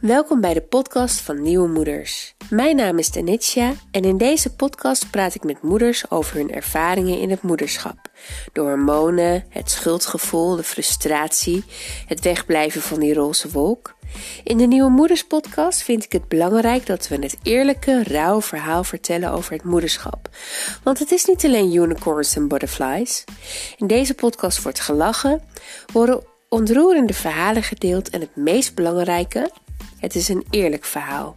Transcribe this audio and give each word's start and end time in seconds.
Welkom 0.00 0.40
bij 0.40 0.54
de 0.54 0.60
podcast 0.60 1.20
van 1.20 1.42
Nieuwe 1.42 1.68
Moeders. 1.68 2.34
Mijn 2.50 2.76
naam 2.76 2.98
is 2.98 3.10
Tanitja 3.10 3.72
en 3.90 4.02
in 4.02 4.16
deze 4.16 4.54
podcast 4.54 5.10
praat 5.10 5.34
ik 5.34 5.44
met 5.44 5.62
moeders 5.62 6.10
over 6.10 6.36
hun 6.36 6.52
ervaringen 6.52 7.20
in 7.20 7.30
het 7.30 7.42
moederschap. 7.42 7.96
De 8.52 8.60
hormonen, 8.60 9.44
het 9.48 9.70
schuldgevoel, 9.70 10.56
de 10.56 10.62
frustratie, 10.62 11.64
het 12.06 12.20
wegblijven 12.20 12.80
van 12.80 13.00
die 13.00 13.14
roze 13.14 13.50
wolk. 13.50 13.94
In 14.44 14.56
de 14.56 14.66
Nieuwe 14.66 14.90
Moeders 14.90 15.26
podcast 15.26 15.82
vind 15.82 16.04
ik 16.04 16.12
het 16.12 16.28
belangrijk 16.28 16.86
dat 16.86 17.08
we 17.08 17.16
het 17.16 17.36
eerlijke, 17.42 18.02
rauw 18.02 18.42
verhaal 18.42 18.84
vertellen 18.84 19.30
over 19.30 19.52
het 19.52 19.64
moederschap. 19.64 20.28
Want 20.82 20.98
het 20.98 21.10
is 21.10 21.24
niet 21.24 21.44
alleen 21.44 21.74
unicorns 21.74 22.36
en 22.36 22.48
butterflies. 22.48 23.24
In 23.76 23.86
deze 23.86 24.14
podcast 24.14 24.62
wordt 24.62 24.80
gelachen, 24.80 25.42
worden 25.92 26.24
ontroerende 26.48 27.14
verhalen 27.14 27.62
gedeeld 27.62 28.10
en 28.10 28.20
het 28.20 28.36
meest 28.36 28.74
belangrijke, 28.74 29.50
het 29.98 30.14
is 30.14 30.28
een 30.28 30.46
eerlijk 30.50 30.84
verhaal. 30.84 31.36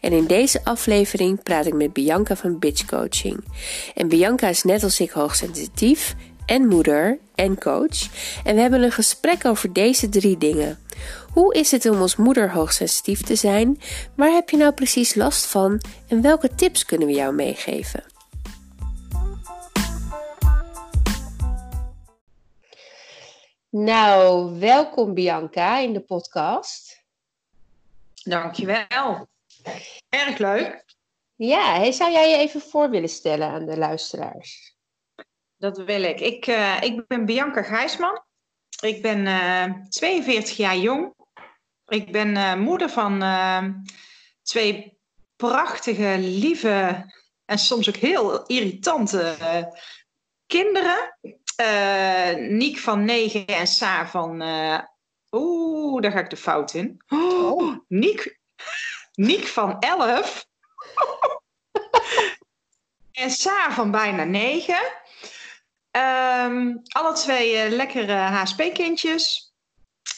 En 0.00 0.12
in 0.12 0.26
deze 0.26 0.64
aflevering 0.64 1.42
praat 1.42 1.66
ik 1.66 1.74
met 1.74 1.92
Bianca 1.92 2.36
van 2.36 2.58
Bitch 2.58 2.84
Coaching. 2.84 3.44
En 3.94 4.08
Bianca 4.08 4.48
is 4.48 4.62
net 4.62 4.82
als 4.82 5.00
ik 5.00 5.10
hoogsensitief 5.10 6.14
en 6.46 6.66
moeder 6.66 7.18
en 7.34 7.58
coach. 7.58 8.08
En 8.44 8.54
we 8.54 8.60
hebben 8.60 8.82
een 8.82 8.92
gesprek 8.92 9.44
over 9.44 9.72
deze 9.72 10.08
drie 10.08 10.38
dingen. 10.38 10.78
Hoe 11.32 11.54
is 11.54 11.70
het 11.70 11.88
om 11.88 12.00
als 12.00 12.16
moeder 12.16 12.52
hoogsensitief 12.52 13.22
te 13.22 13.34
zijn? 13.34 13.80
Waar 14.14 14.30
heb 14.30 14.50
je 14.50 14.56
nou 14.56 14.72
precies 14.72 15.14
last 15.14 15.46
van? 15.46 15.80
En 16.08 16.22
welke 16.22 16.54
tips 16.54 16.84
kunnen 16.84 17.06
we 17.06 17.14
jou 17.14 17.34
meegeven? 17.34 18.04
Nou, 23.70 24.58
welkom 24.58 25.14
Bianca 25.14 25.78
in 25.78 25.92
de 25.92 26.00
podcast. 26.00 26.95
Dankjewel. 28.26 29.28
Erg 30.08 30.38
leuk. 30.38 30.84
Ja, 31.34 31.92
zou 31.92 32.12
jij 32.12 32.30
je 32.30 32.36
even 32.36 32.60
voor 32.60 32.90
willen 32.90 33.08
stellen 33.08 33.48
aan 33.48 33.66
de 33.66 33.76
luisteraars? 33.76 34.76
Dat 35.56 35.78
wil 35.78 36.02
ik. 36.02 36.20
Ik, 36.20 36.46
uh, 36.46 36.82
ik 36.82 37.06
ben 37.06 37.24
Bianca 37.24 37.62
Gijsman. 37.62 38.22
Ik 38.82 39.02
ben 39.02 39.18
uh, 39.18 39.62
eh, 39.62 39.72
42 39.88 40.56
jaar 40.56 40.76
jong. 40.76 41.14
Ik 41.86 42.12
ben 42.12 42.28
uh, 42.28 42.54
moeder 42.54 42.90
van 42.90 43.24
twee 44.42 44.98
prachtige, 45.36 46.16
lieve 46.18 47.06
en 47.44 47.58
soms 47.58 47.88
ook 47.88 47.96
heel 47.96 48.46
irritante 48.46 49.36
kinderen. 50.46 51.18
Niek 52.56 52.78
van 52.78 53.04
9 53.04 53.46
en 53.46 53.66
Saar 53.66 54.10
van 54.10 54.42
Oeh, 55.30 56.02
daar 56.02 56.12
ga 56.12 56.18
ik 56.18 56.30
de 56.30 56.36
fout 56.36 56.74
in. 56.74 57.02
Oh, 57.08 57.76
Niek, 57.88 58.38
Niek 59.14 59.46
van 59.46 59.78
11. 59.78 60.46
en 63.12 63.30
Saar 63.30 63.72
van 63.72 63.90
bijna 63.90 64.24
9. 64.24 64.74
Um, 64.74 64.82
ehm, 65.90 66.76
alle 66.88 67.12
twee 67.12 67.66
uh, 67.66 67.76
lekkere 67.76 68.12
HSP-kindjes. 68.12 69.54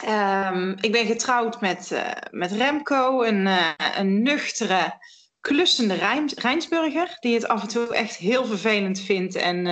Um, 0.09 0.77
ik 0.81 0.93
ben 0.93 1.07
getrouwd 1.07 1.61
met, 1.61 1.91
uh, 1.91 2.11
met 2.31 2.53
Remco, 2.53 3.23
een, 3.23 3.47
uh, 3.47 3.71
een 3.97 4.23
nuchtere, 4.23 4.99
klussende 5.41 5.95
Rijns, 5.95 6.35
Rijnsburger, 6.35 7.17
die 7.21 7.35
het 7.35 7.49
af 7.49 7.63
en 7.63 7.69
toe 7.69 7.95
echt 7.95 8.17
heel 8.17 8.45
vervelend 8.45 9.01
vindt 9.01 9.35
en 9.35 9.67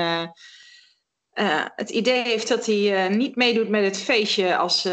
het 1.77 1.91
idee 1.91 2.23
heeft 2.23 2.49
dat 2.49 2.67
hij 2.67 3.09
niet 3.09 3.37
meedoet 3.37 3.69
met 3.69 3.85
het 3.85 3.99
feestje 3.99 4.57
als, 4.57 4.89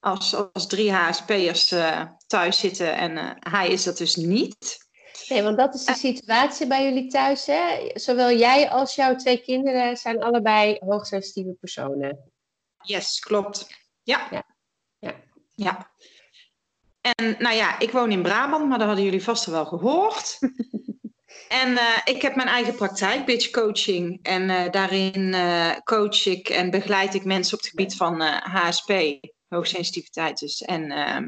als, 0.00 0.34
als 0.52 0.66
drie 0.66 0.92
HSP'ers 0.92 1.74
thuis 2.26 2.58
zitten 2.58 2.96
en 2.96 3.36
hij 3.40 3.68
is 3.68 3.84
dat 3.84 3.98
dus 3.98 4.16
niet. 4.16 4.84
Nee, 5.28 5.42
want 5.42 5.56
dat 5.56 5.74
is 5.74 5.84
de 5.84 5.94
situatie 5.94 6.66
bij 6.66 6.84
jullie 6.84 7.10
thuis. 7.10 7.46
Hè? 7.46 7.90
Zowel 7.94 8.36
jij 8.36 8.70
als 8.70 8.94
jouw 8.94 9.16
twee 9.16 9.42
kinderen 9.42 9.96
zijn 9.96 10.22
allebei 10.22 10.76
hoogsensitieve 10.80 11.56
personen. 11.60 12.32
Yes, 12.82 13.18
klopt. 13.18 13.66
Ja. 14.02 14.28
ja. 14.30 14.44
ja. 14.98 15.14
ja. 15.54 15.90
En 17.00 17.36
nou 17.38 17.54
ja, 17.54 17.78
ik 17.78 17.90
woon 17.90 18.10
in 18.10 18.22
Brabant, 18.22 18.68
maar 18.68 18.78
dat 18.78 18.86
hadden 18.86 19.04
jullie 19.04 19.22
vast 19.22 19.44
wel 19.44 19.66
gehoord. 19.66 20.38
en 21.48 21.70
uh, 21.70 21.98
ik 22.04 22.22
heb 22.22 22.34
mijn 22.34 22.48
eigen 22.48 22.74
praktijk, 22.74 23.24
Bitch 23.24 23.50
Coaching. 23.50 24.18
En 24.22 24.70
daarin 24.70 25.34
coach 25.84 26.26
ik 26.26 26.48
en 26.48 26.70
begeleid 26.70 27.14
ik 27.14 27.24
mensen 27.24 27.54
op 27.54 27.60
het 27.60 27.68
gebied 27.68 27.96
van 27.96 28.20
HSP 28.42 28.92
hoogsensitiviteit 29.48 30.38
dus. 30.38 30.62
En 30.62 30.90
uh, 30.90 31.18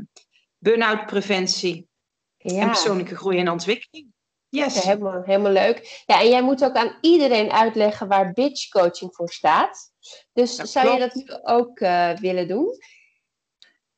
burn-out 0.59 1.07
preventie 1.07 1.89
ja. 2.37 2.61
en 2.61 2.67
persoonlijke 2.67 3.17
groei 3.17 3.39
en 3.39 3.51
ontwikkeling. 3.51 4.13
Yes. 4.51 4.83
helemaal, 4.83 5.23
helemaal 5.23 5.53
leuk. 5.53 6.03
Ja, 6.07 6.21
en 6.21 6.29
jij 6.29 6.43
moet 6.43 6.65
ook 6.65 6.75
aan 6.75 6.99
iedereen 7.01 7.53
uitleggen 7.53 8.09
waar 8.09 8.33
bitch 8.33 8.69
coaching 8.69 9.15
voor 9.15 9.29
staat. 9.29 9.93
Dus 10.33 10.55
zou 10.55 10.91
je 10.91 10.99
dat 10.99 11.41
ook 11.43 11.81
uh, 11.81 12.17
willen 12.17 12.49
doen? 12.49 12.79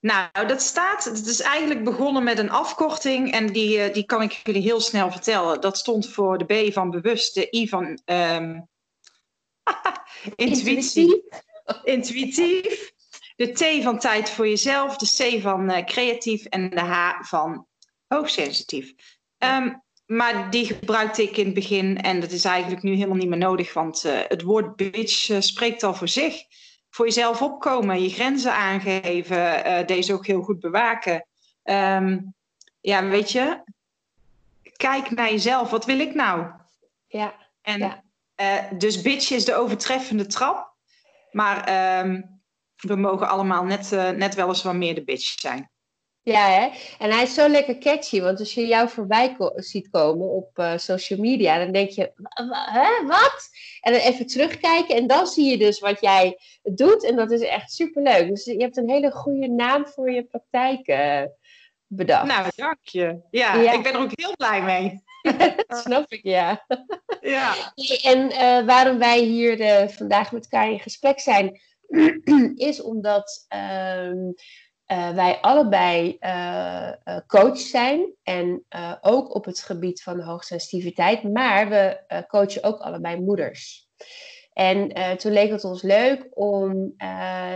Nou, 0.01 0.47
dat 0.47 0.63
staat, 0.63 1.05
het 1.05 1.27
is 1.27 1.41
eigenlijk 1.41 1.85
begonnen 1.85 2.25
met 2.25 2.39
een 2.39 2.51
afkorting 2.51 3.33
en 3.33 3.53
die, 3.53 3.89
uh, 3.89 3.95
die 3.95 4.05
kan 4.05 4.23
ik 4.23 4.33
jullie 4.33 4.63
heel 4.63 4.81
snel 4.81 5.11
vertellen. 5.11 5.61
Dat 5.61 5.79
stond 5.79 6.09
voor 6.09 6.39
de 6.39 6.69
B 6.69 6.73
van 6.73 6.91
bewust, 6.91 7.35
de 7.35 7.49
I 7.51 7.69
van 7.69 8.01
um, 8.05 8.69
intuïtie, 10.37 11.25
intuïtief, 11.85 12.93
de 13.37 13.53
T 13.53 13.83
van 13.83 13.99
tijd 13.99 14.31
voor 14.31 14.49
jezelf, 14.49 14.97
de 14.97 15.39
C 15.39 15.43
van 15.43 15.71
uh, 15.71 15.85
creatief 15.85 16.45
en 16.45 16.71
de 16.71 16.81
H 16.81 17.23
van 17.23 17.67
hoogsensitief. 18.07 18.93
Um, 19.39 19.83
maar 20.07 20.51
die 20.51 20.67
gebruikte 20.67 21.23
ik 21.23 21.37
in 21.37 21.45
het 21.45 21.55
begin 21.55 22.01
en 22.01 22.21
dat 22.21 22.31
is 22.31 22.45
eigenlijk 22.45 22.83
nu 22.83 22.95
helemaal 22.95 23.17
niet 23.17 23.29
meer 23.29 23.39
nodig, 23.39 23.73
want 23.73 24.05
uh, 24.05 24.21
het 24.29 24.43
woord 24.43 24.77
bitch 24.77 25.29
uh, 25.29 25.41
spreekt 25.41 25.83
al 25.83 25.95
voor 25.95 26.09
zich. 26.09 26.43
Voor 26.91 27.05
jezelf 27.05 27.43
opkomen, 27.43 28.03
je 28.03 28.09
grenzen 28.09 28.53
aangeven, 28.53 29.87
deze 29.87 30.13
ook 30.13 30.27
heel 30.27 30.43
goed 30.43 30.61
bewaken. 30.61 31.27
Um, 31.65 32.35
ja, 32.81 33.05
weet 33.05 33.33
je, 33.33 33.63
kijk 34.77 35.11
naar 35.11 35.31
jezelf. 35.31 35.71
Wat 35.71 35.85
wil 35.85 35.99
ik 35.99 36.15
nou? 36.15 36.47
Ja. 37.07 37.35
En 37.63 38.03
ja. 38.37 38.69
dus 38.73 39.01
bitch 39.03 39.31
is 39.31 39.45
de 39.45 39.55
overtreffende 39.55 40.27
trap. 40.27 40.75
Maar 41.31 41.59
um, 42.05 42.41
we 42.77 42.97
mogen 42.97 43.29
allemaal 43.29 43.65
net, 43.65 43.93
uh, 43.93 44.11
net 44.11 44.35
wel 44.35 44.49
eens 44.49 44.63
wat 44.63 44.75
meer 44.75 44.95
de 44.95 45.05
bitch 45.05 45.41
zijn. 45.41 45.71
Ja, 46.23 46.49
hè? 46.49 46.69
en 46.99 47.11
hij 47.11 47.23
is 47.23 47.35
zo 47.35 47.49
lekker 47.49 47.79
catchy, 47.79 48.21
want 48.21 48.39
als 48.39 48.55
je 48.55 48.67
jou 48.67 48.89
voorbij 48.89 49.37
ziet 49.55 49.91
komen 49.91 50.29
op 50.29 50.59
uh, 50.59 50.77
social 50.77 51.19
media, 51.21 51.59
dan 51.59 51.73
denk 51.73 51.91
je, 51.91 52.13
hè, 52.71 53.07
wat? 53.07 53.49
En 53.81 53.93
dan 53.93 54.01
even 54.01 54.27
terugkijken 54.27 54.97
en 54.97 55.07
dan 55.07 55.27
zie 55.27 55.51
je 55.51 55.59
dus 55.59 55.79
wat 55.79 56.01
jij 56.01 56.39
doet 56.63 57.05
en 57.05 57.17
dat 57.17 57.31
is 57.31 57.41
echt 57.41 57.73
superleuk. 57.73 58.29
Dus 58.29 58.45
je 58.45 58.57
hebt 58.57 58.77
een 58.77 58.91
hele 58.91 59.11
goede 59.11 59.49
naam 59.49 59.87
voor 59.87 60.11
je 60.11 60.25
praktijk 60.25 60.89
uh, 60.89 61.23
bedacht. 61.87 62.27
Nou, 62.27 62.49
dank 62.57 62.79
je. 62.83 63.21
Ja, 63.31 63.55
ja, 63.55 63.73
ik 63.73 63.83
ben 63.83 63.93
er 63.93 64.01
ook 64.01 64.11
heel 64.15 64.37
blij 64.37 64.63
mee. 64.63 65.03
dat 65.67 65.79
snap 65.79 66.13
ik, 66.13 66.23
ja. 66.23 66.67
ja. 67.21 67.55
En 68.03 68.29
waarom 68.67 68.99
wij 68.99 69.21
hier 69.21 69.89
vandaag 69.91 70.33
met 70.33 70.43
elkaar 70.43 70.71
in 70.71 70.81
gesprek 70.81 71.21
zijn, 71.21 71.61
is 72.71 72.83
omdat 72.83 73.47
um, 74.05 74.35
uh, 74.93 75.11
wij 75.11 75.41
allebei 75.41 76.17
uh, 76.21 76.91
coach 77.27 77.59
zijn 77.59 78.15
en 78.23 78.65
ook 79.01 79.35
op 79.35 79.45
het 79.45 79.61
gebied 79.61 80.03
van 80.03 80.21
hoogsensitiviteit, 80.21 81.23
maar 81.23 81.69
we 81.69 82.25
coachen 82.29 82.65
ook 82.65 82.81
allebei 82.81 83.21
moeders. 83.21 83.89
En 84.53 84.93
toen 85.19 85.33
leek 85.33 85.51
het 85.51 85.65
ons 85.65 85.83
leuk 85.83 86.27
om 86.31 86.95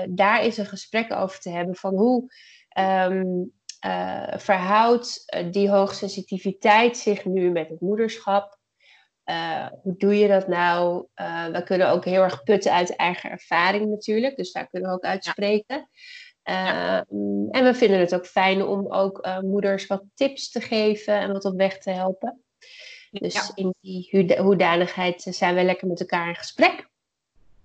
daar 0.08 0.40
eens 0.40 0.56
een 0.56 0.66
gesprek 0.66 1.12
over 1.12 1.40
te 1.40 1.50
hebben 1.50 1.75
van 1.75 1.94
hoe 1.94 2.32
um, 2.78 3.52
verhoudt 4.36 5.36
die 5.50 5.70
hoogsensitiviteit 5.70 6.96
zich 6.96 7.25
nu 7.25 7.50
met 7.50 7.69
het 7.69 7.81
moederschap? 7.81 8.58
Uh, 9.25 9.66
hoe 9.82 9.96
doe 9.96 10.19
je 10.19 10.28
dat 10.28 10.48
nou? 10.48 11.06
Uh, 11.16 11.46
we 11.46 11.62
kunnen 11.62 11.90
ook 11.90 12.04
heel 12.04 12.22
erg 12.22 12.42
putten 12.42 12.72
uit 12.72 12.96
eigen 12.96 13.31
ervaring 13.31 13.90
natuurlijk, 13.90 14.36
dus 14.36 14.52
daar 14.52 14.69
kunnen 14.69 14.90
we 14.90 14.96
ook 14.96 15.04
uitspreken. 15.04 15.76
Ja. 15.76 15.88
Uh, 16.44 16.96
En 17.50 17.64
we 17.64 17.75
vinden 17.75 17.99
het 17.99 18.14
ook 18.14 18.26
fijn 18.26 18.62
om 18.62 18.93
ook 18.93 19.29
moeders 19.43 19.87
wat 19.87 20.02
tips 20.14 20.50
te 20.50 20.61
geven 20.61 21.14
en 21.14 21.32
wat 21.32 21.44
op 21.44 21.56
weg 21.56 21.79
te 21.79 21.91
helpen. 21.91 22.44
Dus 23.11 23.35
ja. 23.35 23.50
in 23.55 23.75
die 23.81 24.37
hoedanigheid 24.38 25.23
zijn 25.23 25.55
we 25.55 25.62
lekker 25.62 25.87
met 25.87 26.00
elkaar 26.00 26.29
in 26.29 26.35
gesprek. 26.35 26.88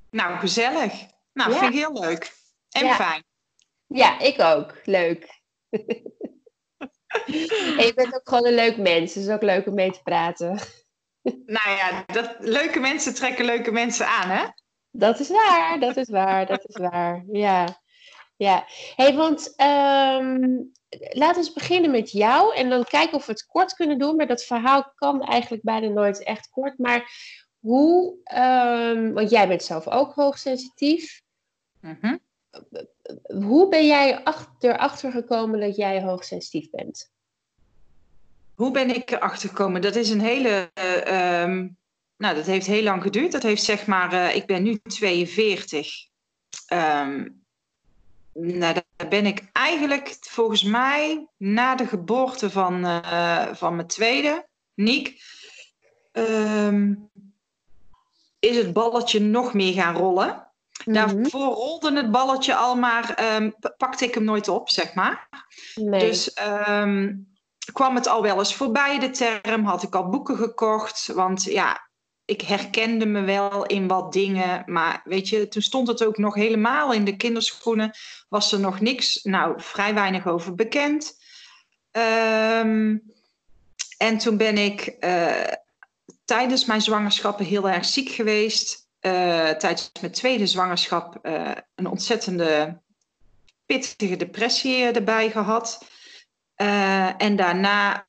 Nou, 0.10 0.38
gezellig. 0.38 0.94
Nou, 1.34 1.52
vind 1.52 1.74
ik 1.74 1.80
heel 1.80 2.00
leuk. 2.00 2.34
En 2.70 2.96
fijn. 2.96 3.24
Ja, 3.88 4.20
ik 4.20 4.42
ook. 4.42 4.76
Leuk. 4.84 5.42
en 7.80 7.86
je 7.86 7.92
bent 7.96 8.16
ook 8.16 8.30
gewoon 8.30 8.46
een 8.46 8.54
leuk 8.54 8.78
mens, 8.78 9.14
dus 9.14 9.30
ook 9.30 9.42
leuk 9.42 9.68
om 9.68 9.74
mee 9.74 9.92
te 9.92 10.02
praten. 10.04 10.60
Nou 11.46 11.70
ja, 11.70 12.04
dat, 12.06 12.36
leuke 12.40 12.80
mensen 12.80 13.14
trekken 13.14 13.46
leuke 13.46 13.72
mensen 13.72 14.08
aan, 14.08 14.30
hè? 14.30 14.46
Dat 14.92 15.20
is 15.20 15.30
waar, 15.30 15.80
dat 15.80 15.98
is 15.98 16.10
waar, 16.10 16.46
dat 16.46 16.66
is 16.68 16.78
waar. 16.78 17.24
Ja, 17.32 17.79
ja. 18.40 18.66
hey, 18.96 19.16
want 19.16 19.54
um, 19.58 20.72
laten 21.10 21.44
we 21.44 21.52
beginnen 21.54 21.92
met 21.92 22.12
jou 22.12 22.56
en 22.56 22.70
dan 22.70 22.84
kijken 22.84 23.18
of 23.18 23.26
we 23.26 23.32
het 23.32 23.46
kort 23.46 23.74
kunnen 23.74 24.00
doen. 24.00 24.16
Maar 24.16 24.28
dat 24.28 24.44
verhaal 24.44 24.92
kan 24.96 25.24
eigenlijk 25.24 25.64
bijna 25.64 25.88
nooit 25.88 26.24
echt 26.24 26.50
kort. 26.50 26.78
Maar 26.78 27.12
hoe, 27.60 28.16
um, 28.96 29.14
want 29.14 29.30
jij 29.30 29.48
bent 29.48 29.64
zelf 29.64 29.88
ook 29.88 30.14
hoogsensitief. 30.14 31.22
Mhm. 31.80 32.18
Hoe 33.44 33.70
ben 33.70 33.88
jij 33.88 34.24
erachter 34.60 35.12
gekomen 35.12 35.60
dat 35.60 35.76
jij 35.76 36.02
hoogsensitief 36.02 36.70
bent? 36.70 37.12
Hoe 38.56 38.72
ben 38.72 38.96
ik 38.96 39.12
erachter 39.12 39.50
gekomen? 39.50 39.82
Dat 39.82 39.96
is 39.96 40.10
een 40.10 40.22
hele. 40.22 40.72
Uh, 41.08 41.68
nou, 42.18 42.36
dat 42.36 42.46
heeft 42.46 42.66
heel 42.66 42.84
lang 42.84 43.02
geduurd. 43.02 43.32
Dat 43.32 43.44
heeft 43.44 43.64
zeg 43.64 43.88
maar. 43.88 44.14
Uh, 44.14 44.36
ik 44.36 44.46
ben 44.46 44.64
nu 44.64 44.80
42. 44.84 46.08
Um, 46.74 46.78
ehm, 46.78 47.28
nou, 48.34 48.74
daar 48.74 49.08
ben 49.10 49.26
ik 49.26 49.50
eigenlijk 49.52 50.18
volgens 50.20 50.64
mij 50.64 51.28
na 51.38 51.76
de 51.76 51.88
geboorte 51.88 52.50
van, 52.50 52.86
uh, 52.86 53.54
van 53.54 53.76
mijn 53.76 53.88
tweede, 53.88 54.48
Niek. 54.74 55.22
Um, 56.12 57.10
is 58.40 58.58
het 58.58 58.74
balletje 58.74 59.20
nog 59.20 59.54
meer 59.54 59.74
gaan 59.74 59.96
rollen. 59.96 60.28
Mm 60.86 60.94
Daarvoor 60.94 61.54
rolde 61.54 61.94
het 61.94 62.12
balletje 62.12 62.56
al, 62.56 62.76
maar 62.76 63.36
um, 63.36 63.56
pakte 63.78 64.06
ik 64.06 64.14
hem 64.14 64.24
nooit 64.24 64.48
op, 64.48 64.70
zeg 64.70 64.94
maar. 64.94 65.28
Nee. 65.76 66.00
Dus 66.00 66.38
um, 66.68 67.28
kwam 67.74 67.96
het 67.96 68.08
al 68.08 68.22
wel 68.22 68.38
eens 68.38 68.56
voorbij, 68.56 69.00
de 69.00 69.10
term. 69.10 69.66
Had 69.66 69.84
ik 69.84 69.96
al 69.96 70.10
boeken 70.10 70.38
gekocht. 70.38 71.08
Want 71.14 71.44
ja, 71.44 71.89
ik 72.30 72.42
herkende 72.42 73.06
me 73.06 73.22
wel 73.22 73.66
in 73.66 73.88
wat 73.88 74.14
dingen. 74.14 74.64
Maar 74.66 75.02
weet 75.04 75.30
je, 75.30 75.48
toen 75.48 75.62
stond 75.62 75.88
het 75.88 76.04
ook 76.04 76.18
nog 76.18 76.36
helemaal 76.36 76.94
in 76.94 77.06
de 77.06 77.16
kinderschoenen. 77.16 77.92
Was 78.30 78.52
er 78.52 78.60
nog 78.60 78.80
niks, 78.80 79.24
nou, 79.24 79.62
vrij 79.62 79.94
weinig 79.94 80.28
over 80.28 80.56
bekend. 80.56 81.18
Um, 81.92 83.04
en 83.98 84.18
toen 84.18 84.38
ben 84.38 84.58
ik 84.58 84.96
uh, 85.00 85.54
tijdens 86.26 86.66
mijn 86.66 86.82
zwangerschappen 86.82 87.46
heel 87.46 87.70
erg 87.70 87.86
ziek 87.86 88.10
geweest. 88.10 88.88
Uh, 89.02 89.50
tijdens 89.50 89.92
mijn 90.02 90.12
tweede 90.12 90.48
zwangerschap 90.48 91.20
uh, 91.22 91.52
een 91.76 91.88
ontzettende 91.88 92.82
pittige 93.66 94.16
depressie 94.16 94.92
erbij 94.92 95.32
gehad. 95.32 95.86
En 97.18 97.36
daarna 97.36 98.06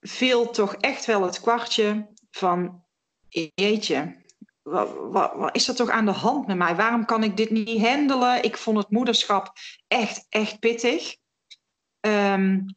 viel 0.00 0.50
toch 0.50 0.74
echt 0.74 1.04
wel 1.04 1.22
het 1.22 1.40
kwartje 1.40 2.08
van, 2.30 2.84
jeetje, 3.54 4.16
wat, 4.62 4.88
wat, 5.10 5.32
wat, 5.34 5.56
is 5.56 5.68
er 5.68 5.74
toch 5.74 5.90
aan 5.90 6.04
de 6.04 6.12
hand 6.12 6.46
met 6.46 6.56
mij? 6.56 6.76
Waarom 6.76 7.04
kan 7.04 7.22
ik 7.22 7.36
dit 7.36 7.50
niet 7.50 7.86
handelen? 7.86 8.42
Ik 8.44 8.56
vond 8.56 8.76
het 8.76 8.90
moederschap 8.90 9.52
echt, 9.88 10.26
echt 10.28 10.58
pittig. 10.58 11.16
Um, 12.00 12.76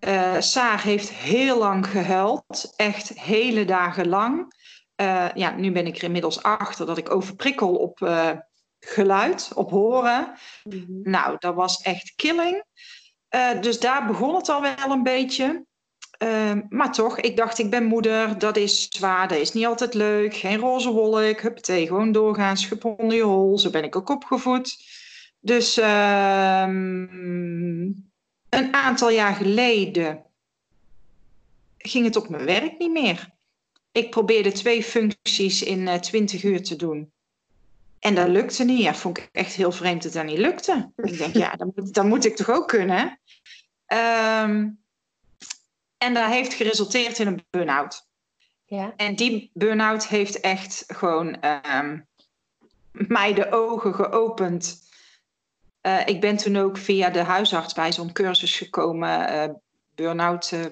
uh, 0.00 0.40
Saar 0.40 0.82
heeft 0.82 1.10
heel 1.10 1.58
lang 1.58 1.86
gehuild, 1.86 2.72
echt 2.76 3.08
hele 3.08 3.64
dagen 3.64 4.08
lang. 4.08 4.58
Uh, 4.96 5.28
ja, 5.34 5.50
nu 5.50 5.72
ben 5.72 5.86
ik 5.86 5.96
er 5.96 6.02
inmiddels 6.02 6.42
achter 6.42 6.86
dat 6.86 6.98
ik 6.98 7.14
overprikkel 7.14 7.74
op 7.74 8.00
uh, 8.00 8.30
geluid, 8.80 9.50
op 9.54 9.70
horen. 9.70 10.38
Mm 10.64 10.72
-hmm. 10.72 11.00
Nou, 11.02 11.36
dat 11.38 11.54
was 11.54 11.80
echt 11.80 12.12
killing. 12.16 12.64
dus 13.60 13.80
daar 13.80 14.06
begon 14.06 14.34
het 14.34 14.48
al 14.48 14.62
wel 14.62 14.90
een 14.90 15.02
beetje. 15.02 15.64
Maar 16.68 16.92
toch, 16.92 17.20
ik 17.20 17.36
dacht, 17.36 17.58
ik 17.58 17.70
ben 17.70 17.84
moeder, 17.84 18.38
dat 18.38 18.56
is 18.56 18.86
zwaar, 18.90 19.28
dat 19.28 19.38
is 19.38 19.52
niet 19.52 19.66
altijd 19.66 19.94
leuk. 19.94 20.34
Geen 20.34 20.58
roze 20.58 20.90
wolk, 20.90 21.40
huppatee, 21.40 21.86
gewoon 21.86 22.12
doorgaan, 22.12 22.56
schub 22.56 22.84
onder 22.84 23.16
je 23.16 23.22
hol. 23.22 23.58
Zo 23.58 23.70
ben 23.70 23.84
ik 23.84 23.96
ook 23.96 24.08
opgevoed. 24.08 24.76
Dus 25.40 25.76
ehm, 25.76 27.02
een 28.48 28.74
aantal 28.74 29.10
jaar 29.10 29.34
geleden 29.34 30.24
ging 31.78 32.04
het 32.04 32.16
op 32.16 32.28
mijn 32.28 32.44
werk 32.44 32.78
niet 32.78 32.92
meer. 32.92 33.30
Ik 33.92 34.10
probeerde 34.10 34.52
twee 34.52 34.82
functies 34.82 35.62
in 35.62 35.80
uh, 35.80 35.94
eh, 35.94 36.00
20 36.00 36.42
uur 36.42 36.62
te 36.62 36.76
doen. 36.76 37.12
En 37.98 38.14
dat 38.14 38.28
lukte 38.28 38.64
niet. 38.64 38.82
Ja, 38.82 38.94
vond 38.94 39.18
ik 39.18 39.28
echt 39.32 39.54
heel 39.54 39.72
vreemd 39.72 40.02
dat 40.02 40.12
dat 40.12 40.24
niet 40.24 40.38
lukte. 40.38 40.92
Ik 40.96 41.18
denk, 41.18 41.34
ja, 41.44 41.52
dan 41.56 41.72
moet, 41.74 41.94
dan 41.94 42.08
moet 42.08 42.24
ik 42.24 42.36
toch 42.36 42.50
ook 42.50 42.68
kunnen. 42.68 43.20
Um, 44.42 44.80
en 46.02 46.14
dat 46.14 46.30
heeft 46.30 46.54
geresulteerd 46.54 47.18
in 47.18 47.26
een 47.26 47.44
burn-out. 47.50 48.08
Ja. 48.64 48.92
En 48.96 49.16
die 49.16 49.50
burn-out 49.54 50.06
heeft 50.06 50.40
echt 50.40 50.84
gewoon 50.86 51.44
um, 51.74 52.08
mij 52.92 53.34
de 53.34 53.52
ogen 53.52 53.94
geopend 53.94 54.88
uh, 55.82 56.06
ik 56.06 56.20
ben 56.20 56.36
toen 56.36 56.56
ook 56.56 56.76
via 56.76 57.10
de 57.10 57.22
huisarts 57.22 57.74
bij 57.74 57.92
zo'n 57.92 58.12
cursus 58.12 58.56
gekomen, 58.56 59.32
uh, 59.32 59.54
burn-out. 59.94 60.50
Uh, 60.50 60.64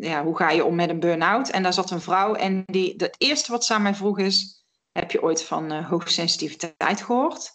ja, 0.00 0.24
hoe 0.24 0.36
ga 0.36 0.50
je 0.50 0.64
om 0.64 0.74
met 0.74 0.90
een 0.90 1.00
burn-out? 1.00 1.48
En 1.48 1.62
daar 1.62 1.72
zat 1.72 1.90
een 1.90 2.00
vrouw 2.00 2.34
en 2.34 2.62
die, 2.66 2.94
het 2.96 3.14
eerste 3.18 3.50
wat 3.50 3.64
ze 3.64 3.74
aan 3.74 3.82
mij 3.82 3.94
vroeg 3.94 4.18
is: 4.18 4.64
Heb 4.92 5.10
je 5.10 5.22
ooit 5.22 5.44
van 5.44 5.72
hoogsensitiviteit 5.72 7.02
gehoord? 7.02 7.50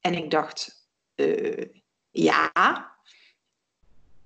En 0.00 0.14
ik 0.14 0.30
dacht: 0.30 0.88
Ja. 2.10 2.92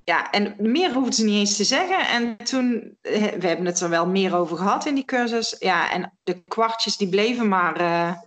Ja, 0.09 0.31
en 0.31 0.55
meer 0.59 0.93
hoefde 0.93 1.15
ze 1.15 1.25
niet 1.25 1.35
eens 1.35 1.57
te 1.57 1.65
zeggen. 1.65 2.09
En 2.09 2.37
toen, 2.37 2.97
we 3.03 3.47
hebben 3.47 3.67
het 3.67 3.81
er 3.81 3.89
wel 3.89 4.07
meer 4.07 4.37
over 4.37 4.57
gehad 4.57 4.87
in 4.87 4.95
die 4.95 5.05
cursus. 5.05 5.57
Ja, 5.59 5.91
en 5.91 6.19
de 6.23 6.43
kwartjes 6.45 6.97
die 6.97 7.09
bleven 7.09 7.49
maar 7.49 8.19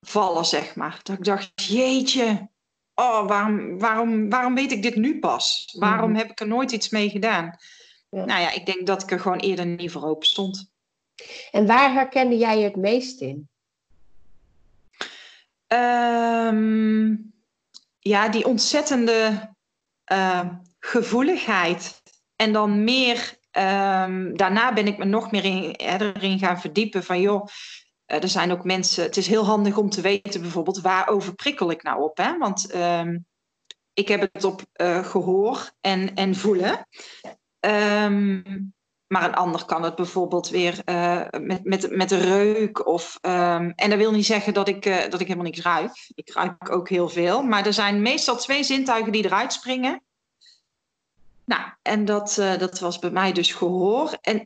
vallen, 0.00 0.44
zeg 0.44 0.74
maar. 0.74 1.00
Dat 1.02 1.18
ik 1.18 1.24
dacht, 1.24 1.50
jeetje, 1.54 2.48
oh, 2.94 3.26
waarom, 3.26 3.78
waarom, 3.78 4.30
waarom 4.30 4.54
weet 4.54 4.72
ik 4.72 4.82
dit 4.82 4.96
nu 4.96 5.18
pas? 5.18 5.74
Waarom 5.78 6.10
mhm. 6.10 6.18
heb 6.18 6.30
ik 6.30 6.40
er 6.40 6.46
nooit 6.46 6.72
iets 6.72 6.88
mee 6.88 7.10
gedaan? 7.10 7.56
Nou 8.10 8.40
ja, 8.40 8.50
ik 8.50 8.66
denk 8.66 8.86
dat 8.86 9.02
ik 9.02 9.10
er 9.10 9.20
gewoon 9.20 9.38
eerder 9.38 9.66
niet 9.66 9.90
voor 9.90 10.04
open 10.04 10.26
stond. 10.26 10.70
En 11.50 11.66
waar 11.66 11.92
herkende 11.92 12.36
jij 12.36 12.58
je 12.58 12.64
het 12.64 12.76
meest 12.76 13.20
in? 13.20 13.48
Um, 15.66 17.32
ja, 17.98 18.28
die 18.28 18.46
ontzettende 18.46 19.50
uh, 20.12 20.48
gevoeligheid. 20.78 22.02
En 22.36 22.52
dan 22.52 22.84
meer, 22.84 23.38
um, 23.52 24.36
daarna 24.36 24.72
ben 24.72 24.86
ik 24.86 24.98
me 24.98 25.04
nog 25.04 25.30
meer 25.30 25.44
in, 25.44 25.70
erin 25.70 26.38
gaan 26.38 26.60
verdiepen 26.60 27.04
van 27.04 27.20
joh, 27.20 27.46
uh, 28.06 28.22
er 28.22 28.28
zijn 28.28 28.52
ook 28.52 28.64
mensen, 28.64 29.02
het 29.02 29.16
is 29.16 29.26
heel 29.26 29.44
handig 29.44 29.76
om 29.76 29.90
te 29.90 30.00
weten 30.00 30.40
bijvoorbeeld 30.40 30.80
waarover 30.80 31.34
prikkel 31.34 31.70
ik 31.70 31.82
nou 31.82 32.02
op. 32.02 32.16
Hè? 32.16 32.38
Want 32.38 32.74
um, 32.74 33.26
ik 33.92 34.08
heb 34.08 34.28
het 34.32 34.44
op 34.44 34.62
uh, 34.80 35.04
gehoor 35.04 35.70
en, 35.80 36.14
en 36.14 36.34
voelen. 36.34 36.86
Um, 37.60 38.72
maar 39.06 39.24
een 39.24 39.34
ander 39.34 39.64
kan 39.64 39.82
het 39.82 39.94
bijvoorbeeld 39.94 40.48
weer 40.48 40.82
uh, 40.84 41.24
met, 41.40 41.64
met, 41.64 41.96
met 41.96 42.08
de 42.08 42.18
reuk. 42.18 42.86
Of, 42.86 43.18
en 43.20 43.74
dat 43.76 43.94
wil 43.94 44.12
niet 44.12 44.26
zeggen 44.26 44.54
dat 44.54 44.68
ik, 44.68 44.84
dat 44.84 45.20
ik 45.20 45.26
helemaal 45.26 45.44
niks 45.44 45.62
ruik. 45.62 46.10
Ik 46.14 46.32
ruik 46.32 46.70
ook 46.70 46.88
heel 46.88 47.08
veel. 47.08 47.42
Maar 47.42 47.66
er 47.66 47.72
zijn 47.72 48.02
meestal 48.02 48.36
twee 48.36 48.62
zintuigen 48.62 49.12
die 49.12 49.24
eruit 49.24 49.52
springen. 49.52 50.02
Nou, 51.48 51.62
en 51.82 52.04
dat, 52.04 52.34
dat 52.34 52.78
was 52.78 52.98
bij 52.98 53.10
mij 53.10 53.32
dus 53.32 53.52
gehoor. 53.52 54.18
En 54.20 54.42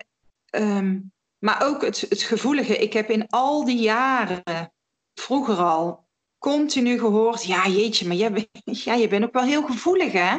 maar 1.38 1.62
ook 1.62 1.82
het, 1.82 2.00
het 2.00 2.22
gevoelige. 2.22 2.76
Ik 2.76 2.92
heb 2.92 3.10
in 3.10 3.28
al 3.28 3.64
die 3.64 3.80
jaren, 3.80 4.72
vroeger 5.14 5.56
al, 5.56 6.06
continu 6.38 6.98
gehoord: 6.98 7.44
ja, 7.44 7.68
jeetje, 7.68 8.06
maar 8.06 8.16
jij, 8.16 8.48
ja, 8.84 8.94
je 8.94 9.08
bent 9.08 9.24
ook 9.24 9.32
wel 9.32 9.42
heel 9.42 9.62
gevoelig, 9.62 10.12
hè? 10.12 10.38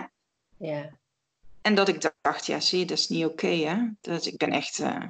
Ja. 0.57 0.89
En 1.61 1.75
dat 1.75 1.87
ik 1.87 2.11
dacht: 2.21 2.45
ja, 2.45 2.59
zie 2.59 2.79
je, 2.79 2.85
dat 2.85 2.97
is 2.97 3.07
niet 3.07 3.25
oké, 3.25 3.33
okay, 3.33 3.59
hè? 3.59 3.77
Dat, 4.01 4.25
ik 4.25 4.37
ben 4.37 4.51
echt. 4.51 4.79
Uh, 4.79 5.03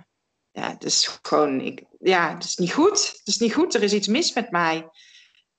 ja, 0.51 0.69
dat 0.69 0.83
is 0.83 1.19
gewoon. 1.21 1.61
Ik, 1.61 1.83
ja, 1.99 2.33
dat 2.33 2.43
is 2.43 2.55
niet 2.55 2.73
goed. 2.73 3.11
Dat 3.17 3.33
is 3.33 3.37
niet 3.37 3.53
goed. 3.53 3.73
Er 3.73 3.83
is 3.83 3.93
iets 3.93 4.07
mis 4.07 4.33
met 4.33 4.51
mij. 4.51 4.89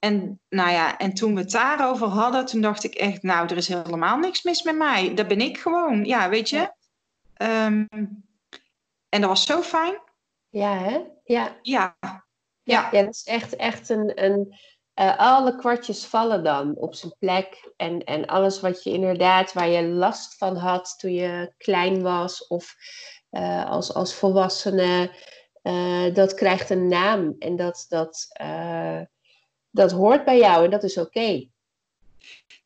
En, 0.05 0.41
nou 0.49 0.71
ja, 0.71 0.99
en 0.99 1.15
toen 1.15 1.35
we 1.35 1.41
het 1.41 1.51
daarover 1.51 2.07
hadden, 2.07 2.47
toen 2.47 2.61
dacht 2.61 2.85
ik 2.85 2.95
echt: 2.95 3.23
nou, 3.23 3.49
er 3.49 3.57
is 3.57 3.69
helemaal 3.69 4.19
niks 4.19 4.43
mis 4.43 4.63
met 4.63 4.77
mij. 4.77 5.15
Dat 5.15 5.29
ben 5.29 5.41
ik 5.41 5.59
gewoon. 5.59 6.05
Ja, 6.05 6.29
weet 6.29 6.49
je? 6.49 6.73
Ja. 7.35 7.67
Um, 7.67 7.89
en 9.09 9.21
dat 9.21 9.29
was 9.29 9.47
zo 9.47 9.63
fijn. 9.63 9.99
Ja, 10.49 10.79
hè? 10.79 11.01
Ja. 11.25 11.59
Ja. 11.63 11.97
Ja, 12.63 12.89
ja 12.91 12.91
dat 12.91 13.15
is 13.15 13.25
echt, 13.25 13.57
echt 13.57 13.89
een... 13.89 14.25
een 14.25 14.57
uh, 15.01 15.19
alle 15.19 15.57
kwartjes 15.57 16.07
vallen 16.07 16.45
dan 16.45 16.77
op 16.77 16.95
zijn 16.95 17.15
plek. 17.19 17.73
En, 17.77 18.05
en 18.05 18.27
alles 18.27 18.61
wat 18.61 18.83
je 18.83 18.91
inderdaad, 18.91 19.53
waar 19.53 19.69
je 19.69 19.83
last 19.83 20.37
van 20.37 20.57
had 20.57 20.95
toen 20.99 21.13
je 21.13 21.55
klein 21.57 22.03
was 22.03 22.47
of 22.47 22.75
uh, 23.31 23.71
als, 23.71 23.95
als 23.95 24.15
volwassene, 24.15 25.11
uh, 25.63 26.15
dat 26.15 26.35
krijgt 26.35 26.71
een 26.71 26.89
naam. 26.89 27.37
En 27.39 27.57
dat, 27.57 27.87
dat, 27.89 28.29
dat 29.75 29.93
hoort 29.93 30.25
bij 30.25 30.39
jou 30.39 30.65
en 30.65 30.71
dat 30.71 30.83
is 30.83 30.99
oké. 30.99 31.07
Okay. 31.07 31.51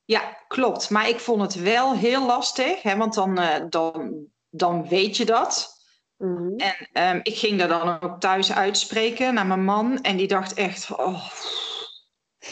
Ja, 0.05 0.37
klopt. 0.49 0.91
Maar 0.91 1.09
ik 1.09 1.21
vond 1.21 1.41
het 1.41 1.55
wel 1.55 1.95
heel 1.95 2.27
lastig, 2.27 2.83
hè, 2.83 2.97
want 2.97 3.15
dan, 3.15 3.41
dan, 3.71 4.27
dan 4.51 4.89
weet 4.89 5.17
je 5.17 5.25
dat. 5.25 5.77
Mhm. 6.17 6.57
En 6.57 7.17
um, 7.17 7.21
ik 7.23 7.39
ging 7.39 7.59
dat 7.59 7.69
dan 7.69 8.01
ook 8.01 8.21
thuis 8.21 8.53
uitspreken 8.53 9.35
naar 9.35 9.47
mijn 9.47 9.65
man. 9.65 10.01
En 10.03 10.17
die 10.17 10.29
dacht 10.29 10.55
echt, 10.55 10.91
oh, 10.91 11.29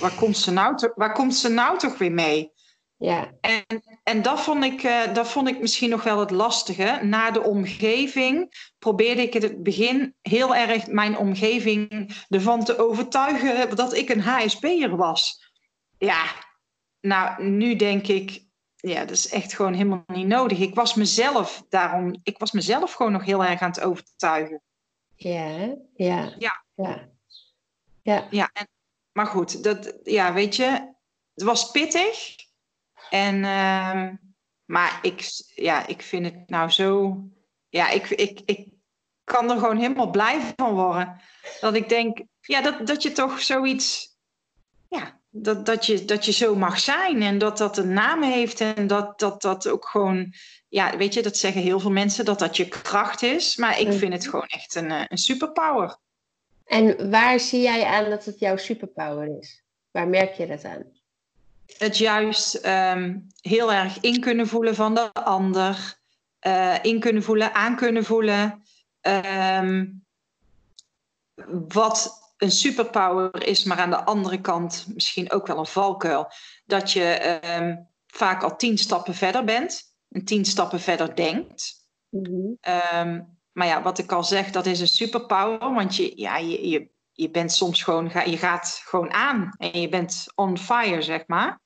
waar, 0.01 0.15
komt 0.15 0.37
ze 0.37 0.53
nou 0.53 0.93
waar 0.95 1.13
komt 1.13 1.37
ze 1.37 1.49
nou 1.49 1.79
toch 1.79 1.99
weer 1.99 2.13
mee? 2.13 2.53
Ja. 2.99 3.33
En, 3.41 3.65
en 4.03 4.23
dat, 4.23 4.41
vond 4.41 4.65
ik, 4.65 4.83
uh, 4.83 5.15
dat 5.15 5.29
vond 5.29 5.49
ik 5.49 5.61
misschien 5.61 5.91
nog 5.91 6.03
wel 6.03 6.21
het 6.21 6.31
lastige. 6.31 6.99
Na 7.03 7.31
de 7.31 7.43
omgeving 7.43 8.69
probeerde 8.79 9.23
ik 9.23 9.35
in 9.35 9.43
het 9.43 9.63
begin 9.63 10.15
heel 10.23 10.55
erg 10.55 10.87
mijn 10.87 11.17
omgeving 11.17 12.11
ervan 12.29 12.65
te 12.65 12.79
overtuigen 12.79 13.77
dat 13.77 13.95
ik 13.95 14.09
een 14.09 14.21
HSP'er 14.21 14.97
was. 14.97 15.53
Ja, 15.99 16.25
nou, 17.01 17.45
nu 17.45 17.77
denk 17.77 18.07
ik, 18.07 18.45
ja, 18.77 19.01
dat 19.01 19.11
is 19.11 19.29
echt 19.29 19.55
gewoon 19.55 19.73
helemaal 19.73 20.05
niet 20.07 20.27
nodig. 20.27 20.59
Ik 20.59 20.75
was 20.75 20.95
mezelf 20.95 21.65
daarom, 21.69 22.21
ik 22.23 22.39
was 22.39 22.53
mezelf 22.53 22.93
gewoon 22.93 23.13
nog 23.13 23.25
heel 23.25 23.45
erg 23.45 23.61
aan 23.61 23.71
het 23.71 23.81
overtuigen. 23.81 24.63
Ja, 25.17 25.77
ja. 25.95 26.35
Ja. 26.39 26.65
Ja. 26.75 27.09
Ja. 28.03 28.27
ja 28.31 28.51
en, 28.53 28.69
maar 29.13 29.27
goed, 29.27 29.63
dat, 29.65 29.99
ja, 30.03 30.33
weet 30.33 30.57
je, 30.57 30.95
het 31.35 31.45
was 31.45 31.71
pittig. 31.71 32.45
En, 33.11 33.37
uh, 33.37 34.09
maar 34.65 34.99
ik, 35.03 35.31
ja, 35.55 35.87
ik 35.87 36.03
vind 36.03 36.25
het 36.25 36.49
nou 36.51 36.71
zo, 36.71 37.19
ja, 37.69 37.91
ik, 37.91 38.09
ik, 38.09 38.41
ik 38.45 38.69
kan 39.25 39.51
er 39.51 39.59
gewoon 39.59 39.79
helemaal 39.79 40.11
blij 40.11 40.41
van 40.57 40.75
worden. 40.75 41.21
Dat 41.61 41.75
ik 41.75 41.89
denk, 41.89 42.23
ja, 42.41 42.61
dat, 42.61 42.87
dat 42.87 43.03
je 43.03 43.13
toch 43.13 43.41
zoiets, 43.41 44.17
ja, 44.89 45.21
dat, 45.31 45.67
dat, 45.67 45.87
je, 45.87 46.05
dat 46.05 46.25
je 46.25 46.33
zo 46.33 46.55
mag 46.55 46.81
zijn 46.81 47.23
en 47.23 47.39
dat 47.39 47.59
dat 47.59 47.79
een 47.79 47.93
naam 47.93 48.23
heeft 48.23 48.61
en 48.61 48.87
dat 48.87 49.19
dat, 49.19 49.43
dat 49.43 49.69
ook 49.69 49.89
gewoon, 49.89 50.33
ja, 50.69 50.97
weet 50.97 51.15
je, 51.15 51.23
dat 51.23 51.37
zeggen 51.37 51.63
heel 51.63 51.81
veel 51.81 51.91
mensen 51.91 52.25
dat 52.25 52.39
dat 52.39 52.57
je 52.57 52.69
kracht 52.69 53.23
is, 53.23 53.57
maar 53.57 53.81
ik 53.81 53.93
vind 53.93 54.13
het 54.13 54.29
gewoon 54.29 54.47
echt 54.47 54.75
een, 54.75 54.91
eh, 54.91 55.05
een 55.09 55.19
superpower. 55.19 55.97
En 56.65 57.11
waar 57.11 57.41
zie 57.41 57.61
jij 57.61 57.85
aan 57.85 58.11
dat 58.11 58.25
het 58.25 58.39
jouw 58.39 58.57
superpower 58.57 59.39
is? 59.39 59.65
Waar 59.91 60.09
merk 60.09 60.35
je 60.35 60.47
dat 60.47 60.65
aan? 60.65 60.96
Het 61.67 61.99
juist 61.99 62.67
um, 62.67 63.27
heel 63.41 63.73
erg 63.73 64.01
in 64.01 64.21
kunnen 64.21 64.47
voelen 64.47 64.75
van 64.75 64.95
de 64.95 65.13
ander, 65.13 65.99
uh, 66.47 66.85
in 66.85 67.01
kunnen 67.01 67.23
voelen, 67.23 67.55
aan 67.55 67.77
kunnen 67.77 68.05
voelen. 68.05 68.63
Um, 69.01 70.05
wat 71.69 72.25
een 72.37 72.51
superpower 72.51 73.47
is, 73.47 73.65
maar 73.65 73.79
aan 73.79 73.91
de 73.91 74.05
andere 74.05 74.41
kant 74.41 74.87
misschien 74.95 75.31
ook 75.31 75.47
wel 75.47 75.59
een 75.59 75.67
valkuil. 75.67 76.33
Dat 76.65 76.93
je 76.93 77.41
um, 77.59 77.89
vaak 78.07 78.43
al 78.43 78.57
tien 78.57 78.79
stappen 78.79 79.15
verder 79.15 79.45
bent 79.45 79.83
en 80.09 80.25
tien 80.25 80.45
stappen 80.45 80.81
verder 80.81 81.17
denkt. 81.17 81.75
Um, 82.11 83.39
maar 83.53 83.67
ja, 83.67 83.83
wat 83.83 83.99
ik 83.99 84.13
al 84.13 84.25
zeg, 84.25 84.51
dat 84.51 84.67
is 84.67 84.81
een 84.81 84.89
superpower, 84.89 85.59
want 85.75 85.97
je, 85.97 86.13
ja, 86.15 86.37
je, 86.37 86.69
je, 86.69 86.89
je 87.17 87.31
bent 87.31 87.53
soms 87.53 87.83
gewoon, 87.83 88.11
je 88.25 88.39
gaat 88.39 88.81
gewoon 88.85 89.13
aan 89.13 89.55
en 89.59 89.81
je 89.81 89.89
bent 89.89 90.27
on 90.35 90.59
fire, 90.59 91.03
zeg 91.03 91.27
maar. 91.27 91.61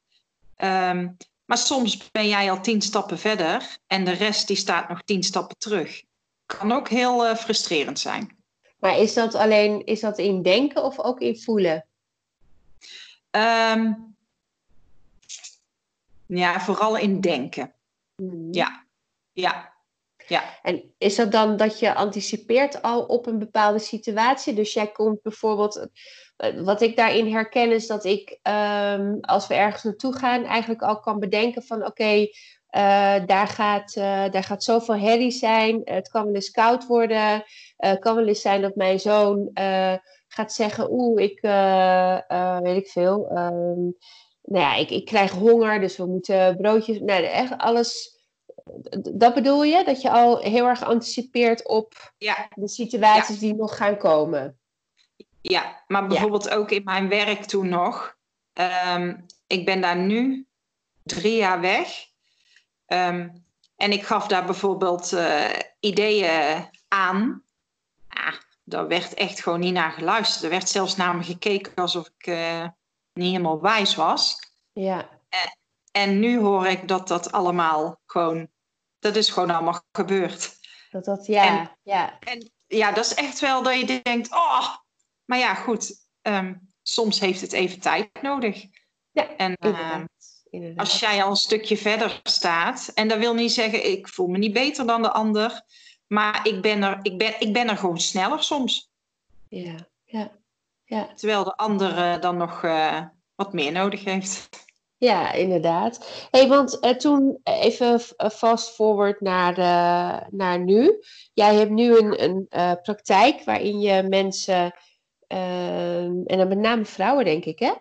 Um, 0.56 1.16
maar 1.44 1.58
soms 1.58 2.10
ben 2.10 2.28
jij 2.28 2.50
al 2.50 2.60
tien 2.60 2.82
stappen 2.82 3.18
verder 3.18 3.78
en 3.86 4.04
de 4.04 4.10
rest 4.10 4.46
die 4.46 4.56
staat 4.56 4.88
nog 4.88 5.02
tien 5.02 5.22
stappen 5.22 5.58
terug. 5.58 6.02
Kan 6.46 6.72
ook 6.72 6.88
heel 6.88 7.26
uh, 7.26 7.34
frustrerend 7.34 7.98
zijn. 7.98 8.38
Maar 8.78 8.98
is 8.98 9.14
dat 9.14 9.34
alleen 9.34 9.86
is 9.86 10.00
dat 10.00 10.18
in 10.18 10.42
denken 10.42 10.84
of 10.84 10.98
ook 10.98 11.20
in 11.20 11.38
voelen? 11.38 11.86
Um, 13.30 14.16
ja, 16.26 16.60
vooral 16.60 16.96
in 16.96 17.20
denken. 17.20 17.74
Hmm. 18.16 18.52
Ja, 18.52 18.86
ja, 19.32 19.72
ja. 20.30 20.42
En 20.62 20.94
is 20.98 21.16
dat 21.16 21.32
dan 21.32 21.56
dat 21.56 21.78
je 21.78 21.94
anticipeert 21.94 22.82
al 22.82 23.02
op 23.02 23.26
een 23.26 23.38
bepaalde 23.38 23.78
situatie? 23.78 24.54
Dus 24.54 24.72
jij 24.72 24.92
komt 24.92 25.22
bijvoorbeeld. 25.22 25.88
Wat 26.56 26.80
ik 26.80 26.96
daarin 26.96 27.32
herken 27.32 27.72
is 27.72 27.86
dat 27.86 28.04
ik, 28.04 28.38
um, 28.42 29.18
als 29.20 29.46
we 29.46 29.54
ergens 29.54 29.82
naartoe 29.82 30.16
gaan, 30.16 30.44
eigenlijk 30.44 30.82
al 30.82 31.00
kan 31.00 31.18
bedenken 31.18 31.62
van 31.62 31.86
oké, 31.86 32.12
uh, 32.12 32.26
daar, 33.26 33.46
gaat, 33.46 33.96
uh, 33.96 34.30
daar 34.30 34.44
gaat 34.44 34.64
zoveel 34.64 34.96
herrie 34.96 35.30
zijn. 35.30 35.80
Het 35.84 36.08
kan 36.08 36.24
wel 36.24 36.34
eens 36.34 36.50
koud 36.50 36.86
worden. 36.86 37.44
Het 37.76 37.98
kan 37.98 38.16
wel 38.16 38.26
eens 38.26 38.40
zijn 38.40 38.62
dat 38.62 38.74
mijn 38.74 39.00
zoon 39.00 39.50
gaat 40.28 40.52
zeggen: 40.52 40.92
Oeh, 40.92 41.22
ik 41.22 41.40
weet 42.62 42.76
ik 42.76 42.88
veel. 42.88 43.30
Um, 43.30 43.96
nou 44.42 44.64
ja, 44.64 44.74
ik, 44.74 44.90
ik 44.90 45.04
krijg 45.04 45.30
honger, 45.30 45.80
dus 45.80 45.96
we 45.96 46.06
moeten 46.06 46.56
broodjes. 46.56 46.98
Nou, 47.00 47.24
echt 47.24 47.58
alles. 47.58 48.19
Dat 49.12 49.34
bedoel 49.34 49.64
je? 49.64 49.84
Dat 49.84 50.02
je 50.02 50.10
al 50.10 50.38
heel 50.38 50.66
erg 50.66 50.84
anticipeert 50.84 51.68
op 51.68 52.12
ja. 52.18 52.48
de 52.54 52.68
situaties 52.68 53.34
ja. 53.34 53.40
die 53.40 53.54
nog 53.54 53.76
gaan 53.76 53.96
komen. 53.96 54.58
Ja, 55.40 55.82
maar 55.86 56.06
bijvoorbeeld 56.06 56.44
ja. 56.44 56.54
ook 56.54 56.70
in 56.70 56.84
mijn 56.84 57.08
werk 57.08 57.44
toen 57.44 57.68
nog. 57.68 58.16
Um, 58.94 59.26
ik 59.46 59.64
ben 59.64 59.80
daar 59.80 59.96
nu 59.96 60.46
drie 61.02 61.36
jaar 61.36 61.60
weg. 61.60 61.88
Um, 62.86 63.44
en 63.76 63.92
ik 63.92 64.02
gaf 64.02 64.26
daar 64.26 64.44
bijvoorbeeld 64.44 65.12
uh, 65.12 65.50
ideeën 65.80 66.68
aan. 66.88 67.42
Ah, 68.08 68.34
daar 68.64 68.88
werd 68.88 69.14
echt 69.14 69.42
gewoon 69.42 69.60
niet 69.60 69.72
naar 69.72 69.92
geluisterd. 69.92 70.44
Er 70.44 70.50
werd 70.50 70.68
zelfs 70.68 70.96
naar 70.96 71.16
me 71.16 71.22
gekeken 71.22 71.74
alsof 71.74 72.10
ik 72.18 72.26
uh, 72.26 72.66
niet 73.12 73.30
helemaal 73.30 73.60
wijs 73.60 73.94
was. 73.94 74.38
Ja. 74.72 75.08
En, 75.28 75.58
en, 75.92 76.20
nu 76.20 76.38
hoor 76.38 76.66
ik 76.66 76.88
dat 76.88 77.08
dat 77.08 77.32
allemaal 77.32 78.00
gewoon... 78.06 78.48
Dat 79.00 79.16
is 79.16 79.30
gewoon 79.30 79.50
allemaal 79.50 79.82
gebeurd. 79.92 80.58
Dat 80.90 81.04
dat, 81.04 81.26
ja, 81.26 81.46
en, 81.46 81.78
ja. 81.82 82.18
En 82.18 82.52
ja, 82.66 82.92
dat 82.92 83.04
is 83.04 83.14
echt 83.14 83.40
wel 83.40 83.62
dat 83.62 83.78
je 83.78 84.00
denkt... 84.02 84.32
Oh, 84.32 84.76
maar 85.24 85.38
ja, 85.38 85.54
goed. 85.54 86.06
Um, 86.22 86.68
soms 86.82 87.20
heeft 87.20 87.40
het 87.40 87.52
even 87.52 87.80
tijd 87.80 88.22
nodig. 88.22 88.66
Ja, 89.10 89.36
en, 89.36 89.56
inderdaad. 89.60 90.08
Inderdaad. 90.50 90.78
Als 90.78 91.00
jij 91.00 91.22
al 91.22 91.30
een 91.30 91.36
stukje 91.36 91.76
verder 91.76 92.20
staat, 92.22 92.90
en 92.94 93.08
dat 93.08 93.18
wil 93.18 93.34
niet 93.34 93.52
zeggen, 93.52 93.90
ik 93.90 94.08
voel 94.08 94.26
me 94.26 94.38
niet 94.38 94.52
beter 94.52 94.86
dan 94.86 95.02
de 95.02 95.10
ander, 95.10 95.62
maar 96.06 96.46
ik 96.46 96.62
ben 96.62 96.82
er, 96.82 96.98
ik 97.02 97.18
ben, 97.18 97.40
ik 97.40 97.52
ben 97.52 97.68
er 97.68 97.76
gewoon 97.76 98.00
sneller 98.00 98.42
soms. 98.42 98.90
Ja, 99.48 99.88
ja, 100.04 100.32
ja. 100.84 101.14
Terwijl 101.14 101.44
de 101.44 101.56
ander 101.56 102.20
dan 102.20 102.36
nog 102.36 102.62
uh, 102.62 103.02
wat 103.34 103.52
meer 103.52 103.72
nodig 103.72 104.04
heeft. 104.04 104.48
Ja, 105.00 105.32
inderdaad. 105.32 106.26
hey, 106.30 106.48
want 106.48 106.78
uh, 106.84 106.90
toen 106.90 107.40
even 107.42 108.00
fast 108.32 108.74
forward 108.74 109.20
naar, 109.20 109.58
uh, 109.58 110.26
naar 110.30 110.58
nu. 110.58 111.02
Jij 111.32 111.54
hebt 111.54 111.70
nu 111.70 111.98
een, 111.98 112.16
een 112.18 112.46
praktijk 112.82 113.44
waarin 113.44 113.80
je 113.80 114.02
mensen, 114.02 114.74
ehm, 115.26 116.22
en 116.26 116.38
dan 116.38 116.48
met 116.48 116.58
name 116.58 116.84
vrouwen 116.84 117.24
denk 117.24 117.44
ik 117.44 117.58
hè? 117.58 117.72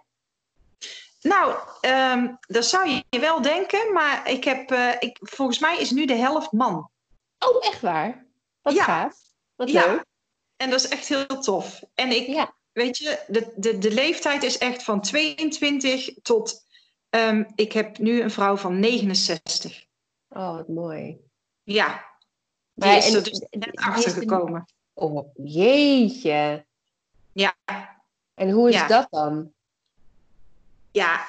Nou, 1.21 1.55
um, 1.81 2.37
dat 2.39 2.65
zou 2.65 2.89
je 3.09 3.19
wel 3.19 3.41
denken, 3.41 3.93
maar 3.93 4.29
ik 4.29 4.43
heb, 4.43 4.71
ik, 4.99 5.17
volgens 5.21 5.59
mij 5.59 5.79
is 5.79 5.91
nu 5.91 6.05
de 6.05 6.15
helft 6.15 6.51
man. 6.51 6.89
Oh, 7.39 7.65
echt 7.65 7.81
waar? 7.81 8.25
Wat 8.61 8.73
ja. 8.73 8.83
gaaf. 8.83 9.15
Wat 9.55 9.71
ja. 9.71 9.85
leuk. 9.85 10.05
En 10.57 10.69
dat 10.69 10.79
is 10.79 10.87
echt 10.87 11.07
heel 11.07 11.25
tof. 11.25 11.81
En 11.95 12.11
ik, 12.11 12.27
ja. 12.27 12.53
weet 12.71 12.97
je, 12.97 13.19
de, 13.27 13.53
de, 13.55 13.77
de 13.77 13.91
leeftijd 13.91 14.43
is 14.43 14.57
echt 14.57 14.83
van 14.83 15.01
22 15.01 16.09
tot, 16.21 16.67
um, 17.09 17.47
ik 17.55 17.71
heb 17.71 17.97
nu 17.97 18.21
een 18.21 18.31
vrouw 18.31 18.57
van 18.57 18.79
69. 18.79 19.85
Oh, 20.29 20.55
wat 20.55 20.67
mooi. 20.67 21.17
Ja, 21.63 22.05
die 22.73 22.89
maar, 22.89 22.97
is 22.97 23.13
er 23.13 23.23
dus 23.23 23.45
net 23.49 23.75
achter 23.75 24.11
gekomen. 24.11 24.65
Oh, 24.93 25.29
jeetje. 25.43 26.65
Ja. 27.31 27.55
En 28.33 28.49
hoe 28.49 28.69
is 28.69 28.75
ja. 28.75 28.87
dat 28.87 29.07
dan? 29.09 29.53
ja, 30.91 31.25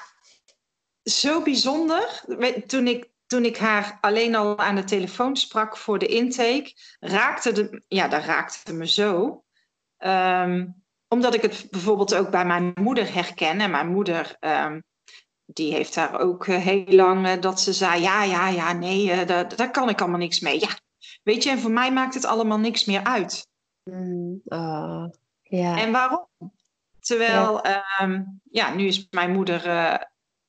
zo 1.02 1.42
bijzonder. 1.42 2.22
Toen 2.66 2.86
ik, 2.86 3.08
toen 3.26 3.44
ik 3.44 3.56
haar 3.56 3.98
alleen 4.00 4.34
al 4.34 4.58
aan 4.58 4.74
de 4.74 4.84
telefoon 4.84 5.36
sprak 5.36 5.76
voor 5.76 5.98
de 5.98 6.06
intake, 6.06 6.72
raakte 7.00 7.52
de, 7.52 7.82
ja, 7.88 8.08
dat 8.08 8.24
raakte 8.24 8.72
me 8.72 8.86
zo. 8.86 9.44
Um, 9.98 10.82
omdat 11.08 11.34
ik 11.34 11.42
het 11.42 11.66
bijvoorbeeld 11.70 12.14
ook 12.14 12.30
bij 12.30 12.44
mijn 12.44 12.72
moeder 12.74 13.14
herken. 13.14 13.60
En 13.60 13.70
mijn 13.70 13.88
moeder, 13.88 14.36
um, 14.40 14.84
die 15.52 15.72
heeft 15.72 15.94
daar 15.94 16.20
ook 16.20 16.46
uh, 16.46 16.56
heel 16.56 16.84
lang 16.86 17.26
uh, 17.26 17.40
dat 17.40 17.60
ze 17.60 17.72
zei: 17.72 18.02
ja, 18.02 18.22
ja, 18.22 18.48
ja, 18.48 18.72
nee, 18.72 19.04
uh, 19.04 19.26
daar, 19.26 19.56
daar 19.56 19.70
kan 19.70 19.88
ik 19.88 20.00
allemaal 20.00 20.18
niks 20.18 20.40
mee. 20.40 20.60
Ja, 20.60 20.68
weet 21.22 21.42
je, 21.42 21.50
en 21.50 21.58
voor 21.58 21.70
mij 21.70 21.92
maakt 21.92 22.14
het 22.14 22.24
allemaal 22.24 22.58
niks 22.58 22.84
meer 22.84 23.04
uit. 23.04 23.48
Mm, 23.82 24.42
ja. 25.42 25.78
En 25.78 25.92
waarom? 25.92 26.28
Terwijl, 27.00 27.66
ja. 27.66 28.00
Um, 28.02 28.40
ja, 28.50 28.74
nu 28.74 28.86
is 28.86 29.06
mijn 29.10 29.32
moeder 29.32 29.66
uh, 29.66 29.96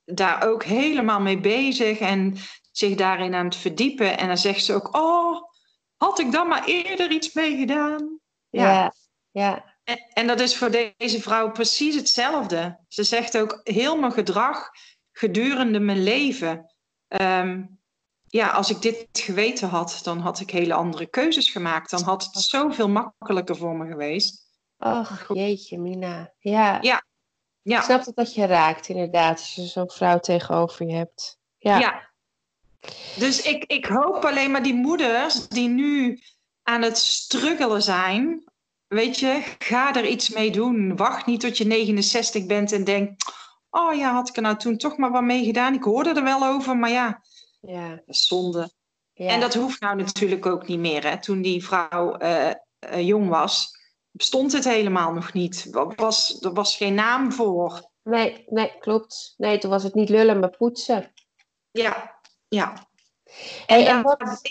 daar 0.06 0.48
ook 0.48 0.64
helemaal 0.64 1.20
mee 1.20 1.40
bezig 1.40 2.00
en 2.00 2.36
zich 2.72 2.96
daarin 2.96 3.34
aan 3.34 3.46
het 3.46 3.56
verdiepen. 3.56 4.18
En 4.18 4.28
dan 4.28 4.38
zegt 4.38 4.66
ze 4.66 4.74
ook, 4.74 4.96
oh, 4.96 5.42
had 5.98 6.20
ik 6.20 6.32
dan 6.32 6.48
maar 6.48 6.66
eerder 6.66 7.12
iets 7.12 7.34
mee 7.34 7.58
gedaan? 7.58 8.20
Ja, 8.50 8.72
ja. 8.72 8.94
ja. 9.32 9.71
En, 10.14 10.28
dat 10.28 10.40
is 10.40 10.58
voor 10.58 10.72
deze 10.98 11.22
vrouw 11.22 11.52
precies 11.52 11.96
hetzelfde. 11.96 12.80
Ze 12.88 13.04
zegt 13.04 13.38
ook, 13.38 13.60
heel 13.64 13.98
mijn 13.98 14.12
gedrag 14.12 14.70
gedurende 15.12 15.80
mijn 15.80 16.04
leven. 16.04 16.74
Um, 17.08 17.80
ja, 18.28 18.50
als 18.50 18.70
ik 18.70 18.82
dit 18.82 19.08
geweten 19.12 19.70
had, 19.70 20.00
dan 20.04 20.20
had 20.20 20.40
ik 20.40 20.50
hele 20.50 20.74
andere 20.74 21.06
keuzes 21.06 21.50
gemaakt. 21.50 21.90
Dan 21.90 22.04
had 22.04 22.24
het 22.24 22.44
zoveel 22.44 22.90
makkelijker 22.90 23.56
voor 23.56 23.76
me 23.76 23.88
geweest. 23.88 24.50
Ach, 24.78 25.28
jeetje, 25.34 25.78
Mina. 25.78 26.34
Ja. 26.40 26.78
Ja. 26.82 27.04
ja. 27.62 27.78
Ik 27.78 27.84
snap 27.84 28.04
dat 28.04 28.16
dat 28.16 28.34
je 28.34 28.46
raakt, 28.46 28.88
inderdaad, 28.88 29.40
als 29.40 29.56
je 29.56 29.66
zo'n 29.66 29.90
vrouw 29.90 30.20
tegenover 30.20 30.88
je 30.88 30.94
hebt. 30.94 31.40
Ja. 31.58 31.80
ja. 31.80 32.10
Dus 33.16 33.42
ik, 33.42 33.64
ik 33.64 33.86
hoop 33.86 34.26
alleen 34.26 34.52
maar 34.52 34.64
die 34.64 34.74
moeders 34.74 35.48
die 35.48 35.70
nu 35.70 36.20
aan 36.64 36.82
het 36.82 36.98
struggelen 36.98 37.82
zijn. 37.82 38.51
Weet 38.94 39.20
je, 39.20 39.56
ga 39.60 39.96
er 39.96 40.06
iets 40.06 40.30
mee 40.30 40.52
doen. 40.52 40.96
Wacht 40.96 41.26
niet 41.26 41.40
tot 41.40 41.58
je 41.58 41.66
69 41.66 42.46
bent 42.46 42.72
en 42.72 42.84
denk: 42.84 43.22
Oh 43.70 43.96
ja, 43.96 44.14
had 44.14 44.30
ik 44.30 44.36
er 44.36 44.42
nou 44.42 44.58
toen 44.58 44.78
toch 44.78 44.98
maar 44.98 45.12
wat 45.12 45.24
mee 45.24 45.46
gedaan? 45.46 45.74
Ik 45.74 45.84
hoorde 45.84 46.10
er 46.10 46.24
wel 46.24 46.44
over, 46.46 46.78
maar 46.78 46.90
ja, 46.90 47.22
ja. 47.62 48.02
zonde. 48.06 48.72
Ja. 49.14 49.28
En 49.28 49.40
dat 49.40 49.54
hoeft 49.54 49.82
nou 49.82 49.96
natuurlijk 49.96 50.46
ook 50.46 50.68
niet 50.68 50.80
meer. 50.80 51.10
Hè. 51.10 51.20
Toen 51.20 51.42
die 51.42 51.64
vrouw 51.64 52.22
uh, 52.22 52.52
uh, 52.94 53.08
jong 53.08 53.30
was, 53.30 53.78
bestond 54.12 54.52
het 54.52 54.64
helemaal 54.64 55.14
nog 55.14 55.34
niet. 55.34 55.70
Er 55.76 55.96
was, 55.96 56.42
er 56.42 56.54
was 56.54 56.76
geen 56.76 56.94
naam 56.94 57.32
voor. 57.32 57.92
Nee, 58.04 58.46
nee, 58.48 58.78
klopt. 58.80 59.34
Nee, 59.38 59.58
toen 59.58 59.70
was 59.70 59.84
het 59.84 59.94
niet 59.94 60.10
lullen, 60.10 60.40
maar 60.40 60.58
poetsen. 60.58 61.14
Ja, 61.72 62.20
ja. 62.48 62.88
En, 63.66 63.86
en 63.86 64.02
wat... 64.02 64.42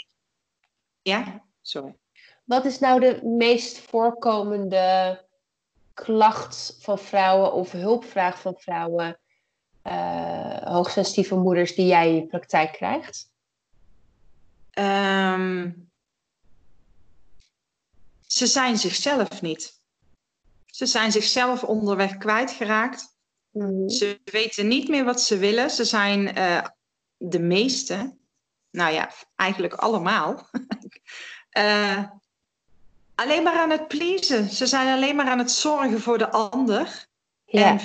Ja, 1.03 1.45
sorry. 1.61 2.00
Wat 2.51 2.65
is 2.65 2.79
nou 2.79 3.01
de 3.01 3.21
meest 3.23 3.79
voorkomende 3.79 5.25
klacht 5.95 6.77
van 6.81 6.99
vrouwen 6.99 7.53
of 7.53 7.73
hulpvraag 7.73 8.41
van 8.41 8.55
vrouwen, 8.57 9.19
uh, 9.85 10.63
hoogsensitieve 10.63 11.37
moeders, 11.37 11.75
die 11.75 11.87
jij 11.87 12.09
in 12.09 12.15
je 12.15 12.27
praktijk 12.27 12.73
krijgt? 12.73 13.31
Um, 14.79 15.91
ze 18.27 18.47
zijn 18.47 18.79
zichzelf 18.79 19.43
niet. 19.43 19.81
Ze 20.67 20.87
zijn 20.87 21.13
zichzelf 21.13 21.65
onderweg 21.65 22.17
kwijtgeraakt. 22.17 23.17
Mm 23.51 23.89
Ze 23.89 24.21
weten 24.25 24.69
niet 24.69 24.89
meer 24.89 25.05
wat 25.05 25.21
ze 25.21 25.39
willen. 25.39 25.71
Ze 25.71 25.85
zijn 25.85 26.39
uh, 26.39 26.67
de 27.17 27.41
meeste, 27.41 28.17
nou 28.71 28.93
ja, 28.93 29.11
eigenlijk 29.37 29.75
allemaal, 29.75 30.49
uh, 31.59 32.05
alleen 33.21 33.43
maar 33.43 33.59
aan 33.59 33.71
het 33.71 33.89
pleasen. 33.89 34.49
Ze 34.49 34.67
zijn 34.67 34.97
alleen 34.97 35.17
maar 35.17 35.29
aan 35.29 35.39
het 35.39 35.51
zorgen 35.51 36.01
voor 36.01 36.19
de 36.19 36.31
ander. 36.31 37.09
En 37.45 37.81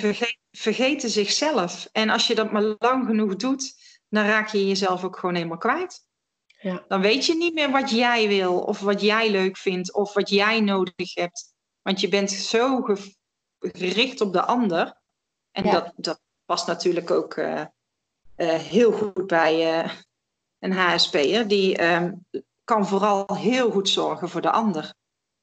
vergeten 0.50 1.10
zichzelf. 1.10 1.88
En 1.92 2.10
als 2.10 2.26
je 2.26 2.34
dat 2.34 2.52
maar 2.52 2.74
lang 2.78 3.06
genoeg 3.06 3.36
doet, 3.36 3.74
dan 4.08 4.24
raak 4.24 4.48
je 4.48 4.66
jezelf 4.66 5.04
ook 5.04 5.18
gewoon 5.18 5.34
helemaal 5.34 5.58
kwijt. 5.58 6.04
Ja. 6.46 6.84
Dan 6.88 7.00
weet 7.00 7.26
je 7.26 7.36
niet 7.36 7.54
meer 7.54 7.70
wat 7.70 7.90
jij 7.90 8.28
wil, 8.28 8.60
of 8.60 8.80
wat 8.80 9.00
jij 9.00 9.30
leuk 9.30 9.56
vindt, 9.56 9.94
of 9.94 10.12
wat 10.12 10.28
jij 10.28 10.60
nodig 10.60 11.14
hebt. 11.14 11.54
Want 11.82 12.00
je 12.00 12.08
bent 12.08 12.30
zo 12.30 12.82
gericht 13.58 14.20
op 14.20 14.32
de 14.32 14.42
ander. 14.42 15.00
En 15.50 15.70
dat, 15.70 15.92
dat 15.96 16.20
past 16.44 16.66
natuurlijk 16.66 17.10
ook 17.10 17.36
uh, 17.36 17.64
uh, 18.36 18.54
heel 18.54 18.92
goed 18.92 19.26
bij 19.26 19.84
uh, 19.84 19.92
een 20.58 20.72
HSP'er. 20.72 21.48
Die 21.48 21.76
ehm, 21.76 22.12
kan 22.64 22.86
vooral 22.86 23.36
heel 23.36 23.70
goed 23.70 23.88
zorgen 23.88 24.28
voor 24.28 24.40
de 24.40 24.50
ander. 24.50 24.94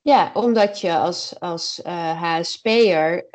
Ja, 0.06 0.32
omdat 0.34 0.80
je 0.80 0.96
als, 0.96 1.40
als 1.40 1.80
HSP'er 1.84 3.28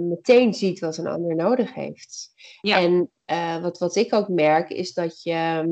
meteen 0.00 0.54
ziet 0.54 0.78
wat 0.78 0.96
een 0.96 1.06
ander 1.06 1.34
nodig 1.34 1.74
heeft. 1.74 2.32
Ja. 2.60 2.78
En 2.78 3.10
wat, 3.62 3.78
wat 3.78 3.96
ik 3.96 4.14
ook 4.14 4.28
merk 4.28 4.70
is 4.70 4.92
dat 4.92 5.22
je 5.22 5.64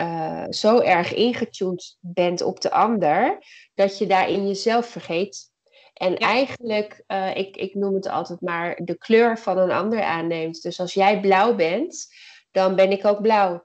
uh, 0.00 0.44
zo 0.50 0.80
erg 0.80 1.14
ingetuned 1.14 1.96
bent 2.00 2.42
op 2.42 2.60
de 2.60 2.70
ander, 2.70 3.38
dat 3.74 3.98
je 3.98 4.06
daarin 4.06 4.46
jezelf 4.46 4.86
vergeet. 4.86 5.50
En 5.92 6.16
eigenlijk, 6.16 7.04
uh, 7.06 7.36
ik, 7.36 7.56
ik 7.56 7.74
noem 7.74 7.94
het 7.94 8.08
altijd 8.08 8.40
maar, 8.40 8.80
de 8.84 8.98
kleur 8.98 9.38
van 9.38 9.58
een 9.58 9.70
ander 9.70 10.02
aanneemt. 10.02 10.62
Dus 10.62 10.80
als 10.80 10.94
jij 10.94 11.20
blauw 11.20 11.54
bent, 11.54 12.06
dan 12.50 12.74
ben 12.74 12.90
ik 12.90 13.04
ook 13.04 13.22
blauw. 13.22 13.64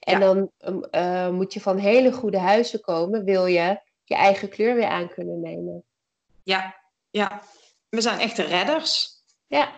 En 0.00 0.20
dan 0.20 0.50
uh, 0.90 1.28
moet 1.28 1.52
je 1.52 1.60
van 1.60 1.76
hele 1.76 2.12
goede 2.12 2.38
huizen 2.38 2.80
komen, 2.80 3.24
wil 3.24 3.46
je 3.46 3.80
je 4.08 4.14
eigen 4.14 4.48
kleur 4.48 4.74
weer 4.74 4.86
aan 4.86 5.08
kunnen 5.08 5.40
nemen. 5.40 5.84
Ja, 6.42 6.76
ja. 7.10 7.42
We 7.88 8.00
zijn 8.00 8.18
echte 8.18 8.42
redders. 8.42 9.08
Ja. 9.46 9.72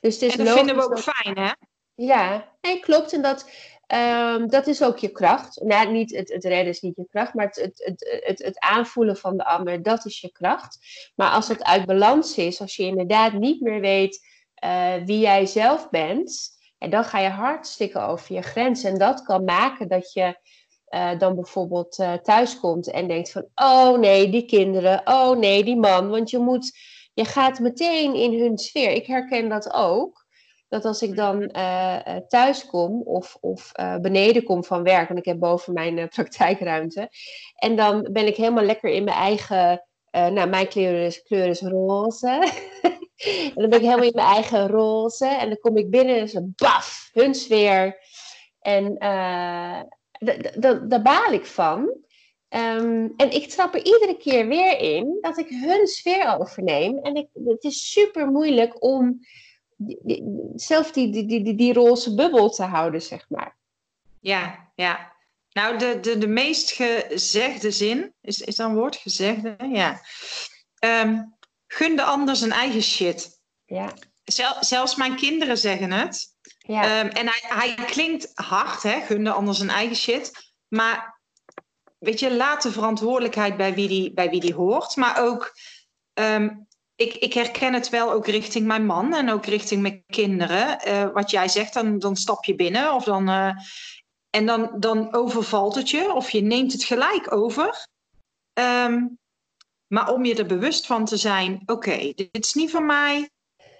Dus 0.00 0.14
het 0.14 0.22
is 0.22 0.36
en 0.36 0.44
dat 0.44 0.56
vinden 0.56 0.76
we 0.76 0.82
ook 0.82 0.98
fijn, 0.98 1.38
hè? 1.38 1.52
Ja, 1.94 2.56
nee, 2.60 2.80
klopt. 2.80 3.12
En 3.12 3.22
dat, 3.22 3.50
Um, 3.94 4.48
dat 4.48 4.66
is 4.66 4.82
ook 4.82 4.98
je 4.98 5.08
kracht. 5.08 5.60
Nou, 5.62 5.92
niet 5.92 6.16
het, 6.16 6.28
het 6.28 6.44
redden 6.44 6.68
is 6.68 6.80
niet 6.80 6.96
je 6.96 7.06
kracht, 7.10 7.34
maar 7.34 7.46
het, 7.46 7.56
het, 7.56 8.20
het, 8.24 8.38
het, 8.38 8.58
aanvoelen 8.58 9.16
van 9.16 9.36
de 9.36 9.44
ander, 9.44 9.82
dat 9.82 10.04
is 10.04 10.20
je 10.20 10.32
kracht. 10.32 10.78
Maar 11.14 11.30
als 11.30 11.48
het 11.48 11.64
uit 11.64 11.86
balans 11.86 12.36
is, 12.36 12.60
als 12.60 12.76
je 12.76 12.82
inderdaad 12.82 13.32
niet 13.32 13.60
meer 13.60 13.80
weet 13.80 14.26
uh, 14.64 14.94
wie 15.04 15.18
jij 15.18 15.46
zelf 15.46 15.90
bent, 15.90 16.58
en 16.78 16.90
dan 16.90 17.04
ga 17.04 17.18
je 17.18 17.28
hartstikke 17.28 17.98
over 17.98 18.34
je 18.34 18.42
grens. 18.42 18.84
En 18.84 18.98
dat 18.98 19.22
kan 19.22 19.44
maken 19.44 19.88
dat 19.88 20.12
je 20.12 20.38
uh, 20.90 21.18
dan 21.18 21.34
bijvoorbeeld 21.34 21.98
uh, 21.98 22.12
thuis 22.12 22.60
komt 22.60 22.90
en 22.90 23.08
denkt 23.08 23.30
van, 23.30 23.46
oh 23.54 23.98
nee, 23.98 24.30
die 24.30 24.44
kinderen, 24.44 25.00
oh 25.04 25.36
nee, 25.36 25.64
die 25.64 25.76
man. 25.76 26.08
Want 26.08 26.30
je 26.30 26.38
moet, 26.38 26.78
je 27.14 27.24
gaat 27.24 27.58
meteen 27.58 28.14
in 28.14 28.40
hun 28.40 28.58
sfeer. 28.58 28.90
Ik 28.90 29.06
herken 29.06 29.48
dat 29.48 29.72
ook 29.72 30.28
dat 30.68 30.84
als 30.84 31.02
ik 31.02 31.16
dan 31.16 31.42
uh, 31.56 31.96
thuis 32.28 32.66
kom 32.66 33.02
of, 33.02 33.36
of 33.40 33.72
beneden 34.00 34.42
kom 34.42 34.64
van 34.64 34.82
werk, 34.82 35.06
want 35.08 35.20
ik 35.20 35.24
heb 35.24 35.38
boven 35.38 35.72
mijn 35.72 36.08
praktijkruimte, 36.14 37.08
en 37.54 37.76
dan 37.76 38.08
ben 38.12 38.26
ik 38.26 38.36
helemaal 38.36 38.64
lekker 38.64 38.90
in 38.90 39.04
mijn 39.04 39.16
eigen, 39.16 39.86
nou 40.10 40.48
mijn 40.48 40.68
kleur 40.68 41.04
is, 41.04 41.22
kleur 41.22 41.46
is 41.46 41.60
roze, 41.60 42.52
en 43.54 43.54
dan 43.54 43.68
ben 43.68 43.78
ik 43.78 43.84
helemaal 43.84 44.04
in 44.04 44.12
mijn 44.14 44.26
eigen 44.26 44.68
roze, 44.68 45.26
en 45.26 45.48
dan 45.48 45.58
kom 45.58 45.76
ik 45.76 45.90
binnen 45.90 46.18
en 46.18 46.28
ze 46.28 46.52
baf, 46.56 47.08
hun 47.12 47.34
sfeer, 47.34 47.98
en 48.60 48.96
daar 50.88 51.02
baal 51.02 51.32
ik 51.32 51.46
van. 51.46 51.78
Um, 52.54 53.12
en 53.16 53.30
ik 53.30 53.48
trap 53.48 53.74
er 53.74 53.84
iedere 53.84 54.16
keer 54.16 54.46
weer 54.46 54.78
in 54.78 55.18
dat 55.20 55.38
ik 55.38 55.48
hun 55.48 55.86
sfeer 55.86 56.38
overneem. 56.38 56.98
En 56.98 57.14
ik, 57.14 57.26
het 57.44 57.64
is 57.64 57.92
super 57.92 58.26
moeilijk 58.26 58.82
om 58.82 59.20
zelf 60.54 60.92
die, 60.92 61.10
die, 61.12 61.42
die, 61.42 61.54
die, 61.54 61.72
roze 61.72 62.14
bubbel 62.14 62.50
te 62.50 62.62
houden, 62.62 63.02
zeg 63.02 63.26
maar. 63.28 63.56
Ja, 64.20 64.72
ja. 64.74 65.12
Nou, 65.52 65.78
de, 65.78 66.00
de, 66.00 66.18
de 66.18 66.26
meest 66.26 66.70
gezegde 66.70 67.70
zin, 67.70 68.12
is, 68.20 68.40
is 68.40 68.56
dat 68.56 68.68
een 68.68 68.74
woord? 68.74 68.96
Gezegde, 68.96 69.56
ja. 69.72 70.00
Um, 71.04 71.34
gun 71.66 71.96
de 71.96 72.02
ander 72.02 72.36
zijn 72.36 72.52
eigen 72.52 72.82
shit. 72.82 73.40
Ja. 73.64 73.92
Zel, 74.24 74.56
zelfs 74.60 74.96
mijn 74.96 75.16
kinderen 75.16 75.58
zeggen 75.58 75.92
het. 75.92 76.28
Um, 76.66 76.76
en 76.76 77.28
hij, 77.30 77.74
klinkt 77.74 78.30
hard, 78.34 78.82
hè? 78.82 79.00
gun 79.00 79.24
de 79.24 79.32
ander 79.32 79.54
zijn 79.54 79.70
eigen 79.70 79.96
shit. 79.96 80.52
Maar 80.68 81.20
weet 81.98 82.20
je, 82.20 82.34
laat 82.34 82.62
de 82.62 82.72
verantwoordelijkheid 82.72 83.56
bij 83.56 83.74
wie 83.74 83.88
die, 83.88 84.12
bij 84.12 84.30
wie 84.30 84.40
die 84.40 84.54
hoort. 84.54 84.96
Maar 84.96 85.22
ook 85.22 85.52
um, 86.14 86.66
ik, 86.94 87.14
ik, 87.14 87.32
herken 87.32 87.74
het 87.74 87.88
wel 87.88 88.12
ook 88.12 88.26
richting 88.26 88.66
mijn 88.66 88.86
man 88.86 89.14
en 89.14 89.30
ook 89.30 89.46
richting 89.46 89.82
mijn 89.82 90.04
kinderen. 90.06 90.88
Uh, 90.88 91.12
wat 91.12 91.30
jij 91.30 91.48
zegt, 91.48 91.74
dan, 91.74 91.98
dan 91.98 92.16
stap 92.16 92.44
je 92.44 92.54
binnen 92.54 92.92
of 92.92 93.04
dan, 93.04 93.28
uh, 93.28 93.52
en 94.30 94.46
dan, 94.46 94.70
dan 94.78 95.14
overvalt 95.14 95.74
het 95.74 95.90
je 95.90 96.12
of 96.12 96.30
je 96.30 96.40
neemt 96.40 96.72
het 96.72 96.84
gelijk 96.84 97.32
over. 97.32 97.86
Um, 98.52 99.18
maar 99.86 100.12
om 100.12 100.24
je 100.24 100.34
er 100.34 100.46
bewust 100.46 100.86
van 100.86 101.04
te 101.04 101.16
zijn, 101.16 101.62
oké, 101.66 102.12
dit 102.14 102.44
is 102.44 102.54
niet 102.54 102.70
van 102.70 102.86
mij. 102.86 103.30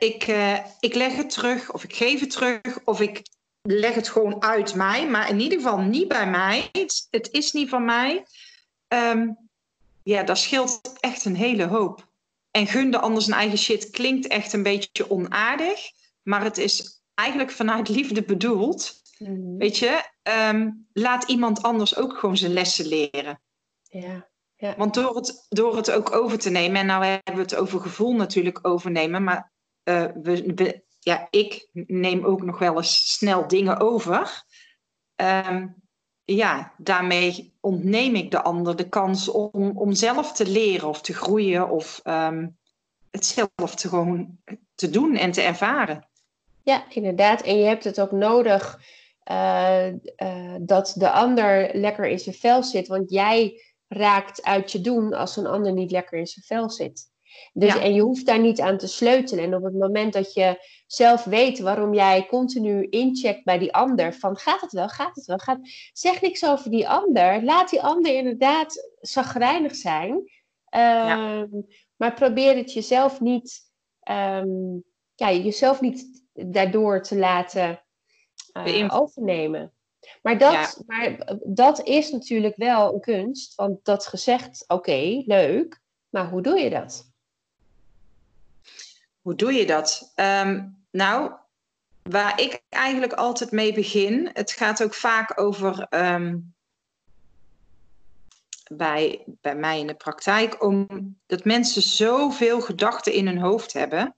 Ik, 0.01 0.27
uh, 0.27 0.59
ik 0.81 0.95
leg 0.95 1.17
het 1.17 1.31
terug 1.31 1.73
of 1.73 1.85
ik 1.85 1.95
geef 1.95 2.21
het 2.21 2.31
terug 2.31 2.61
of 2.85 3.01
ik 3.01 3.23
leg 3.63 3.95
het 3.95 4.09
gewoon 4.09 4.43
uit 4.43 4.75
mij. 4.75 5.09
Maar 5.09 5.29
in 5.29 5.41
ieder 5.41 5.59
geval 5.59 5.79
niet 5.79 6.09
bij 6.09 6.31
mij. 6.31 6.69
Het, 6.73 7.07
het 7.11 7.31
is 7.31 7.53
niet 7.53 7.69
van 7.69 7.85
mij. 7.85 8.25
Um, 8.89 9.49
ja, 10.03 10.23
dat 10.23 10.39
scheelt 10.39 10.99
echt 11.01 11.25
een 11.25 11.37
hele 11.37 11.67
hoop. 11.67 12.09
En 12.51 12.67
gunde 12.67 12.99
anders 12.99 13.27
een 13.27 13.33
eigen 13.33 13.59
shit 13.59 13.91
klinkt 13.91 14.27
echt 14.27 14.53
een 14.53 14.63
beetje 14.63 15.11
onaardig. 15.11 15.91
Maar 16.23 16.45
het 16.45 16.59
is 16.59 17.03
eigenlijk 17.15 17.51
vanuit 17.51 17.89
liefde 17.89 18.23
bedoeld. 18.23 19.03
Mhm. 19.19 19.57
Weet 19.57 19.79
je, 19.79 20.03
ehm, 20.23 20.71
laat 20.93 21.25
iemand 21.29 21.63
anders 21.63 21.97
ook 21.97 22.19
gewoon 22.19 22.37
zijn 22.37 22.53
lessen 22.53 22.87
leren. 22.87 23.41
Ja. 23.83 24.29
Ja. 24.57 24.75
Want 24.77 24.95
door 24.95 25.17
het, 25.17 25.47
door 25.49 25.77
het 25.77 25.91
ook 25.91 26.13
over 26.13 26.39
te 26.39 26.51
nemen, 26.51 26.81
en 26.81 26.87
nou 26.87 27.05
hebben 27.05 27.35
we 27.35 27.41
het 27.41 27.55
over 27.55 27.81
gevoel 27.81 28.15
natuurlijk 28.15 28.59
overnemen, 28.63 29.25
maar 29.25 29.50
uh, 29.85 30.07
we, 30.23 30.83
ja, 30.99 31.27
ik 31.31 31.69
neem 31.73 32.25
ook 32.25 32.43
nog 32.43 32.59
wel 32.59 32.77
eens 32.77 33.13
snel 33.13 33.49
dingen 33.49 33.81
over. 33.81 34.45
Um, 35.17 35.75
ja, 36.25 36.75
daarmee 36.79 37.57
ontneem 37.61 38.15
ik 38.15 38.31
de 38.31 38.43
ander 38.43 38.77
de 38.77 38.89
kans 38.89 39.29
om, 39.29 39.79
om 39.79 39.93
zelf 39.93 40.33
te 40.33 40.47
leren 40.47 40.89
of 40.89 41.01
te 41.01 41.15
groeien 41.15 41.71
of 41.71 42.01
um, 42.05 42.59
het 43.11 43.27
zelf 43.27 43.75
te 43.75 43.89
gewoon 43.89 44.39
te 44.75 44.91
doen 44.91 45.17
en 45.17 45.31
te 45.31 45.41
ervaren. 45.41 46.09
Ja, 46.63 46.85
inderdaad. 46.91 47.43
En 47.43 47.59
je 47.59 47.65
hebt 47.65 47.85
het 47.85 48.01
ook 48.01 48.13
nodig 48.13 48.81
uh, 49.31 49.87
uh, 50.17 50.55
dat 50.61 50.95
de 50.97 51.11
ander 51.11 51.71
lekker 51.73 52.07
in 52.07 52.19
zijn 52.19 52.35
vel 52.35 52.63
zit. 52.63 52.89
Want 52.89 53.11
jij 53.11 53.63
raakt 53.89 54.43
uit 54.43 54.73
je 54.73 54.81
doen 54.81 55.15
als 55.15 55.37
een 55.37 55.47
ander 55.47 55.73
niet 55.73 55.91
lekker 55.91 56.19
in 56.19 56.27
zijn 56.27 56.45
vel 56.45 56.71
zit. 56.71 57.10
Dus, 57.53 57.79
En 57.79 57.95
je 57.95 58.01
hoeft 58.01 58.27
daar 58.27 58.41
niet 58.41 58.61
aan 58.61 58.79
te 58.79 58.87
sleutelen. 58.87 59.45
En 59.45 59.55
op 59.55 59.65
het 59.65 59.75
moment 59.75 60.13
dat 60.13 60.35
je 60.35 60.67
zelf 60.87 61.25
weet 61.25 61.59
waarom 61.59 61.95
jij 61.95 62.27
continu 62.27 62.87
incheckt 62.89 63.45
bij 63.45 63.59
die 63.59 63.73
ander, 63.73 64.15
van 64.15 64.37
gaat 64.37 64.61
het 64.61 64.73
wel, 64.73 64.89
gaat 64.89 65.15
het 65.15 65.25
wel, 65.25 65.39
gaat... 65.39 65.59
zeg 65.93 66.21
niks 66.21 66.47
over 66.47 66.71
die 66.71 66.89
ander. 66.89 67.45
Laat 67.45 67.71
die 67.71 67.83
ander 67.83 68.15
inderdaad 68.15 68.89
zagrijnig 69.01 69.75
zijn. 69.75 70.31
Ehm, 70.65 71.49
maar 71.97 72.15
probeer 72.15 72.57
het 72.57 72.73
jezelf 72.73 73.21
niet, 73.21 73.61
um, 74.11 74.85
ja, 75.15 75.33
jezelf 75.33 75.81
niet 75.81 76.25
daardoor 76.33 77.03
te 77.03 77.17
laten 77.17 77.83
uh, 78.67 78.95
overnemen. 78.95 79.73
Maar 80.23 80.39
dat, 80.39 80.83
maar 80.87 81.37
dat 81.47 81.87
is 81.87 82.11
natuurlijk 82.11 82.57
wel 82.57 82.95
een 82.95 83.01
kunst. 83.01 83.55
Want 83.55 83.85
dat 83.85 84.07
gezegd, 84.07 84.65
oké, 84.67 85.23
leuk. 85.27 85.81
Maar 86.09 86.31
hoe 86.31 86.43
doe 86.43 86.59
je 86.59 86.71
dat? 86.71 87.10
Hoe 89.21 89.35
doe 89.35 89.53
je 89.53 89.67
dat? 89.67 90.13
Ehm, 90.15 90.69
nou, 90.91 91.33
waar 92.03 92.41
ik 92.41 92.63
eigenlijk 92.69 93.13
altijd 93.13 93.51
mee 93.51 93.73
begin, 93.73 94.31
het 94.33 94.53
gaat 94.53 94.83
ook 94.83 94.95
vaak 94.95 95.41
over 95.41 95.87
ehm, 95.89 96.39
bij, 98.73 99.25
bij 99.27 99.57
mij 99.57 99.79
in 99.79 99.87
de 99.87 99.95
praktijk, 99.95 100.63
om 100.63 100.87
dat 101.27 101.45
mensen 101.45 101.83
zoveel 101.83 102.61
gedachten 102.61 103.13
in 103.13 103.27
hun 103.27 103.39
hoofd 103.39 103.73
hebben. 103.73 104.17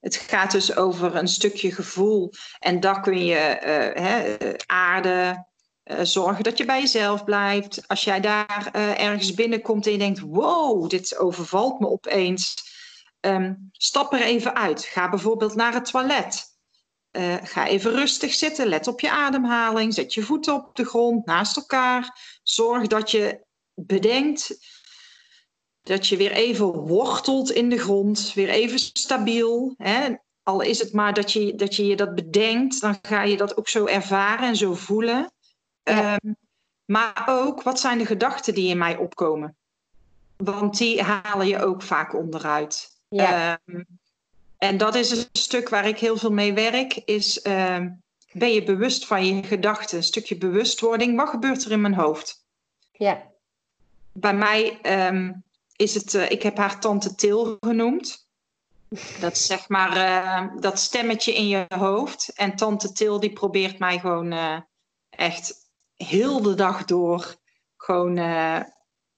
Het 0.00 0.16
gaat 0.16 0.50
dus 0.50 0.76
over 0.76 1.16
een 1.16 1.28
stukje 1.28 1.72
gevoel. 1.72 2.32
En 2.58 2.80
daar 2.80 3.00
kun 3.00 3.24
je 3.24 3.58
uh, 3.60 4.04
hè, 4.04 4.36
aarde, 4.66 5.46
uh, 5.84 5.98
zorgen 6.02 6.44
dat 6.44 6.58
je 6.58 6.64
bij 6.64 6.80
jezelf 6.80 7.24
blijft. 7.24 7.88
Als 7.88 8.04
jij 8.04 8.20
daar 8.20 8.70
uh, 8.76 9.00
ergens 9.00 9.34
binnenkomt 9.34 9.86
en 9.86 9.92
je 9.92 9.98
denkt: 9.98 10.20
wow, 10.20 10.88
dit 10.88 11.18
overvalt 11.18 11.80
me 11.80 11.88
opeens. 11.88 12.69
Um, 13.20 13.70
stap 13.72 14.12
er 14.12 14.22
even 14.22 14.54
uit. 14.54 14.84
Ga 14.84 15.08
bijvoorbeeld 15.08 15.54
naar 15.54 15.74
het 15.74 15.84
toilet. 15.84 16.48
ga 17.42 17.66
even 17.66 17.90
rustig 17.90 18.34
zitten. 18.34 18.66
Let 18.66 18.86
op 18.86 19.00
je 19.00 19.10
ademhaling. 19.10 19.94
Zet 19.94 20.14
je 20.14 20.22
voeten 20.22 20.54
op 20.54 20.76
de 20.76 20.84
grond 20.84 21.26
naast 21.26 21.56
elkaar. 21.56 22.38
Zorg 22.42 22.86
dat 22.86 23.10
je 23.10 23.44
bedenkt 23.74 24.58
dat 25.82 26.06
je 26.06 26.16
weer 26.16 26.32
even 26.32 26.66
wortelt 26.66 27.50
in 27.50 27.68
de 27.68 27.78
grond, 27.78 28.32
weer 28.34 28.48
even 28.48 28.78
stabiel. 28.78 29.74
Hè? 29.76 30.14
Al 30.42 30.60
is 30.60 30.78
het 30.78 30.92
maar 30.92 31.14
dat 31.14 31.32
je, 31.32 31.54
dat 31.54 31.76
je 31.76 31.86
je 31.86 31.96
dat 31.96 32.14
bedenkt, 32.14 32.80
dan 32.80 32.98
ga 33.02 33.22
je 33.22 33.36
dat 33.36 33.56
ook 33.56 33.68
zo 33.68 33.86
ervaren 33.86 34.48
en 34.48 34.56
zo 34.56 34.74
voelen. 34.74 35.32
Ehm, 35.82 36.32
maar 36.84 37.24
ook, 37.28 37.62
wat 37.62 37.80
zijn 37.80 37.98
de 37.98 38.06
gedachten 38.06 38.54
die 38.54 38.68
in 38.68 38.78
mij 38.78 38.96
opkomen? 38.96 39.56
Want 40.36 40.78
die 40.78 41.02
halen 41.02 41.46
je 41.46 41.62
ook 41.62 41.82
vaak 41.82 42.14
onderuit. 42.14 42.99
Ja. 43.10 43.60
Ehm, 43.66 43.82
en 44.58 44.76
dat 44.76 44.94
is 44.94 45.10
een 45.10 45.26
stuk 45.32 45.68
waar 45.68 45.86
ik 45.86 45.98
heel 45.98 46.16
veel 46.16 46.32
mee 46.32 46.52
werk, 46.52 46.96
is 46.96 47.42
ehm, 47.42 47.90
ben 48.32 48.52
je 48.52 48.62
bewust 48.62 49.06
van 49.06 49.26
je 49.26 49.42
gedachten? 49.42 49.96
Een 49.96 50.04
stukje 50.04 50.36
bewustwording. 50.36 51.16
Wat 51.16 51.28
gebeurt 51.28 51.64
er 51.64 51.70
in 51.70 51.80
mijn 51.80 51.94
hoofd? 51.94 52.46
Ja. 52.92 53.22
Bij 54.12 54.34
mij 54.34 54.80
is 55.76 55.94
het, 55.94 56.14
uh, 56.14 56.30
ik 56.30 56.42
heb 56.42 56.56
haar 56.56 56.80
tante 56.80 57.14
Til 57.14 57.56
genoemd. 57.60 58.28
Dat 59.20 59.32
is 59.32 59.46
zeg 59.46 59.68
maar 59.68 59.96
uh, 59.96 60.60
dat 60.60 60.78
stemmetje 60.78 61.34
in 61.34 61.48
je 61.48 61.64
hoofd. 61.68 62.32
En 62.34 62.56
tante 62.56 62.92
Til 62.92 63.20
die 63.20 63.32
probeert 63.32 63.78
mij 63.78 63.98
gewoon 63.98 64.32
uh, 64.32 64.58
echt 65.10 65.54
heel 65.94 66.42
de 66.42 66.54
dag 66.54 66.84
door 66.84 67.36
gewoon, 67.76 68.16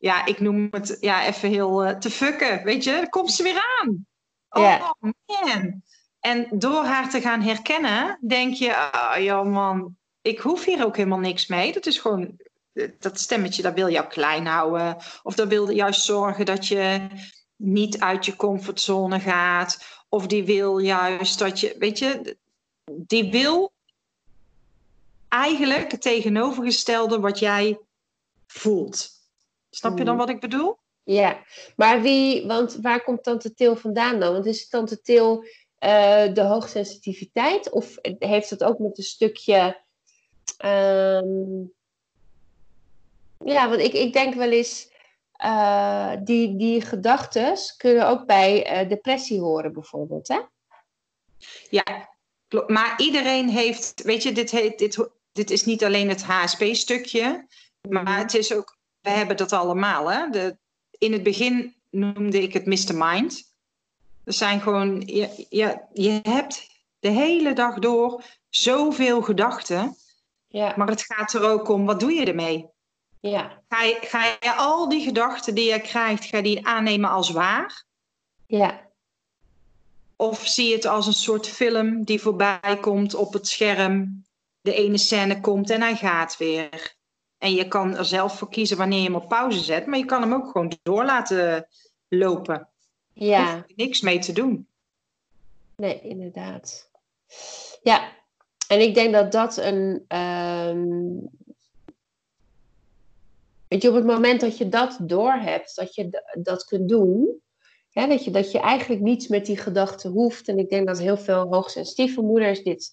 ja, 0.03 0.25
ik 0.25 0.41
noem 0.41 0.69
het 0.71 0.97
ja, 1.01 1.27
even 1.27 1.49
heel 1.49 1.99
te 1.99 2.11
fucken. 2.11 2.65
Weet 2.65 2.85
je, 2.85 3.07
komt 3.09 3.33
ze 3.33 3.43
weer 3.43 3.79
aan. 3.81 4.07
Oh 4.49 4.63
yeah. 4.63 4.91
man. 5.01 5.83
En 6.21 6.47
door 6.51 6.85
haar 6.85 7.11
te 7.11 7.21
gaan 7.21 7.43
herkennen, 7.43 8.19
denk 8.21 8.55
je, 8.55 8.91
oh 8.93 9.23
ja 9.23 9.43
man, 9.43 9.97
ik 10.23 10.41
hoef 10.41 10.65
hier 10.65 10.85
ook 10.85 10.97
helemaal 10.97 11.19
niks 11.19 11.47
mee. 11.47 11.73
Dat 11.73 11.87
is 11.87 11.99
gewoon 11.99 12.41
dat 12.99 13.21
stemmetje, 13.21 13.63
dat 13.63 13.75
wil 13.75 13.91
jou 13.91 14.07
klein 14.07 14.47
houden. 14.47 14.97
Of 15.23 15.35
dat 15.35 15.49
wil 15.49 15.71
juist 15.71 16.03
zorgen 16.03 16.45
dat 16.45 16.67
je 16.69 17.07
niet 17.57 18.01
uit 18.01 18.27
je 18.27 18.37
comfortzone 18.37 19.21
gaat. 19.21 20.03
Of 20.09 20.27
die 20.27 20.45
wil 20.45 20.79
juist 20.79 21.39
dat 21.39 21.61
je, 21.61 21.75
weet 21.79 21.99
je, 21.99 22.37
die 22.93 23.31
wil 23.31 23.73
eigenlijk 25.29 25.91
het 25.91 26.03
tegenovergestelde 26.03 27.21
wat 27.21 27.39
jij 27.39 27.79
voelt. 28.47 29.22
Snap 29.75 29.99
je 29.99 30.05
dan 30.05 30.15
mm. 30.15 30.21
wat 30.21 30.29
ik 30.29 30.41
bedoel? 30.41 30.79
Ja, 31.03 31.43
maar 31.77 32.03
wie, 32.03 32.47
want 32.47 32.79
waar 32.83 33.03
komt 33.03 33.23
Tante 33.23 33.55
Til 33.55 33.77
vandaan 33.77 34.21
dan? 34.21 34.33
Want 34.33 34.47
is 34.47 34.69
Tante 34.69 35.01
Til 35.01 35.45
uh, 35.85 36.35
de 36.35 36.43
hoogsensitiviteit? 36.43 37.71
Of 37.71 37.99
heeft 38.19 38.51
het 38.51 38.65
ook 38.65 38.79
met 38.79 38.99
een 38.99 39.05
stukje 39.05 39.81
um, 40.65 41.73
ja, 43.45 43.69
want 43.69 43.81
ik, 43.81 43.93
ik 43.93 44.13
denk 44.13 44.35
wel 44.35 44.51
eens, 44.51 44.91
uh, 45.45 46.13
die, 46.21 46.57
die 46.57 46.81
gedachten 46.81 47.57
kunnen 47.77 48.09
ook 48.09 48.27
bij 48.27 48.83
uh, 48.83 48.89
depressie 48.89 49.41
horen 49.41 49.73
bijvoorbeeld, 49.73 50.29
hè? 50.29 50.41
Ja. 51.71 52.11
Maar 52.67 52.95
iedereen 52.97 53.49
heeft, 53.49 54.03
weet 54.03 54.23
je, 54.23 54.33
dit, 54.33 54.51
heet, 54.51 54.79
dit, 54.79 55.09
dit 55.33 55.51
is 55.51 55.65
niet 55.65 55.85
alleen 55.85 56.09
het 56.09 56.23
HSP-stukje, 56.23 57.47
maar 57.89 58.03
mhm. 58.03 58.19
het 58.19 58.35
is 58.35 58.55
ook, 58.55 58.77
we 59.03 59.11
hebben 59.11 59.37
dat 59.37 59.53
allemaal, 59.53 60.11
hè? 60.11 60.31
De, 60.31 60.57
in 60.91 61.13
het 61.13 61.23
begin 61.23 61.75
noemde 61.91 62.43
ik 62.43 62.53
het 62.53 62.67
Mr. 62.67 62.95
Mind. 62.95 63.55
Er 64.25 64.33
zijn 64.33 64.61
gewoon, 64.61 65.01
je, 65.01 65.47
je, 65.49 65.81
je 65.93 66.21
hebt 66.23 66.67
de 66.99 67.09
hele 67.09 67.53
dag 67.53 67.79
door 67.79 68.25
zoveel 68.49 69.23
gedachten. 69.23 69.97
Ja. 70.49 70.75
Maar 70.77 70.89
het 70.89 71.03
gaat 71.03 71.33
er 71.33 71.43
ook 71.43 71.69
om, 71.69 71.87
wat 71.87 72.01
doe 72.01 72.13
je 72.13 72.25
ermee? 72.25 72.71
Ja. 73.21 73.63
Ga 73.69 73.83
je, 73.83 73.99
ga 74.01 74.25
je 74.41 74.55
al 74.55 74.89
die 74.89 75.03
gedachten 75.05 75.55
die 75.55 75.73
je 75.73 75.81
krijgt, 75.81 76.25
ga 76.25 76.41
die 76.41 76.67
aannemen 76.67 77.11
als 77.11 77.31
waar? 77.31 77.85
Ja. 78.47 78.91
Of 80.17 80.47
zie 80.47 80.69
je 80.69 80.75
het 80.75 80.87
als 80.87 81.07
een 81.07 81.13
soort 81.13 81.49
film 81.49 82.05
die 82.05 82.21
voorbij 82.21 82.79
komt 82.81 83.15
op 83.15 83.33
het 83.33 83.49
scherm. 83.49 84.25
De 84.61 84.75
ene 84.75 84.99
scène 84.99 85.41
komt 85.41 85.71
en 85.71 85.81
hij 85.81 85.97
gaat 85.97 86.37
weer. 86.37 86.97
En 87.43 87.55
je 87.55 87.69
kan 87.69 87.97
er 87.97 88.05
zelf 88.05 88.39
voor 88.39 88.49
kiezen 88.49 88.77
wanneer 88.77 88.99
je 88.99 89.05
hem 89.05 89.15
op 89.15 89.29
pauze 89.29 89.59
zet, 89.59 89.87
maar 89.87 89.99
je 89.99 90.05
kan 90.05 90.23
hem 90.23 90.33
ook 90.33 90.51
gewoon 90.51 90.79
door 90.83 91.05
laten 91.05 91.69
lopen. 92.09 92.69
Ja. 93.13 93.57
Er 93.57 93.65
niks 93.77 94.01
mee 94.01 94.19
te 94.19 94.33
doen. 94.33 94.67
Nee, 95.77 96.01
inderdaad. 96.01 96.91
Ja, 97.83 98.13
en 98.69 98.81
ik 98.81 98.95
denk 98.95 99.13
dat 99.13 99.33
dat 99.33 99.57
een, 99.57 100.05
um, 100.17 101.31
Weet 103.69 103.83
je, 103.83 103.89
op 103.89 103.95
het 103.95 104.05
moment 104.05 104.41
dat 104.41 104.59
je 104.59 104.69
dat 104.69 104.99
doorhebt, 105.01 105.77
dat 105.77 105.95
je 105.95 106.23
dat 106.33 106.65
kunt 106.65 106.89
doen, 106.89 107.41
hè, 107.91 108.07
dat, 108.07 108.25
je, 108.25 108.31
dat 108.31 108.53
je 108.53 108.59
eigenlijk 108.59 109.01
niets 109.01 109.29
met 109.29 109.47
die 109.47 109.57
gedachten 109.57 110.11
hoeft. 110.11 110.49
En 110.49 110.59
ik 110.59 110.69
denk 110.69 110.87
dat 110.87 110.99
heel 110.99 111.17
veel 111.17 111.47
hoogsensitieve 111.55 112.21
moeders 112.21 112.63
dit 112.63 112.93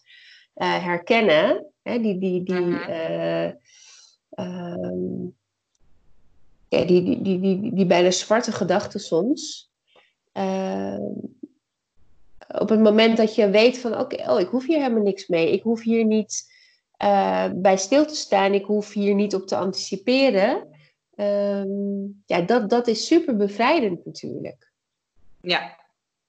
uh, 0.56 0.84
herkennen. 0.84 1.66
Hè, 1.82 2.00
die, 2.00 2.18
die, 2.18 2.44
die, 2.44 2.66
uh, 2.66 3.50
um, 4.36 5.38
ja, 6.68 6.86
die, 6.86 7.04
die, 7.04 7.22
die, 7.22 7.39
die, 7.39 7.74
die 7.74 7.86
bijna 7.86 8.12
zwarte 8.12 8.52
gedachten 8.52 9.00
soms. 9.00 9.72
Uh, 10.34 10.98
op 12.48 12.70
het 12.70 12.80
moment 12.80 13.18
dat 13.18 13.36
je 13.36 13.50
weet 13.50 13.78
van 13.78 14.00
oké, 14.00 14.32
oh, 14.32 14.39
ik 14.39 14.48
hoef 14.48 14.65
hier 14.65 14.78
helemaal 14.78 15.04
niks 15.04 15.28
mee. 15.28 15.52
Ik 15.52 15.63
hoef 15.63 15.82
hier 15.82 16.06
niet 16.06 16.54
uh, 17.04 17.50
bij 17.56 17.78
stil 17.78 18.06
te 18.06 18.15
staan. 18.15 18.54
Ik 18.54 18.65
hoef 18.65 18.94
hier 18.94 19.13
niet 19.13 19.36
op 19.36 19.48
te 19.48 19.56
anticiperen. 19.56 20.68
Um, 21.15 22.24
ja, 22.26 22.42
dat, 22.42 22.70
dat 22.70 22.88
is 22.88 23.06
super 23.06 23.36
bevrijdend 23.36 24.06
natuurlijk. 24.06 24.72
Ja, 25.42 25.78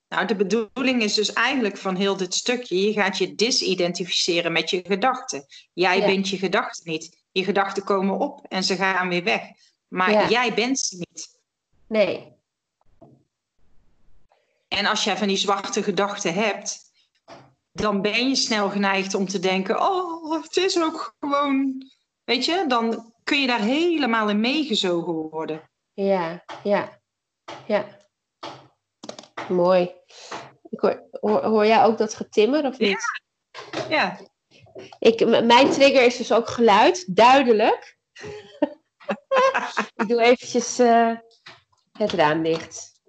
nou 0.09 0.27
de 0.27 0.37
bedoeling 0.37 1.03
is 1.03 1.15
dus 1.15 1.33
eigenlijk 1.33 1.77
van 1.77 1.97
heel 1.97 2.17
dit 2.17 2.35
stukje, 2.35 2.81
je 2.81 2.93
gaat 2.93 3.19
je 3.19 3.35
disidentificeren 3.35 4.53
met 4.53 4.71
je 4.71 4.83
gedachten. 4.87 5.45
Jij 5.73 5.99
ja. 5.99 6.07
bent 6.07 6.29
je 6.29 6.39
gedachten 6.39 6.91
niet. 6.91 7.20
Je 7.33 7.45
gedachten 7.45 7.85
komen 7.85 8.19
op 8.19 8.47
en 8.49 8.65
ze 8.65 8.77
gaan 8.77 9.09
weer 9.09 9.25
weg. 9.25 9.43
Maar 9.89 10.11
ja. 10.11 10.29
jij 10.29 10.55
bent 10.55 10.79
ze 10.79 10.97
niet. 10.97 11.41
Nee. 11.87 12.39
En 14.69 14.87
als 14.87 15.05
jij 15.05 15.17
van 15.17 15.29
die 15.29 15.37
zwarte 15.37 15.83
gedachten 15.83 16.35
hebt, 16.35 16.91
dan 17.73 18.03
ben 18.03 18.29
je 18.29 18.35
snel 18.35 18.71
geneigd 18.71 19.15
om 19.15 19.29
te 19.29 19.39
denken: 19.39 19.81
oh, 19.81 20.43
het 20.43 20.57
is 20.57 20.83
ook 20.83 21.15
gewoon. 21.21 21.85
Weet 22.25 22.45
je, 22.45 22.65
dan 22.69 23.13
kun 23.25 23.41
je 23.41 23.47
daar 23.47 23.61
helemaal 23.61 24.29
in 24.29 24.41
meegezogen 24.41 25.13
worden. 25.13 25.71
Ja, 25.93 26.45
ja, 26.63 27.01
ja. 27.67 27.99
Mooi. 29.49 29.91
Ik 30.71 30.81
hoor, 30.81 31.09
hoor, 31.11 31.45
hoor 31.45 31.67
jij 31.67 31.85
ook 31.85 31.99
dat 31.99 32.15
getimmer 32.15 32.65
of 32.65 32.79
niet? 32.79 33.21
Ja. 33.73 33.87
ja. 33.89 34.19
Ik, 34.99 35.45
mijn 35.45 35.71
trigger 35.71 36.03
is 36.03 36.17
dus 36.17 36.33
ook 36.33 36.49
geluid, 36.49 37.17
duidelijk. 37.17 37.99
ik 39.97 40.09
doe 40.09 40.23
eventjes 40.23 40.81
uh, 40.81 41.13
het 41.93 42.13
raam 42.13 42.43
dicht. 42.43 43.01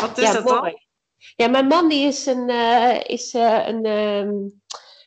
Wat 0.00 0.18
is 0.18 0.24
ja, 0.24 0.32
dat 0.32 0.44
mooi. 0.44 0.60
dan? 0.60 0.80
Ja, 1.36 1.48
mijn 1.48 1.66
man 1.66 1.88
die 1.88 2.06
is 2.06 2.26
een, 2.26 2.48
eh, 2.50 3.00
is, 3.04 3.34
eh, 3.34 3.66
een 3.66 3.84
ehm, 3.84 4.34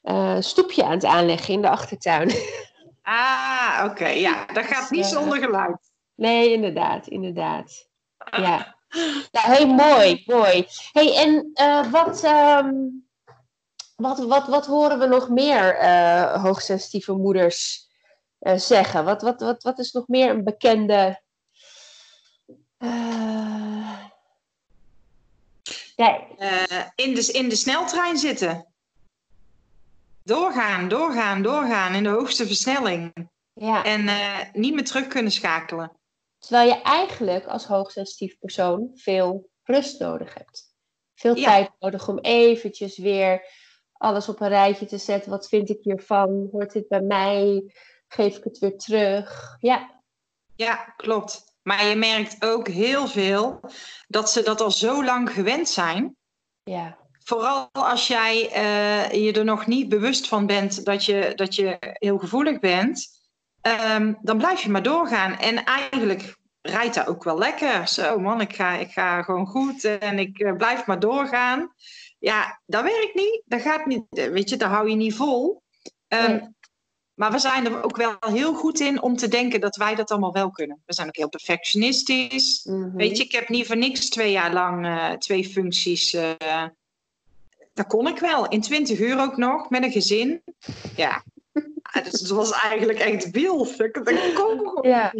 eh, 0.01 0.41
stoepje 0.41 0.83
aan 0.83 0.91
het 0.91 1.05
aanleggen 1.05 1.53
in 1.53 1.61
de 1.61 1.69
achtertuin. 1.69 2.31
Ah, 3.03 3.87
oké. 3.89 4.07
Ja, 4.07 4.45
dat 4.45 4.65
gaat 4.65 4.89
niet 4.89 4.99
Ja. 4.99 5.07
zonder 5.07 5.37
geluid. 5.37 5.91
Nee, 6.15 6.51
inderdaad, 6.53 7.07
inderdaad. 7.07 7.87
Ja. 8.31 8.75
Nou, 9.31 9.47
hey, 9.47 9.65
mooi, 9.67 10.23
mooi. 10.25 10.67
Hey, 10.91 11.15
en 11.15 11.49
eh, 11.53 11.91
wat, 11.91 12.23
ehm, 12.23 12.73
wat, 14.01 14.19
wat, 14.19 14.47
wat 14.47 14.65
horen 14.65 14.99
we 14.99 15.05
nog 15.05 15.29
meer 15.29 15.75
eh, 15.77 16.43
hoogsensitieve 16.43 17.13
moeders 17.13 17.87
eh, 18.39 18.57
zeggen? 18.57 19.03
Wat, 19.05 19.21
wat, 19.21 19.41
wat, 19.41 19.63
wat 19.63 19.79
is 19.79 19.91
nog 19.91 20.07
meer 20.07 20.29
een 20.29 20.43
bekende... 20.43 21.21
ja, 25.95 26.29
Eh, 26.37 26.85
in, 26.95 27.15
de, 27.15 27.29
in 27.31 27.49
de 27.49 27.55
sneltrein 27.55 28.17
zitten. 28.17 28.65
Doorgaan, 30.23 30.87
doorgaan, 30.87 31.41
doorgaan 31.41 31.93
in 31.93 32.03
de 32.03 32.09
hoogste 32.09 32.45
versnelling. 32.45 33.29
ja. 33.53 33.83
En 33.83 34.09
niet 34.53 34.73
meer 34.73 34.85
terug 34.85 35.07
kunnen 35.07 35.31
schakelen. 35.31 35.91
Terwijl 36.39 36.67
je 36.67 36.81
eigenlijk 36.81 37.45
als 37.45 37.65
hoogsensitief 37.65 38.39
persoon 38.39 38.91
veel 38.95 39.49
rust 39.63 39.99
nodig 39.99 40.33
hebt. 40.33 40.73
Veel 41.15 41.35
Ja. 41.35 41.45
tijd 41.49 41.69
nodig 41.79 42.07
om 42.07 42.19
eventjes 42.19 42.97
weer 42.97 43.45
alles 44.01 44.29
op 44.29 44.41
een 44.41 44.47
rijtje 44.47 44.85
te 44.85 44.97
zetten. 44.97 45.31
Wat 45.31 45.47
vind 45.47 45.69
ik 45.69 45.79
hiervan? 45.81 46.47
Hoort 46.51 46.71
dit 46.71 46.87
bij 46.87 47.01
mij? 47.01 47.73
Geef 48.07 48.37
ik 48.37 48.43
het 48.43 48.59
weer 48.59 48.77
terug? 48.77 49.55
Ja, 49.59 50.01
Ja, 50.55 50.93
klopt. 50.95 51.43
Maar 51.61 51.85
je 51.85 51.95
merkt 51.95 52.45
ook 52.45 52.67
heel 52.67 53.07
veel 53.07 53.59
dat 54.07 54.31
ze 54.31 54.43
dat 54.43 54.61
al 54.61 54.71
zo 54.71 55.03
lang 55.03 55.29
gewend 55.33 55.69
zijn. 55.69 56.15
ja, 56.63 56.97
Vooral 57.23 57.69
als 57.71 58.07
jij 58.07 58.49
eh, 58.51 59.23
je 59.23 59.33
er 59.33 59.45
nog 59.45 59.67
niet 59.67 59.89
bewust 59.89 60.27
van 60.27 60.45
bent 60.45 60.85
dat 60.85 61.05
je, 61.05 61.31
dat 61.35 61.55
je 61.55 61.77
heel 61.79 62.17
gevoelig 62.17 62.59
bent, 62.59 63.07
ehm, 63.61 64.13
dan 64.21 64.37
blijf 64.37 64.61
je 64.61 64.69
maar 64.69 64.83
doorgaan. 64.83 65.37
En 65.37 65.63
eigenlijk 65.63 66.35
rijdt 66.61 66.95
dat 66.95 67.07
ook 67.07 67.23
wel 67.23 67.37
lekker. 67.37 67.87
Zo 67.87 68.19
man, 68.19 68.41
ik 68.41 68.55
ga, 68.55 68.73
ik 68.73 68.91
ga 68.91 69.21
gewoon 69.21 69.47
goed 69.47 69.83
en 69.83 70.19
ik 70.19 70.39
eh, 70.39 70.55
blijf 70.55 70.85
maar 70.85 70.99
doorgaan. 70.99 71.73
Ja, 72.21 72.61
dat 72.65 72.83
werkt 72.83 73.13
niet. 73.15 73.41
Dat 73.45 73.61
gaat 73.61 73.85
niet. 73.85 74.03
eh, 74.09 74.27
Weet 74.27 74.49
je, 74.49 74.57
dat 74.57 74.69
hou 74.69 74.89
je 74.89 74.95
niet 74.95 75.15
vol. 75.15 75.61
Ehm, 76.07 76.31
Nee. 76.31 76.49
Maar 77.13 77.31
we 77.31 77.39
zijn 77.39 77.65
er 77.65 77.83
ook 77.83 77.95
wel 77.97 78.15
heel 78.19 78.53
goed 78.53 78.79
in 78.79 79.01
om 79.01 79.15
te 79.15 79.27
denken 79.27 79.61
dat 79.61 79.75
wij 79.75 79.95
dat 79.95 80.11
allemaal 80.11 80.31
wel 80.33 80.51
kunnen. 80.51 80.81
We 80.85 80.93
zijn 80.93 81.07
ook 81.07 81.15
heel 81.15 81.29
perfectionistisch. 81.29 82.63
mhm. 82.63 82.95
Weet 82.95 83.17
je, 83.17 83.23
ik 83.23 83.31
heb 83.31 83.49
niet 83.49 83.67
voor 83.67 83.77
niks 83.77 84.09
twee 84.09 84.31
jaar 84.31 84.53
lang 84.53 84.85
eh, 84.85 85.11
twee 85.11 85.49
functies. 85.49 86.13
eh 86.13 86.65
dat 87.73 87.87
kon 87.87 88.07
ik 88.07 88.19
wel. 88.19 88.47
In 88.47 88.61
20 88.61 88.99
uur 88.99 89.19
ook 89.19 89.37
nog, 89.37 89.69
met 89.69 89.83
een 89.83 89.91
gezin. 89.91 90.41
Ja, 90.95 91.23
Ah, 91.81 92.03
het 92.03 92.27
was 92.29 92.51
eigenlijk 92.51 92.99
echt 92.99 93.31
wild. 93.31 93.77
Dat, 93.77 93.93
dat 93.93 94.33
kon 94.33 94.57
gewoon 94.57 94.87
Ja. 94.89 95.13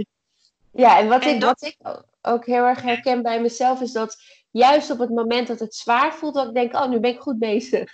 Ja, 0.72 1.00
en 1.00 1.08
wat, 1.08 1.22
En 1.24 1.34
ik, 1.36 1.42
dat- 1.42 1.60
wat 1.60 1.70
ik 1.70 2.04
ook 2.22 2.46
heel 2.46 2.64
erg 2.66 2.82
herken 2.82 3.22
bij 3.22 3.42
mezelf 3.42 3.82
is 3.82 3.92
dat 3.92 4.18
juist 4.52 4.90
op 4.92 5.00
het 5.00 5.10
moment 5.10 5.48
dat 5.48 5.60
het 5.60 5.76
zwaar 5.76 6.14
voelt, 6.14 6.34
dat 6.34 6.48
ik 6.48 6.54
denk, 6.54 6.74
oh, 6.74 6.88
nu 6.90 7.00
ben 7.00 7.12
ik 7.12 7.20
goed 7.20 7.40
bezig. 7.40 7.92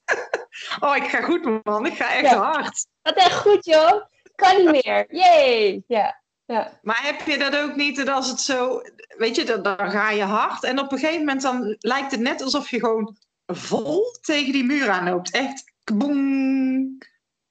Oh, 0.80 0.96
ik 0.96 1.04
ga 1.04 1.22
goed, 1.22 1.64
man. 1.64 1.86
Ik 1.86 1.94
ga 1.94 2.14
echt 2.14 2.30
Ja. 2.30 2.52
hard. 2.52 2.88
Wat 3.02 3.16
echt 3.16 3.36
goed, 3.40 3.66
joh. 3.66 4.02
Kan 4.36 4.58
niet 4.58 4.72
meer. 4.84 5.16
Yay. 5.16 5.84
Ja, 5.88 6.22
ja. 6.46 6.80
Maar 6.82 7.04
heb 7.04 7.22
je 7.22 7.38
dat 7.38 7.56
ook 7.56 7.76
niet, 7.76 7.96
dat 7.96 8.08
als 8.08 8.30
het 8.30 8.40
zo... 8.40 8.82
Weet 9.18 9.36
je, 9.36 9.44
dan, 9.44 9.62
dan 9.64 9.92
ga 9.92 10.10
je 10.10 10.24
hard. 10.24 10.64
En 10.64 10.80
op 10.80 10.92
een 10.92 10.98
gegeven 10.98 11.20
moment 11.20 11.42
dan 11.42 11.76
lijkt 11.80 12.12
het 12.12 12.20
net 12.20 12.42
alsof 12.42 12.70
je 12.70 12.80
gewoon 12.80 13.18
vol 13.46 14.04
tegen 14.22 14.52
die 14.52 14.64
muur 14.64 14.90
aanloopt. 14.90 15.32
Echt, 15.32 15.74
boem. 15.94 16.98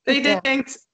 Dat 0.02 0.14
je 0.14 0.22
Ja. 0.28 0.40
denkt, 0.40 0.86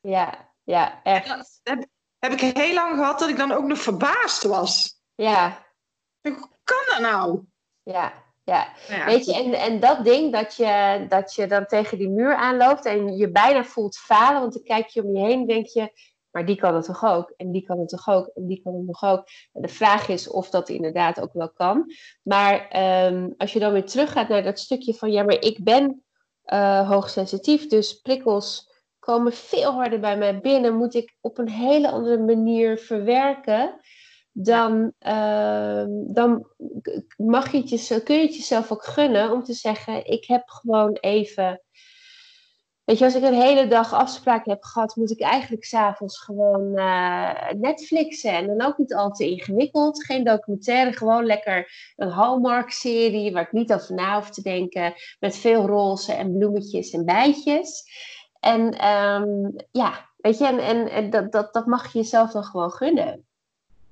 Ja, 0.00 0.52
ja, 0.64 1.00
echt. 1.02 1.60
dat 1.62 1.86
heb 2.30 2.32
ik 2.32 2.56
heel 2.56 2.74
lang 2.74 2.96
gehad 2.96 3.18
dat 3.18 3.28
ik 3.28 3.36
dan 3.36 3.52
ook 3.52 3.64
nog 3.64 3.78
verbaasd 3.78 4.42
was. 4.42 5.00
Ja, 5.14 5.66
Hoe 6.20 6.48
kan 6.64 6.82
dat 6.88 7.00
nou? 7.00 7.40
ja, 7.82 8.12
ja. 8.42 8.72
Ja, 8.88 9.04
Weet 9.04 9.24
je, 9.24 9.34
en, 9.34 9.52
en 9.52 9.80
dat 9.80 10.04
ding 10.04 10.32
dat 10.32 10.56
je, 10.56 11.04
dat 11.08 11.34
je 11.34 11.46
dan 11.46 11.66
tegen 11.66 11.98
die 11.98 12.08
muur 12.08 12.34
aanloopt 12.34 12.84
en 12.84 13.16
je 13.16 13.30
bijna 13.30 13.64
voelt 13.64 13.96
falen, 13.96 14.40
want 14.40 14.52
dan 14.52 14.62
kijk 14.62 14.86
je 14.88 15.04
om 15.04 15.16
je 15.16 15.24
heen 15.24 15.40
en 15.40 15.46
denk 15.46 15.66
je, 15.66 15.92
maar 16.30 16.46
die 16.46 16.56
kan 16.56 16.74
het 16.74 16.84
toch 16.84 17.04
ook? 17.04 17.32
En 17.36 17.52
die 17.52 17.62
kan 17.62 17.78
het 17.78 17.88
toch 17.88 18.08
ook? 18.08 18.26
En 18.34 18.46
die 18.46 18.62
kan 18.62 18.74
het 18.74 18.86
nog 18.86 19.02
ook? 19.02 19.26
En 19.52 19.62
de 19.62 19.68
vraag 19.68 20.08
is 20.08 20.28
of 20.28 20.50
dat 20.50 20.68
inderdaad 20.68 21.20
ook 21.20 21.32
wel 21.32 21.50
kan. 21.50 21.92
Maar 22.22 22.68
ehm, 22.68 23.30
als 23.36 23.52
je 23.52 23.58
dan 23.58 23.72
weer 23.72 23.84
teruggaat 23.84 24.28
naar 24.28 24.42
dat 24.42 24.58
stukje 24.58 24.94
van, 24.94 25.12
ja, 25.12 25.22
maar 25.22 25.40
ik 25.40 25.64
ben 25.64 26.04
eh, 26.42 26.88
hoogsensitief, 26.88 27.66
dus 27.66 28.00
prikkels 28.00 28.71
komen 29.04 29.32
veel 29.32 29.72
harder 29.72 30.00
bij 30.00 30.16
mij 30.16 30.40
binnen, 30.40 30.76
moet 30.76 30.94
ik 30.94 31.14
op 31.20 31.38
een 31.38 31.48
hele 31.48 31.90
andere 31.90 32.18
manier 32.18 32.78
verwerken. 32.78 33.80
Dan, 34.32 34.92
ehm, 34.98 35.88
dan 35.90 36.46
mag 37.16 37.52
je 37.52 37.58
het 37.58 37.68
jezelf, 37.68 38.02
kun 38.02 38.16
je 38.16 38.22
het 38.22 38.36
jezelf 38.36 38.72
ook 38.72 38.84
gunnen 38.84 39.32
om 39.32 39.42
te 39.42 39.52
zeggen: 39.52 40.06
Ik 40.06 40.24
heb 40.26 40.48
gewoon 40.48 40.92
even. 40.92 41.62
Weet 42.84 42.98
je, 42.98 43.04
als 43.04 43.14
ik 43.14 43.22
een 43.22 43.40
hele 43.40 43.66
dag 43.66 43.92
afspraken 43.92 44.52
heb 44.52 44.62
gehad, 44.62 44.96
moet 44.96 45.10
ik 45.10 45.20
eigenlijk 45.20 45.64
s'avonds 45.64 46.18
gewoon 46.18 46.76
eh, 46.76 47.52
Netflixen. 47.56 48.32
En 48.32 48.46
dan 48.46 48.62
ook 48.62 48.78
niet 48.78 48.94
al 48.94 49.10
te 49.10 49.30
ingewikkeld. 49.30 50.04
Geen 50.04 50.24
documentaire, 50.24 50.92
gewoon 50.92 51.26
lekker 51.26 51.72
een 51.96 52.10
Hallmark-serie 52.10 53.32
waar 53.32 53.42
ik 53.42 53.52
niet 53.52 53.72
over 53.72 53.94
na 53.94 54.14
hoef 54.14 54.30
te 54.30 54.42
denken. 54.42 54.94
Met 55.20 55.36
veel 55.36 55.66
roze 55.66 56.12
en 56.12 56.38
bloemetjes 56.38 56.90
en 56.90 57.04
bijtjes. 57.04 57.84
En 58.42 58.78
ehm, 58.78 59.50
ja, 59.70 60.08
weet 60.16 60.38
je, 60.38 60.46
en, 60.46 60.58
en, 60.58 60.88
en 60.90 61.10
dat, 61.10 61.32
dat, 61.32 61.52
dat 61.52 61.66
mag 61.66 61.92
je 61.92 61.98
jezelf 61.98 62.30
dan 62.30 62.44
gewoon 62.44 62.72
gunnen. 62.72 63.26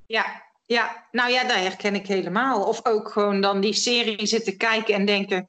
ja, 0.07 0.49
ja, 0.67 1.07
nou 1.11 1.31
ja, 1.31 1.43
dat 1.43 1.57
herken 1.57 1.95
ik 1.95 2.07
helemaal. 2.07 2.65
Of 2.67 2.87
ook 2.87 3.09
gewoon 3.11 3.41
dan 3.41 3.61
die 3.61 3.73
serie 3.73 4.27
zitten 4.27 4.57
kijken 4.57 4.95
en 4.95 5.05
denken... 5.05 5.47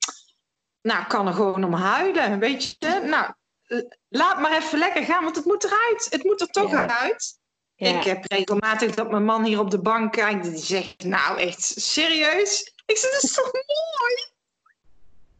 Nou, 0.81 1.01
ik 1.01 1.07
kan 1.07 1.27
er 1.27 1.33
gewoon 1.33 1.63
om 1.63 1.73
huilen, 1.73 2.39
weet 2.39 2.75
je. 2.79 3.01
Nou, 3.03 3.31
laat 4.09 4.39
maar 4.39 4.57
even 4.57 4.79
lekker 4.79 5.03
gaan, 5.03 5.23
want 5.23 5.35
het 5.35 5.45
moet 5.45 5.63
eruit. 5.63 6.07
Het 6.09 6.23
moet 6.23 6.41
er 6.41 6.47
toch 6.47 6.71
Ja. 6.71 6.99
uit. 6.99 7.39
Ja. 7.75 7.97
Ik 7.97 8.03
heb 8.03 8.25
regelmatig 8.31 8.95
dat 8.95 9.11
mijn 9.11 9.25
man 9.25 9.43
hier 9.43 9.59
op 9.59 9.71
de 9.71 9.81
bank 9.81 10.11
kijkt. 10.11 10.43
Die 10.43 10.57
zegt, 10.57 11.03
nou 11.03 11.39
echt, 11.39 11.61
serieus? 11.63 12.73
Ik 12.85 12.97
zeg, 12.97 13.11
dat 13.11 13.23
is 13.23 13.33
toch 13.33 13.51
mooi? 13.53 14.29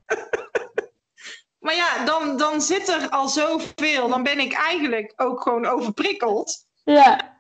maar 1.62 1.76
ja, 1.76 2.06
dan, 2.06 2.38
dan 2.38 2.62
zit 2.62 2.88
er 2.88 3.10
al 3.10 3.28
zoveel. 3.28 4.08
Dan 4.08 4.24
ben 4.24 4.40
ik 4.40 4.54
eigenlijk 4.54 5.14
ook 5.16 5.42
gewoon 5.42 5.66
overprikkeld. 5.66 6.66
ja. 6.84 7.40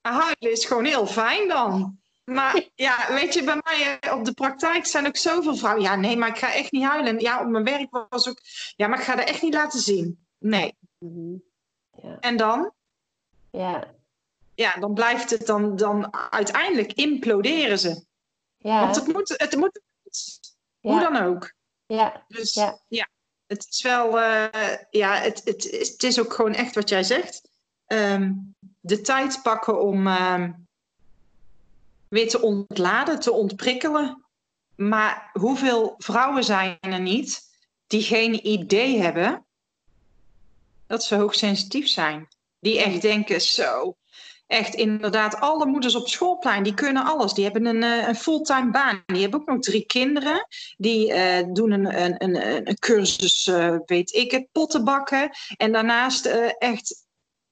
Huilen 0.00 0.52
is 0.52 0.64
gewoon 0.64 0.84
heel 0.84 1.06
fijn 1.06 1.48
dan. 1.48 1.98
Maar 2.24 2.68
ja, 2.74 3.06
weet 3.08 3.34
je, 3.34 3.44
bij 3.44 3.60
mij 3.64 3.98
eh, 4.00 4.16
op 4.16 4.24
de 4.24 4.32
praktijk 4.32 4.86
zijn 4.86 5.06
ook 5.06 5.16
zoveel 5.16 5.56
vrouwen. 5.56 5.82
Ja, 5.82 5.96
nee, 5.96 6.16
maar 6.16 6.28
ik 6.28 6.38
ga 6.38 6.52
echt 6.52 6.72
niet 6.72 6.84
huilen. 6.84 7.18
Ja, 7.18 7.40
op 7.40 7.46
mijn 7.46 7.64
werk 7.64 8.06
was 8.08 8.28
ook... 8.28 8.40
Ja, 8.76 8.86
maar 8.86 8.98
ik 8.98 9.04
ga 9.04 9.16
dat 9.16 9.28
echt 9.28 9.42
niet 9.42 9.54
laten 9.54 9.80
zien. 9.80 10.26
Nee. 10.38 10.76
Mhm. 10.98 11.36
Ja. 11.90 12.18
En 12.20 12.36
dan? 12.36 12.72
Ja. 13.50 13.94
Ja, 14.54 14.74
dan 14.74 14.94
blijft 14.94 15.30
het 15.30 15.46
dan... 15.46 15.76
dan 15.76 16.14
uiteindelijk 16.30 16.92
imploderen 16.92 17.78
ze. 17.78 18.04
Ja. 18.56 18.80
Want 18.80 18.96
het 18.96 19.06
moet... 19.06 19.34
Het 19.36 19.56
moet 19.56 19.80
ja. 20.80 20.90
Hoe 20.90 21.00
dan 21.00 21.16
ook. 21.16 21.52
Ja. 21.86 22.24
Dus 22.28 22.54
Ja. 22.54 22.78
ja, 22.88 23.08
het 23.48 23.66
is 23.70 23.82
wel... 23.82 24.20
eh, 24.20 24.76
ja, 24.90 25.14
het, 25.14 25.40
het, 25.44 25.64
is, 25.66 25.88
het 25.88 26.02
is 26.02 26.20
ook 26.20 26.32
gewoon 26.32 26.54
echt 26.54 26.74
wat 26.74 26.88
jij 26.88 27.02
zegt. 27.02 27.48
Ehm, 27.86 28.32
de 28.80 29.00
tijd 29.00 29.42
pakken 29.42 29.82
om... 29.82 30.06
ehm, 30.06 30.52
weer 32.08 32.28
te 32.28 32.40
ontladen, 32.40 33.20
te 33.20 33.32
ontprikkelen. 33.32 34.26
Maar 34.76 35.30
hoeveel 35.32 35.94
vrouwen 35.98 36.44
zijn 36.44 36.76
er 36.80 37.00
niet 37.00 37.40
die 37.86 38.02
geen 38.02 38.46
idee 38.46 39.00
hebben 39.00 39.46
dat 40.86 41.04
ze 41.04 41.14
hoogsensitief 41.14 41.88
zijn? 41.88 42.28
Die 42.58 42.82
echt 42.82 43.02
denken, 43.02 43.40
zo, 43.40 43.96
echt 44.48 44.74
inderdaad, 44.74 45.40
alle 45.40 45.66
moeders 45.66 45.94
op 45.94 46.08
schoolplein, 46.08 46.62
die 46.62 46.74
kunnen 46.74 47.04
alles. 47.04 47.32
Die 47.32 47.44
hebben 47.44 47.66
een, 47.66 47.82
eh, 47.82 48.08
een 48.08 48.14
fulltime 48.16 48.70
baan. 48.70 49.02
Die 49.06 49.20
hebben 49.20 49.40
ook 49.40 49.46
nog 49.46 49.58
drie 49.60 49.86
kinderen. 49.86 50.46
Die 50.76 51.12
eh, 51.12 51.46
doen 51.52 51.70
een, 51.70 52.02
een, 52.02 52.24
een, 52.24 52.68
een 52.68 52.78
cursus, 52.78 53.46
eh, 53.46 53.76
weet 53.86 54.12
ik 54.12 54.30
het, 54.30 54.48
pottenbakken. 54.52 55.30
En 55.56 55.72
daarnaast 55.72 56.26
echt 56.58 57.06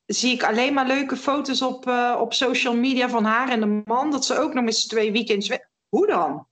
zie 0.06 0.32
ik 0.32 0.42
alleen 0.42 0.74
maar 0.74 0.86
leuke 0.86 1.16
foto's 1.16 1.62
op, 1.62 1.88
op 2.18 2.32
social 2.34 2.76
media 2.76 3.08
van 3.08 3.24
haar 3.24 3.48
en 3.48 3.60
de 3.60 3.82
man. 3.84 4.10
Dat 4.10 4.24
ze 4.24 4.38
ook 4.38 4.54
nog 4.54 4.74
z'n 4.74 4.88
twee 4.88 5.12
weekends... 5.12 5.48
weg- 5.48 5.68
Hoe 5.88 6.06
dan? 6.06 6.46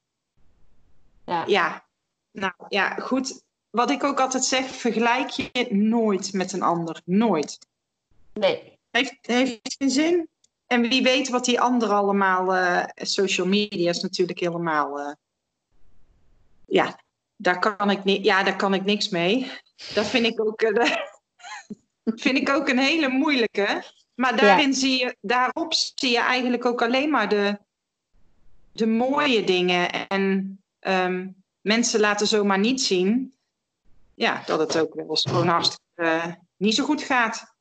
Ja. 1.26 1.44
Ja, 1.46 1.85
nou 2.30 2.52
ja, 2.68 2.94
goed. 2.94 3.42
Wat 3.70 3.90
ik 3.90 4.04
ook 4.04 4.20
altijd 4.20 4.44
zeg, 4.44 4.66
vergelijk 4.66 5.28
je 5.28 5.66
nooit 5.70 6.33
met 6.33 6.52
een 6.52 6.62
ander. 6.62 7.00
Nooit. 7.04 7.59
Nee. 8.33 8.78
Heeft, 8.90 9.16
heeft 9.20 9.74
geen 9.78 9.90
zin. 9.90 10.28
En 10.74 10.88
wie 10.88 11.02
weet 11.02 11.28
wat 11.28 11.44
die 11.44 11.60
anderen 11.60 11.96
allemaal, 11.96 12.56
uh, 12.56 12.84
social 12.94 13.46
media 13.46 13.90
is 13.90 14.00
natuurlijk 14.00 14.40
helemaal, 14.40 15.00
uh, 15.00 15.12
ja, 16.66 17.00
daar 17.37 17.58
kan 17.76 17.90
ik 17.90 18.04
niet, 18.04 18.24
ja, 18.24 18.42
daar 18.42 18.56
kan 18.56 18.74
ik 18.74 18.84
niks 18.84 19.08
mee. 19.08 19.50
Dat 19.94 20.06
vind 20.06 20.26
ik 20.26 20.40
ook, 20.46 20.62
uh, 20.62 20.96
vind 22.24 22.37
ik 22.37 22.48
ook 22.48 22.68
een 22.68 22.78
hele 22.78 23.08
moeilijke. 23.08 23.84
Maar 24.14 24.37
daarin 24.37 24.74
zie 24.74 24.98
je, 24.98 25.16
daarop 25.20 25.74
zie 25.74 26.10
je 26.10 26.20
eigenlijk 26.20 26.64
ook 26.64 26.82
alleen 26.82 27.10
maar 27.10 27.28
de, 27.28 27.58
de 28.72 28.87
mooie 28.87 29.44
dingen. 29.44 30.08
En 30.08 30.58
um, 30.80 31.42
mensen 31.60 32.00
laten 32.00 32.26
zomaar 32.26 32.58
niet 32.58 32.80
zien 32.80 33.34
ja, 34.14 34.42
dat 34.46 34.58
het 34.58 34.78
ook 34.78 34.94
wel 34.94 35.08
eens 35.08 35.22
gewoon 35.28 35.48
hartstikke 35.48 36.38
niet 36.56 36.74
zo 36.74 36.84
goed 36.84 37.02
gaat. 37.02 37.53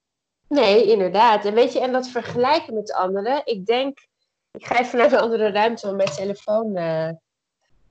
Nee, 0.54 0.86
inderdaad. 0.86 1.46
En 1.46 1.54
weet 1.54 1.74
je, 1.74 1.80
en 1.80 1.92
dat 1.92 2.08
vergelijken 2.08 2.74
met 2.74 2.94
anderen. 2.94 3.42
Ik 3.46 3.66
denk, 3.66 4.08
ik 4.52 4.66
ga 4.66 4.80
even 4.80 4.98
naar 4.98 5.12
een 5.12 5.20
andere 5.20 5.52
ruimte, 5.52 5.86
want 5.86 5.98
mijn 5.98 6.10
telefoon 6.10 6.78
uh, 6.78 7.10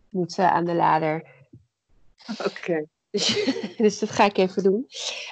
moet 0.09 0.39
uh, 0.39 0.53
aan 0.53 0.65
de 0.65 0.75
lader. 0.75 1.27
Oké. 2.47 2.87
Dus, 3.11 3.45
dus, 3.77 3.99
dat 3.99 4.11
ga 4.11 4.25
ik 4.25 4.37
even 4.39 4.63
doen. 4.63 4.87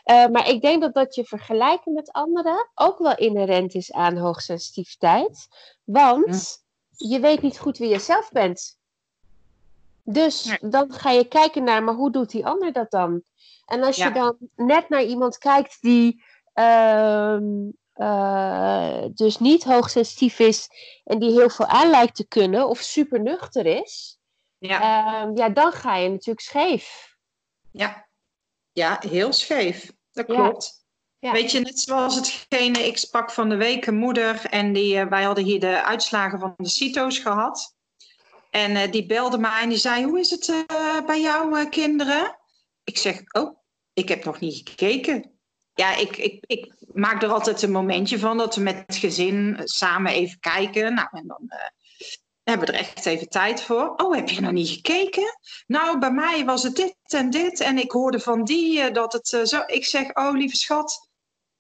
Uh, 0.05 0.27
maar 0.27 0.49
ik 0.49 0.61
denk 0.61 0.83
dat 0.83 0.95
dat 0.95 1.15
je 1.15 1.25
vergelijken 1.25 1.93
met 1.93 2.13
anderen 2.13 2.71
ook 2.75 2.99
wel 2.99 3.17
inherent 3.17 3.75
is 3.75 3.93
aan 3.93 4.17
hoogsensitiviteit. 4.17 5.49
Want 5.85 6.65
je 6.91 7.21
weet 7.21 7.43
niet 7.43 7.59
goed 7.59 7.79
wie 7.79 7.89
je 7.89 7.99
zelf 7.99 8.31
bent. 8.31 8.79
Dus 10.03 10.59
dan 10.61 10.93
ga 10.93 11.11
je 11.11 11.25
kijken 11.25 11.65
naar, 11.65 11.83
maar 11.83 11.95
hoe 11.95 12.11
doet 12.11 12.31
die 12.31 12.47
ander 12.47 12.73
dat 12.73 12.91
dan? 12.91 13.23
En 13.67 13.83
als 13.83 13.97
je 13.97 14.13
dan 14.13 14.37
net 14.57 14.89
naar 14.89 15.05
iemand 15.05 15.39
kijkt 15.39 15.79
die 15.81 16.23
uh, 16.55 17.37
uh, 17.95 19.05
dus 19.15 19.39
niet 19.39 19.65
hoogsensitief 19.65 20.39
is 20.39 20.69
en 21.05 21.19
die 21.19 21.31
heel 21.31 21.51
veel 21.51 21.67
aan 21.67 21.91
lijkt 21.91 22.15
te 22.15 22.27
kunnen 22.27 22.69
of 22.69 22.79
super 22.79 23.21
nuchter 23.21 23.67
is, 23.67 24.21
ja. 24.61 25.27
Uh, 25.27 25.31
ja, 25.35 25.49
dan 25.49 25.73
ga 25.73 25.97
je 25.97 26.09
natuurlijk 26.09 26.41
scheef. 26.41 27.17
Ja, 27.73 28.09
ja 28.73 29.01
heel 29.09 29.33
scheef. 29.33 29.93
Dat 30.13 30.27
klopt. 30.27 30.85
Ja. 31.19 31.33
Weet 31.33 31.51
je, 31.51 31.61
net 31.61 31.81
zoals 31.81 32.15
hetgene, 32.15 32.87
ik 32.87 32.99
sprak 32.99 33.31
van 33.31 33.49
de 33.49 33.57
week 33.57 33.87
een 33.87 33.97
moeder 33.97 34.45
en 34.45 34.73
die, 34.73 34.95
uh, 34.95 35.07
wij 35.07 35.23
hadden 35.23 35.45
hier 35.45 35.61
de 35.61 35.85
uitslagen 35.85 36.39
van 36.39 36.55
de 36.57 36.69
CITO's 36.69 37.19
gehad. 37.19 37.77
En 38.51 38.71
uh, 38.71 38.93
die 38.93 39.07
belde 39.07 39.39
mij 39.39 39.63
en 39.63 39.69
die 39.69 39.79
zei, 39.79 40.05
hoe 40.05 40.21
is 40.21 40.31
het 40.31 40.67
bij 41.07 41.21
jouw 41.21 41.69
kinderen? 41.69 42.39
Ik 42.85 42.99
zeg, 42.99 43.23
oh, 43.33 43.59
ik 43.93 44.09
heb 44.09 44.25
nog 44.25 44.41
niet 44.41 44.69
gekeken 44.69 45.40
ja, 45.81 45.97
ik, 45.97 46.17
ik, 46.17 46.45
ik 46.47 46.75
maak 46.93 47.23
er 47.23 47.33
altijd 47.33 47.63
een 47.63 47.71
momentje 47.71 48.19
van 48.19 48.39
dat 48.39 48.55
we 48.55 48.63
met 48.63 48.83
het 48.87 48.97
gezin 48.97 49.61
samen 49.65 50.13
even 50.13 50.41
kijken. 50.41 50.95
Nou, 50.95 51.09
en 51.11 51.27
dan 51.27 51.43
uh, 51.47 51.59
hebben 52.43 52.67
we 52.67 52.73
er 52.73 52.79
echt 52.79 53.07
even 53.07 53.29
tijd 53.29 53.63
voor. 53.63 53.95
Oh, 53.97 54.15
heb 54.15 54.29
je 54.29 54.41
nog 54.41 54.53
niet 54.53 54.69
gekeken? 54.69 55.39
Nou, 55.67 55.99
bij 55.99 56.13
mij 56.13 56.45
was 56.45 56.63
het 56.63 56.77
dit 56.77 56.97
en 57.07 57.31
dit. 57.31 57.61
En 57.61 57.79
ik 57.79 57.91
hoorde 57.91 58.21
van 58.21 58.45
die 58.45 58.79
uh, 58.79 58.93
dat 58.93 59.13
het 59.13 59.33
uh, 59.33 59.45
zo. 59.45 59.63
Ik 59.67 59.85
zeg, 59.85 60.15
oh, 60.15 60.33
lieve 60.33 60.57
schat. 60.57 61.09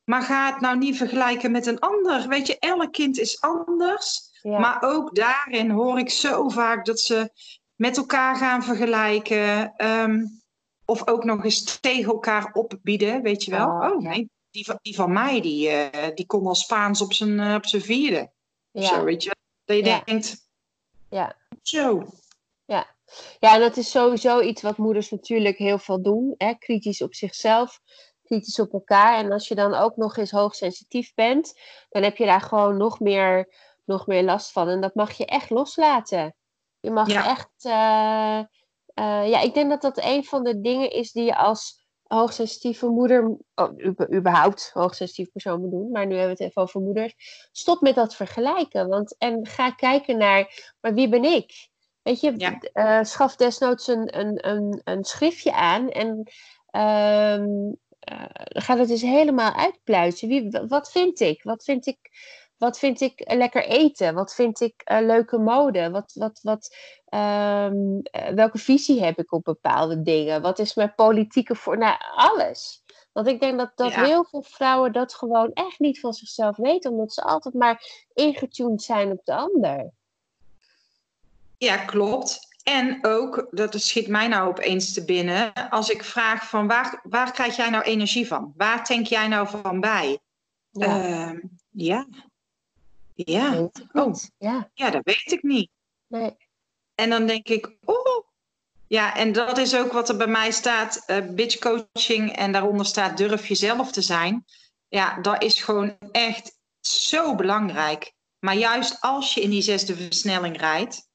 Maar 0.04 0.22
ga 0.22 0.46
het 0.46 0.60
nou 0.60 0.78
niet 0.78 0.96
vergelijken 0.96 1.50
met 1.50 1.66
een 1.66 1.78
ander. 1.78 2.28
Weet 2.28 2.46
je, 2.46 2.58
elk 2.58 2.92
kind 2.92 3.18
is 3.18 3.40
anders. 3.40 4.28
Ja. 4.42 4.58
Maar 4.58 4.82
ook 4.82 5.14
daarin 5.14 5.70
hoor 5.70 5.98
ik 5.98 6.10
zo 6.10 6.48
vaak 6.48 6.84
dat 6.84 7.00
ze 7.00 7.30
met 7.74 7.96
elkaar 7.96 8.36
gaan 8.36 8.62
vergelijken. 8.62 9.74
Um, 9.86 10.39
of 10.90 11.08
ook 11.08 11.24
nog 11.24 11.44
eens 11.44 11.80
tegen 11.80 12.12
elkaar 12.12 12.52
opbieden, 12.52 13.22
weet 13.22 13.44
je 13.44 13.50
wel. 13.50 13.66
Oh, 13.66 13.90
oh 13.90 13.98
nee, 13.98 14.30
die 14.50 14.64
van, 14.64 14.78
die 14.82 14.94
van 14.94 15.12
mij, 15.12 15.40
die, 15.40 15.68
uh, 15.70 16.08
die 16.14 16.26
kon 16.26 16.46
al 16.46 16.54
Spaans 16.54 17.00
op 17.00 17.12
zijn, 17.12 17.38
uh, 17.38 17.54
op 17.54 17.66
zijn 17.66 17.82
vierde. 17.82 18.30
Ja. 18.70 18.86
Zo, 18.86 19.04
weet 19.04 19.22
je 19.22 19.36
Dat 19.64 19.76
je 19.76 19.84
ja. 19.84 20.02
denkt, 20.04 20.48
ja. 21.08 21.36
zo. 21.62 22.06
Ja. 22.64 22.86
ja, 23.38 23.54
en 23.54 23.60
dat 23.60 23.76
is 23.76 23.90
sowieso 23.90 24.40
iets 24.40 24.62
wat 24.62 24.76
moeders 24.76 25.10
natuurlijk 25.10 25.58
heel 25.58 25.78
veel 25.78 26.02
doen. 26.02 26.34
Hè? 26.36 26.54
Kritisch 26.54 27.02
op 27.02 27.14
zichzelf, 27.14 27.80
kritisch 28.22 28.60
op 28.60 28.72
elkaar. 28.72 29.18
En 29.18 29.32
als 29.32 29.48
je 29.48 29.54
dan 29.54 29.74
ook 29.74 29.96
nog 29.96 30.16
eens 30.16 30.30
hoogsensitief 30.30 31.14
bent, 31.14 31.60
dan 31.88 32.02
heb 32.02 32.16
je 32.16 32.24
daar 32.24 32.40
gewoon 32.40 32.76
nog 32.76 33.00
meer, 33.00 33.54
nog 33.84 34.06
meer 34.06 34.22
last 34.22 34.52
van. 34.52 34.68
En 34.68 34.80
dat 34.80 34.94
mag 34.94 35.12
je 35.12 35.26
echt 35.26 35.50
loslaten. 35.50 36.34
Je 36.80 36.90
mag 36.90 37.08
ja. 37.08 37.28
echt... 37.28 37.64
Uh, 37.64 38.58
uh, 39.00 39.28
ja, 39.28 39.40
ik 39.40 39.54
denk 39.54 39.70
dat 39.70 39.82
dat 39.82 40.04
een 40.04 40.24
van 40.24 40.44
de 40.44 40.60
dingen 40.60 40.90
is 40.90 41.12
die 41.12 41.24
je 41.24 41.36
als 41.36 41.88
hoogsensitieve 42.02 42.88
moeder, 42.88 43.36
oh, 43.54 43.70
überhaupt 44.14 44.70
hoogsensitief 44.72 45.32
persoon 45.32 45.60
moet 45.60 45.70
doen, 45.70 45.90
maar 45.90 46.06
nu 46.06 46.16
hebben 46.16 46.36
we 46.36 46.42
het 46.42 46.50
even 46.50 46.62
over 46.62 46.80
moeders. 46.80 47.14
Stop 47.52 47.80
met 47.80 47.94
dat 47.94 48.14
vergelijken. 48.14 48.88
Want, 48.88 49.16
en 49.18 49.46
ga 49.46 49.70
kijken 49.70 50.18
naar, 50.18 50.74
maar 50.80 50.94
wie 50.94 51.08
ben 51.08 51.24
ik? 51.24 51.68
Weet 52.02 52.20
je, 52.20 52.34
ja. 52.36 52.58
uh, 52.74 53.04
schaf 53.04 53.36
desnoods 53.36 53.86
een, 53.86 54.18
een, 54.18 54.48
een, 54.48 54.80
een 54.84 55.04
schriftje 55.04 55.52
aan 55.52 55.88
en 55.88 56.22
uh, 56.76 57.44
ga 58.38 58.76
het 58.76 58.90
eens 58.90 59.02
helemaal 59.02 59.52
uitpluizen. 59.52 60.28
Wie, 60.28 60.50
wat 60.68 60.90
vind 60.90 61.20
ik? 61.20 61.42
Wat 61.42 61.64
vind 61.64 61.86
ik 61.86 61.98
wat 62.60 62.78
vind 62.78 63.00
ik 63.00 63.22
lekker 63.24 63.64
eten? 63.64 64.14
Wat 64.14 64.34
vind 64.34 64.60
ik 64.60 64.90
uh, 64.92 65.00
leuke 65.00 65.38
mode? 65.38 65.90
Wat, 65.90 66.12
wat, 66.14 66.40
wat, 66.42 66.76
um, 67.08 68.02
welke 68.34 68.58
visie 68.58 69.02
heb 69.04 69.18
ik 69.18 69.32
op 69.32 69.44
bepaalde 69.44 70.02
dingen? 70.02 70.42
Wat 70.42 70.58
is 70.58 70.74
mijn 70.74 70.94
politieke 70.94 71.54
voor? 71.54 71.78
Nou, 71.78 71.96
alles. 72.14 72.82
Want 73.12 73.26
ik 73.26 73.40
denk 73.40 73.58
dat, 73.58 73.72
dat 73.74 73.92
ja. 73.92 74.04
heel 74.04 74.24
veel 74.24 74.42
vrouwen 74.42 74.92
dat 74.92 75.14
gewoon 75.14 75.52
echt 75.52 75.78
niet 75.78 76.00
van 76.00 76.12
zichzelf 76.12 76.56
weten, 76.56 76.90
omdat 76.90 77.12
ze 77.12 77.22
altijd 77.22 77.54
maar 77.54 78.06
ingetuned 78.14 78.82
zijn 78.82 79.10
op 79.10 79.24
de 79.24 79.34
ander. 79.34 79.90
Ja, 81.58 81.76
klopt. 81.76 82.48
En 82.62 82.98
ook, 83.02 83.46
dat 83.50 83.80
schiet 83.80 84.08
mij 84.08 84.28
nou 84.28 84.48
opeens 84.48 84.92
te 84.92 85.04
binnen, 85.04 85.52
als 85.70 85.90
ik 85.90 86.04
vraag 86.04 86.48
van 86.48 86.66
waar, 86.66 87.00
waar 87.02 87.32
krijg 87.32 87.56
jij 87.56 87.70
nou 87.70 87.84
energie 87.84 88.26
van? 88.26 88.52
Waar 88.56 88.86
denk 88.86 89.06
jij 89.06 89.28
nou 89.28 89.48
van 89.48 89.80
bij? 89.80 90.18
Ja. 90.70 91.08
Uh, 91.08 91.42
ja. 91.70 92.06
Ja. 93.24 93.68
Oh. 93.92 94.14
ja. 94.38 94.70
Ja, 94.74 94.90
dat 94.90 95.04
weet 95.04 95.32
ik 95.32 95.42
niet. 95.42 95.70
Nee. 96.06 96.36
En 96.94 97.10
dan 97.10 97.26
denk 97.26 97.48
ik, 97.48 97.76
oh. 97.84 98.28
Ja, 98.86 99.16
en 99.16 99.32
dat 99.32 99.58
is 99.58 99.76
ook 99.76 99.92
wat 99.92 100.08
er 100.08 100.16
bij 100.16 100.26
mij 100.26 100.50
staat, 100.50 101.04
uh, 101.06 101.16
bitch 101.30 101.58
coaching. 101.58 102.36
En 102.36 102.52
daaronder 102.52 102.86
staat 102.86 103.16
durf 103.16 103.46
jezelf 103.46 103.92
te 103.92 104.02
zijn. 104.02 104.44
Ja, 104.88 105.20
dat 105.20 105.42
is 105.42 105.62
gewoon 105.62 105.96
echt 106.12 106.58
zo 106.80 107.34
belangrijk. 107.34 108.12
Maar 108.38 108.54
juist 108.54 109.00
als 109.00 109.34
je 109.34 109.40
in 109.40 109.50
die 109.50 109.62
zesde 109.62 109.96
versnelling 109.96 110.58
rijdt, 110.58 111.08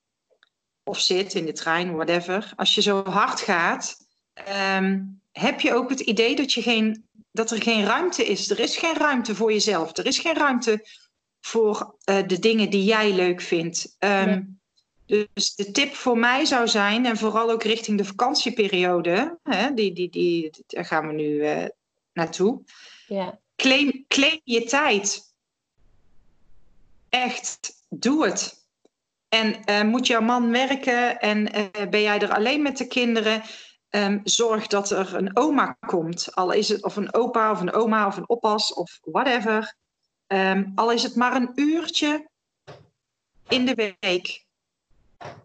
of 0.83 0.99
zit 0.99 1.33
in 1.33 1.45
de 1.45 1.51
trein, 1.51 1.95
whatever. 1.95 2.53
Als 2.55 2.75
je 2.75 2.81
zo 2.81 3.03
hard 3.03 3.41
gaat, 3.41 3.95
um, 4.77 5.21
heb 5.31 5.61
je 5.61 5.73
ook 5.73 5.89
het 5.89 5.99
idee 5.99 6.35
dat, 6.35 6.53
je 6.53 6.61
geen, 6.61 7.07
dat 7.31 7.51
er 7.51 7.61
geen 7.61 7.85
ruimte 7.85 8.25
is. 8.25 8.49
Er 8.49 8.59
is 8.59 8.77
geen 8.77 8.97
ruimte 8.97 9.35
voor 9.35 9.51
jezelf. 9.51 9.97
Er 9.97 10.05
is 10.05 10.19
geen 10.19 10.35
ruimte 10.35 10.87
voor 11.45 11.95
uh, 12.09 12.27
de 12.27 12.39
dingen 12.39 12.69
die 12.69 12.83
jij 12.83 13.13
leuk 13.13 13.41
vindt. 13.41 13.95
Um, 13.99 14.57
ja. 15.05 15.25
Dus 15.33 15.55
de 15.55 15.71
tip 15.71 15.93
voor 15.93 16.17
mij 16.17 16.45
zou 16.45 16.67
zijn, 16.67 17.05
en 17.05 17.17
vooral 17.17 17.51
ook 17.51 17.63
richting 17.63 17.97
de 17.97 18.05
vakantieperiode, 18.05 19.39
hè, 19.43 19.73
die, 19.73 19.93
die, 19.93 20.09
die, 20.09 20.51
daar 20.67 20.85
gaan 20.85 21.07
we 21.07 21.13
nu 21.13 21.29
uh, 21.29 21.65
naartoe. 22.13 22.61
Ja. 23.07 23.39
Claim, 23.55 24.05
claim 24.07 24.41
je 24.43 24.63
tijd. 24.63 25.33
Echt, 27.09 27.85
doe 27.89 28.25
het. 28.25 28.65
En 29.29 29.55
uh, 29.69 29.83
moet 29.83 30.07
jouw 30.07 30.21
man 30.21 30.51
werken 30.51 31.19
en 31.19 31.43
ben 31.89 32.01
jij 32.01 32.19
er 32.19 32.33
alleen 32.33 32.61
met 32.61 32.77
de 32.77 32.87
kinderen? 32.87 33.41
Um, 33.89 34.21
zorg 34.23 34.67
dat 34.67 34.91
er 34.91 35.15
een 35.15 35.37
oma 35.37 35.77
komt. 35.87 36.35
Al 36.35 36.51
is 36.51 36.69
het 36.69 36.83
of 36.83 36.95
een 36.95 37.13
opa 37.13 37.51
of 37.51 37.61
een 37.61 37.73
oma 37.73 38.07
of 38.07 38.17
een 38.17 38.29
oppas 38.29 38.73
of 38.73 38.99
whatever. 39.01 39.75
Um, 40.27 40.71
al 40.75 40.91
is 40.91 41.03
het 41.03 41.15
maar 41.15 41.35
een 41.35 41.51
uurtje 41.55 42.29
in 43.47 43.65
de 43.65 43.95
week. 43.99 44.45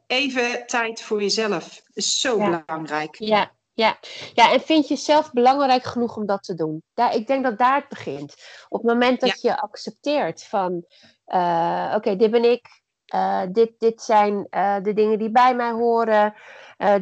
Even 0.07 0.66
tijd 0.66 1.03
voor 1.03 1.20
jezelf. 1.20 1.83
is 1.93 2.20
zo 2.20 2.39
ja. 2.39 2.64
belangrijk. 2.64 3.14
Ja, 3.18 3.51
ja. 3.72 3.99
ja, 4.35 4.53
en 4.53 4.61
vind 4.61 4.89
je 4.89 4.97
zelf 4.97 5.33
belangrijk 5.33 5.85
genoeg 5.85 6.16
om 6.16 6.26
dat 6.26 6.43
te 6.43 6.55
doen? 6.55 6.83
Daar, 6.95 7.14
ik 7.14 7.26
denk 7.26 7.45
dat 7.45 7.59
daar 7.59 7.74
het 7.74 7.89
begint. 7.89 8.35
Op 8.68 8.83
het 8.83 8.91
moment 8.93 9.20
dat 9.20 9.41
ja. 9.41 9.51
je 9.51 9.61
accepteert 9.61 10.45
van... 10.45 10.85
Uh, 11.26 11.93
Oké, 11.97 12.16
dit 12.16 12.31
ben 12.31 12.45
ik. 12.45 12.83
Uh, 13.14 13.43
dit, 13.53 13.72
dit 13.78 14.03
zijn 14.03 14.47
uh, 14.51 14.76
de 14.83 14.93
dingen 14.93 15.18
die 15.18 15.31
bij 15.31 15.55
mij 15.55 15.70
horen. 15.70 16.35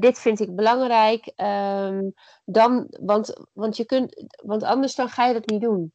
dit 0.01 0.19
vind 0.19 0.41
ik 0.41 0.57
belangrijk. 0.57 1.33
Um, 1.37 2.13
dan, 2.45 2.87
want, 3.01 3.49
want, 3.53 3.77
je 3.77 3.85
kunt, 3.85 4.25
want 4.45 4.63
anders 4.63 4.95
dan 4.95 5.09
ga 5.09 5.27
je 5.27 5.33
dat 5.33 5.47
niet 5.47 5.61
doen. 5.61 5.93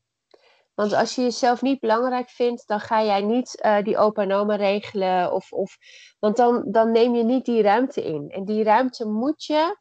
Want 0.73 0.93
als 0.93 1.15
je 1.15 1.21
jezelf 1.21 1.61
niet 1.61 1.79
belangrijk 1.79 2.29
vindt, 2.29 2.67
dan 2.67 2.79
ga 2.79 3.03
jij 3.03 3.21
niet 3.21 3.61
uh, 3.65 3.81
die 3.83 3.97
opa 3.97 4.21
en 4.21 4.33
oma 4.33 4.55
regelen. 4.55 5.31
Of, 5.31 5.51
of, 5.51 5.77
want 6.19 6.37
dan, 6.37 6.63
dan 6.65 6.91
neem 6.91 7.15
je 7.15 7.23
niet 7.23 7.45
die 7.45 7.61
ruimte 7.61 8.03
in. 8.03 8.29
En 8.29 8.45
die 8.45 8.63
ruimte 8.63 9.05
moet 9.05 9.45
je 9.45 9.77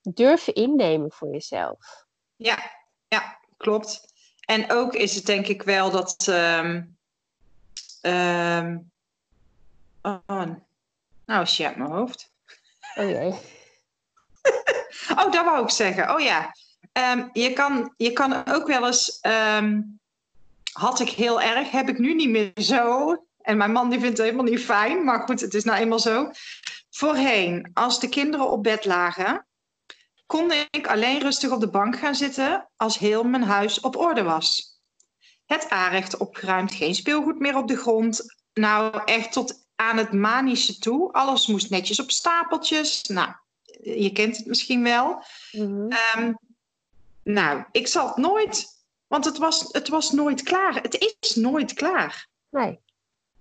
durven 0.00 0.54
innemen 0.54 1.12
voor 1.12 1.28
jezelf. 1.28 2.06
Ja, 2.36 2.70
ja 3.08 3.38
klopt. 3.56 4.14
En 4.40 4.72
ook 4.72 4.94
is 4.94 5.14
het 5.14 5.26
denk 5.26 5.46
ik 5.46 5.62
wel 5.62 5.90
dat. 5.90 6.26
Um, 6.28 6.96
ehm, 8.00 8.78
oh, 10.02 10.42
nou, 11.26 11.46
shit 11.46 11.66
uit 11.66 11.76
mijn 11.76 11.90
hoofd. 11.90 12.32
Oh 12.94 13.08
jee. 13.08 13.30
oh, 15.18 15.32
dat 15.32 15.44
wou 15.44 15.62
ik 15.62 15.70
zeggen. 15.70 16.14
Oh 16.14 16.20
ja. 16.20 16.54
Ehm, 16.92 17.28
je, 17.32 17.52
kan, 17.52 17.94
je 17.96 18.12
kan 18.12 18.46
ook 18.46 18.66
wel 18.66 18.86
eens. 18.86 19.18
Had 20.76 21.00
ik 21.00 21.08
heel 21.08 21.40
erg, 21.40 21.70
heb 21.70 21.88
ik 21.88 21.98
nu 21.98 22.14
niet 22.14 22.28
meer 22.28 22.52
zo. 22.54 23.16
En 23.40 23.56
mijn 23.56 23.72
man 23.72 23.90
die 23.90 24.00
vindt 24.00 24.16
het 24.16 24.26
helemaal 24.26 24.52
niet 24.52 24.64
fijn, 24.64 25.04
maar 25.04 25.20
goed, 25.20 25.40
het 25.40 25.54
is 25.54 25.64
nou 25.64 25.78
eenmaal 25.78 25.98
zo. 25.98 26.30
Voorheen, 26.90 27.70
als 27.74 28.00
de 28.00 28.08
kinderen 28.08 28.50
op 28.50 28.62
bed 28.62 28.84
lagen, 28.84 29.46
kon 30.26 30.52
ik 30.70 30.86
alleen 30.86 31.20
rustig 31.20 31.50
op 31.50 31.60
de 31.60 31.70
bank 31.70 31.98
gaan 31.98 32.14
zitten 32.14 32.68
als 32.76 32.98
heel 32.98 33.24
mijn 33.24 33.42
huis 33.42 33.80
op 33.80 33.96
orde 33.96 34.22
was. 34.22 34.80
Het 35.46 35.70
aanrecht 35.70 36.16
opgeruimd, 36.16 36.72
geen 36.72 36.94
speelgoed 36.94 37.38
meer 37.38 37.56
op 37.56 37.68
de 37.68 37.76
grond. 37.76 38.36
Nou, 38.52 39.00
echt 39.04 39.32
tot 39.32 39.66
aan 39.74 39.96
het 39.96 40.12
manische 40.12 40.78
toe. 40.78 41.12
Alles 41.12 41.46
moest 41.46 41.70
netjes 41.70 42.00
op 42.00 42.10
stapeltjes. 42.10 43.02
Nou, 43.02 43.32
je 43.82 44.12
kent 44.12 44.36
het 44.36 44.46
misschien 44.46 44.82
wel. 44.82 45.24
Mhm. 45.52 45.88
Ehm, 45.88 46.32
nou, 47.22 47.64
ik 47.72 47.86
zal 47.86 48.06
het 48.06 48.16
nooit, 48.16 48.75
want 49.06 49.24
het 49.24 49.38
was, 49.38 49.64
het 49.70 49.88
was 49.88 50.10
nooit 50.10 50.42
klaar. 50.42 50.74
Het 50.74 51.16
is 51.20 51.34
nooit 51.34 51.72
klaar. 51.72 52.28
Nee. 52.50 52.80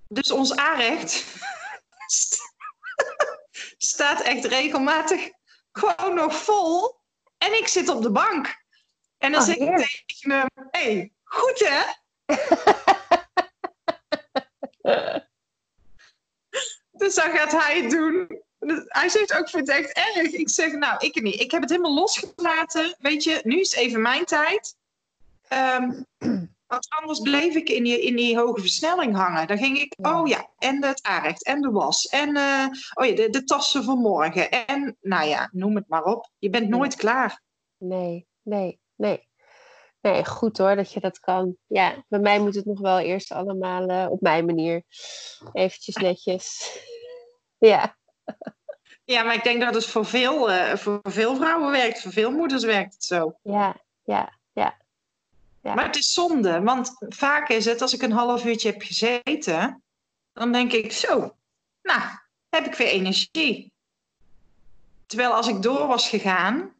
Dus 0.08 0.32
ons 0.32 0.56
aanrecht 0.56 1.26
st- 2.08 2.40
staat 3.78 4.22
echt 4.22 4.46
regelmatig 4.46 5.30
gewoon 5.72 6.16
nog 6.16 6.36
vol. 6.36 7.00
En 7.38 7.58
ik 7.58 7.68
zit 7.68 7.90
op 7.90 8.02
de 8.02 8.12
bank. 8.12 8.64
En 9.18 9.32
dan 9.32 9.42
Oh, 9.42 9.48
zeg 9.48 9.56
ik 9.56 10.04
tegen 10.06 10.32
hem, 10.32 10.48
hé, 10.72 10.94
hey, 10.94 11.14
goed 11.24 11.60
hè? 11.60 11.82
Dus 16.92 17.16
dan 17.16 17.32
gaat 17.32 17.52
hij 17.52 17.82
het 17.82 17.92
doen. 17.92 18.42
Hij 18.86 19.10
zegt 19.10 19.34
ook, 19.34 19.40
ik 19.40 19.50
vind 19.50 19.68
het 19.68 19.78
echt 19.78 19.92
erg. 20.16 20.32
Ik 20.32 20.50
zeg, 20.50 20.72
nou, 20.72 21.06
ik 21.06 21.22
niet. 21.22 21.40
Ik 21.40 21.52
heb 21.52 21.62
het 21.62 21.70
helemaal 21.70 21.94
losgelaten. 21.94 22.96
Weet 23.00 23.24
je, 23.24 23.40
nu 23.44 23.60
is 23.60 23.74
even 23.74 24.02
mijn 24.02 24.26
tijd. 24.26 24.76
Ehm, 25.48 25.92
want 26.68 26.88
anders 26.90 27.20
bleef 27.20 27.56
ik 27.56 27.70
in 27.70 27.84
die, 27.84 28.02
in 28.02 28.16
die 28.16 28.38
hoge 28.38 28.62
versnelling 28.62 29.16
hangen. 29.16 29.48
Dan 29.48 29.58
ging 29.58 29.78
ik, 29.78 29.94
Ja. 29.98 30.20
oh 30.20 30.28
ja, 30.28 30.50
en 30.58 30.84
het 30.86 31.04
aanrecht, 31.04 31.46
en 31.46 31.62
de 31.62 31.70
was. 31.72 32.06
En 32.06 32.36
eh, 32.36 32.66
oh 32.94 33.06
ja, 33.06 33.16
de, 33.16 33.30
de 33.30 33.44
tassen 33.44 33.84
van 33.84 33.98
morgen. 33.98 34.52
En 34.52 34.98
nou 35.02 35.28
ja, 35.28 35.50
noem 35.52 35.76
het 35.76 35.88
maar 35.88 36.04
op. 36.04 36.30
Je 36.38 36.50
bent 36.50 36.70
nooit 36.70 36.96
klaar. 36.96 37.42
Nee, 37.78 38.28
nee, 38.42 38.80
nee. 38.96 39.28
Nee, 40.02 40.26
goed 40.26 40.58
hoor 40.58 40.76
dat 40.76 40.92
je 40.92 41.00
dat 41.00 41.20
kan. 41.20 41.56
Ja, 41.68 42.04
bij 42.08 42.20
mij 42.20 42.40
moet 42.40 42.56
het 42.56 42.66
nog 42.66 42.80
wel 42.80 43.00
eerst 43.00 43.32
allemaal 43.32 43.88
eh, 43.88 44.06
op 44.12 44.22
mijn 44.22 44.46
manier. 44.46 44.84
Eventjes 45.54 45.96
netjes. 45.96 46.78
Ja, 47.58 47.98
Ja, 49.04 49.24
maar 49.24 49.34
ik 49.36 49.44
denk 49.44 49.62
dat 49.62 49.74
het 49.74 49.86
voor 49.86 50.06
veel, 50.06 50.52
eh, 50.52 50.76
voor 50.76 51.00
veel 51.04 51.36
vrouwen 51.36 51.72
werkt. 51.72 52.02
Voor 52.02 52.12
veel 52.12 52.32
moeders 52.32 52.64
werkt 52.64 52.94
het 52.94 53.04
zo. 53.04 53.38
ja, 53.42 53.76
ja, 54.04 54.35
ja. 55.66 55.74
Maar 55.74 55.86
het 55.86 55.96
is 55.96 56.14
zonde, 56.14 56.62
want 56.62 56.96
vaak 57.00 57.50
is 57.50 57.66
het 57.66 57.82
als 57.82 57.94
ik 57.94 58.02
een 58.02 58.12
half 58.12 58.46
uurtje 58.46 58.72
heb 58.72 58.82
gezeten, 58.82 59.84
dan 60.34 60.52
denk 60.52 60.72
ik 60.72 60.92
zo, 60.92 61.36
nou, 61.82 62.02
heb 62.50 62.66
ik 62.66 62.76
weer 62.76 62.88
energie. 62.88 63.74
Terwijl 65.06 65.34
als 65.34 65.48
ik 65.48 65.62
door 65.62 65.88
was 65.88 66.10
gegaan, 66.10 66.76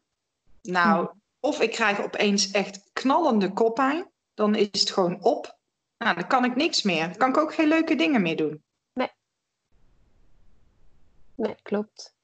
nou, 0.62 1.08
of 1.40 1.60
ik 1.60 1.70
krijg 1.70 2.00
opeens 2.00 2.50
echt 2.50 2.90
knallende 2.92 3.52
koppijn, 3.52 4.10
dan 4.34 4.54
is 4.54 4.80
het 4.80 4.90
gewoon 4.90 5.22
op. 5.22 5.58
Nou, 5.98 6.14
dan 6.14 6.26
kan 6.26 6.44
ik 6.44 6.56
niks 6.56 6.82
meer. 6.82 7.08
Dan 7.08 7.16
kan 7.16 7.28
ik 7.28 7.38
ook 7.38 7.54
geen 7.54 7.68
leuke 7.68 7.94
dingen 7.94 8.22
meer 8.22 8.36
doen. 8.36 8.64
Nee, 11.34 11.54
klopt. 11.62 12.14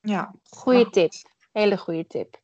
Ja. 0.00 0.34
Goeie 0.50 0.90
tip. 0.90 1.12
Hele 1.52 1.78
goede 1.78 2.06
tip. 2.06 2.40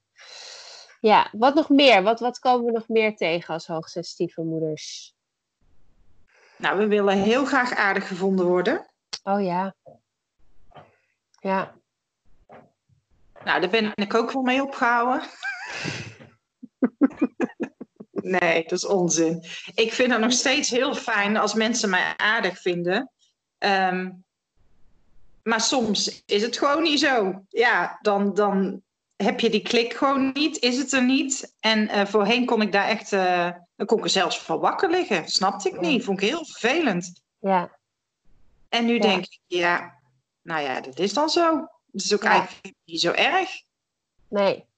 Ja, 1.02 1.28
wat 1.32 1.54
nog 1.54 1.68
meer? 1.68 2.02
Wat, 2.02 2.20
wat 2.20 2.38
komen 2.38 2.66
we 2.66 2.72
nog 2.72 2.88
meer 2.88 3.16
tegen 3.16 3.54
als 3.54 3.66
hoogsensitieve 3.66 4.42
moeders? 4.42 5.14
Nou, 6.56 6.78
we 6.78 6.86
willen 6.86 7.22
heel 7.22 7.44
graag 7.44 7.74
aardig 7.74 8.08
gevonden 8.08 8.46
worden. 8.46 8.90
Oh 9.22 9.42
ja. 9.42 9.74
Ja, 11.40 11.74
Nou, 13.44 13.60
daar 13.60 13.70
ben 13.70 13.92
ik 13.94 14.14
ook 14.14 14.32
wel 14.32 14.42
mee 14.42 14.62
opgehouden. 14.62 15.28
nee, 18.40 18.62
dat 18.62 18.72
is 18.72 18.86
onzin. 18.86 19.44
Ik 19.74 19.92
vind 19.92 20.12
het 20.12 20.20
nog 20.20 20.32
steeds 20.32 20.70
heel 20.70 20.94
fijn 20.94 21.36
als 21.36 21.54
mensen 21.54 21.90
mij 21.90 22.16
aardig 22.16 22.60
vinden. 22.60 23.10
Ehm, 23.58 24.10
maar 25.42 25.60
soms 25.60 26.24
is 26.26 26.42
het 26.42 26.58
gewoon 26.58 26.82
niet 26.82 27.00
zo. 27.00 27.44
Ja, 27.48 27.98
dan, 28.02 28.34
dan 28.34 28.82
heb 29.22 29.40
je 29.40 29.50
die 29.50 29.62
klik 29.62 29.94
gewoon 29.94 30.30
niet, 30.32 30.58
is 30.58 30.78
het 30.78 30.92
er 30.92 31.04
niet. 31.04 31.56
En 31.60 31.88
eh, 31.88 32.06
voorheen 32.06 32.46
kon 32.46 32.62
ik 32.62 32.72
daar 32.72 32.88
echt, 32.88 33.12
eh, 33.12 33.50
dan 33.76 33.86
kon 33.86 33.98
ik 33.98 34.04
er 34.04 34.10
zelfs 34.10 34.38
van 34.40 34.58
wakker 34.58 34.90
liggen. 34.90 35.28
Snapte 35.28 35.68
ik 35.68 35.80
niet, 35.80 36.04
vond 36.04 36.22
ik 36.22 36.28
heel 36.28 36.44
vervelend. 36.46 37.22
ja, 37.38 37.78
En 38.68 38.84
nu 38.84 38.94
Ja. 38.94 39.00
denk 39.00 39.24
ik, 39.24 39.40
ja, 39.46 39.98
nou 40.42 40.60
ja, 40.62 40.80
dat 40.80 40.98
is 40.98 41.12
dan 41.14 41.28
zo. 41.28 41.56
Het 41.92 42.02
is 42.04 42.14
ook 42.14 42.22
Ja. 42.22 42.30
eigenlijk 42.30 42.74
niet 42.84 43.00
zo 43.00 43.10
erg. 43.12 43.50
nee. 44.28 44.70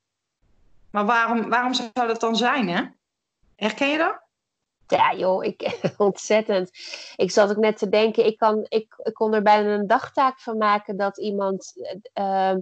Maar 0.90 1.05
waarom, 1.07 1.49
waarom 1.49 1.74
zou 1.74 1.90
dat 1.95 2.20
dan 2.20 2.36
zijn, 2.36 2.68
hè? 2.68 2.82
Herken 3.57 3.88
je 3.88 3.99
dat? 3.99 4.22
Ja, 4.86 5.14
joh, 5.14 5.45
ik, 5.45 5.78
ontzettend. 5.97 6.70
Ik 7.16 7.30
zat 7.30 7.51
ook 7.51 7.57
net 7.57 7.78
te 7.78 7.88
denken, 7.88 8.26
ik, 8.26 8.36
kan, 8.38 8.66
ik, 8.68 8.95
ik 9.03 9.14
kon 9.14 9.34
er 9.34 9.42
bijna 9.42 9.74
een 9.74 9.86
dagtaak 9.86 10.40
van 10.40 10.59
maken 10.59 10.97
dat 10.97 11.18
iemand 11.18 11.72
eh, 12.12 12.49
ehm, 12.49 12.61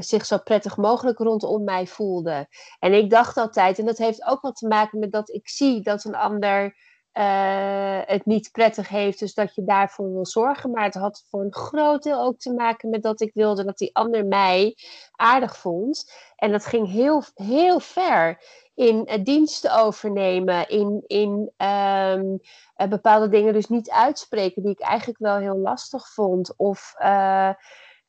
zich 0.00 0.26
zo 0.26 0.38
prettig 0.38 0.76
mogelijk 0.76 1.18
rondom 1.18 1.64
mij 1.64 1.86
voelde. 1.86 2.46
En 2.78 2.92
ik 2.92 3.10
dacht 3.10 3.36
altijd, 3.36 3.78
en 3.78 3.86
dat 3.86 3.98
heeft 3.98 4.24
ook 4.24 4.40
wat 4.40 4.56
te 4.56 4.66
maken 4.66 4.98
met 4.98 5.12
dat 5.12 5.28
ik 5.28 5.48
zie 5.48 5.82
dat 5.82 6.04
een 6.04 6.14
ander 6.14 6.76
eh, 7.12 8.00
het 8.04 8.26
niet 8.26 8.50
prettig 8.52 8.88
heeft, 8.88 9.18
dus 9.18 9.34
dat 9.34 9.54
je 9.54 9.64
daarvoor 9.64 10.12
wil 10.12 10.26
zorgen. 10.26 10.70
Maar 10.70 10.84
het 10.84 10.94
had 10.94 11.24
voor 11.30 11.40
een 11.40 11.54
groot 11.54 12.02
deel 12.02 12.20
ook 12.20 12.38
te 12.38 12.52
maken 12.52 12.90
met 12.90 13.02
dat 13.02 13.20
ik 13.20 13.30
wilde 13.34 13.64
dat 13.64 13.78
die 13.78 13.94
ander 13.94 14.26
mij 14.26 14.76
aardig 15.12 15.56
vond. 15.56 16.12
En 16.36 16.50
dat 16.50 16.66
ging 16.66 16.90
heel, 16.90 17.22
heel 17.34 17.80
ver 17.80 18.38
in 18.74 19.06
eh, 19.06 19.24
diensten 19.24 19.76
overnemen, 19.76 20.68
in, 20.68 21.04
in 21.06 21.52
ehm, 21.56 22.36
eh, 22.74 22.88
bepaalde 22.88 23.28
dingen 23.28 23.52
dus 23.52 23.68
niet 23.68 23.90
uitspreken 23.90 24.62
die 24.62 24.72
ik 24.72 24.80
eigenlijk 24.80 25.18
wel 25.18 25.36
heel 25.36 25.58
lastig 25.58 26.12
vond. 26.12 26.56
Of, 26.56 26.94
eh, 26.98 27.52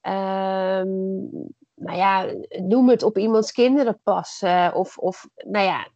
ehm, 0.01 0.97
nou 1.77 1.97
ja, 1.97 2.33
noem 2.61 2.89
het 2.89 3.03
op 3.03 3.17
iemands 3.17 3.51
kinderen 3.51 3.99
passen. 4.03 4.73
Of, 4.73 4.97
of, 4.97 5.27
nou 5.35 5.65
ja, 5.65 5.87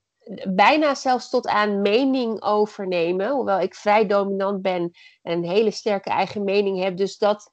bijna 0.50 0.96
zelfs 0.96 1.30
tot 1.30 1.48
aan 1.48 1.82
mening 1.82 2.42
overnemen. 2.42 3.30
Hoewel 3.30 3.60
ik 3.60 3.76
vrij 3.76 4.06
dominant 4.06 4.62
ben 4.62 4.92
en 5.22 5.38
een 5.38 5.50
hele 5.50 5.72
sterke 5.72 6.10
eigen 6.10 6.44
mening 6.44 6.84
heb. 6.84 6.98
Dus 6.98 7.18
dat 7.18 7.52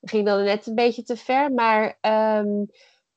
ging 0.00 0.26
dan 0.26 0.44
net 0.44 0.66
een 0.66 0.74
beetje 0.74 1.02
te 1.02 1.16
ver. 1.16 1.52
Maar 1.52 1.98
ehm, 2.00 2.64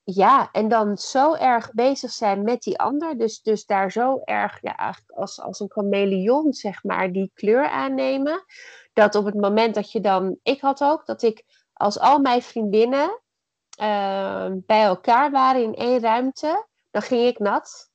ja, 0.04 0.50
en 0.52 0.68
dan 0.68 0.98
zo 0.98 1.34
erg 1.34 1.74
bezig 1.74 2.12
zijn 2.12 2.44
met 2.44 2.62
die 2.62 2.80
ander. 2.80 3.18
Dus, 3.18 3.42
dus 3.42 3.66
daar 3.66 3.92
zo 3.92 4.22
erg, 4.24 4.58
ja, 4.62 4.76
eigenlijk 4.76 5.12
als, 5.12 5.40
als 5.40 5.60
een 5.60 5.72
chameleon, 5.72 6.54
zeg 6.54 6.84
maar, 6.84 7.12
die 7.12 7.32
kleur 7.34 7.68
aannemen. 7.68 8.46
Dat 8.94 9.16
op 9.16 9.26
het 9.26 9.36
moment 9.36 9.76
dat 9.76 9.92
je 9.92 10.00
dan. 10.00 10.40
Ik 10.44 10.62
had 10.62 10.84
ook 10.84 11.06
dat 11.06 11.22
ik, 11.22 11.44
als 11.74 12.00
al 12.00 12.20
mijn 12.20 12.42
vriendinnen 12.42 13.24
ehm, 13.76 14.58
bij 14.66 14.84
elkaar 14.84 15.32
waren 15.32 15.64
in 15.64 15.76
één 15.76 16.00
ruimte, 16.00 16.66
dan 16.92 17.02
ging 17.02 17.28
ik 17.28 17.40
nat. 17.40 17.90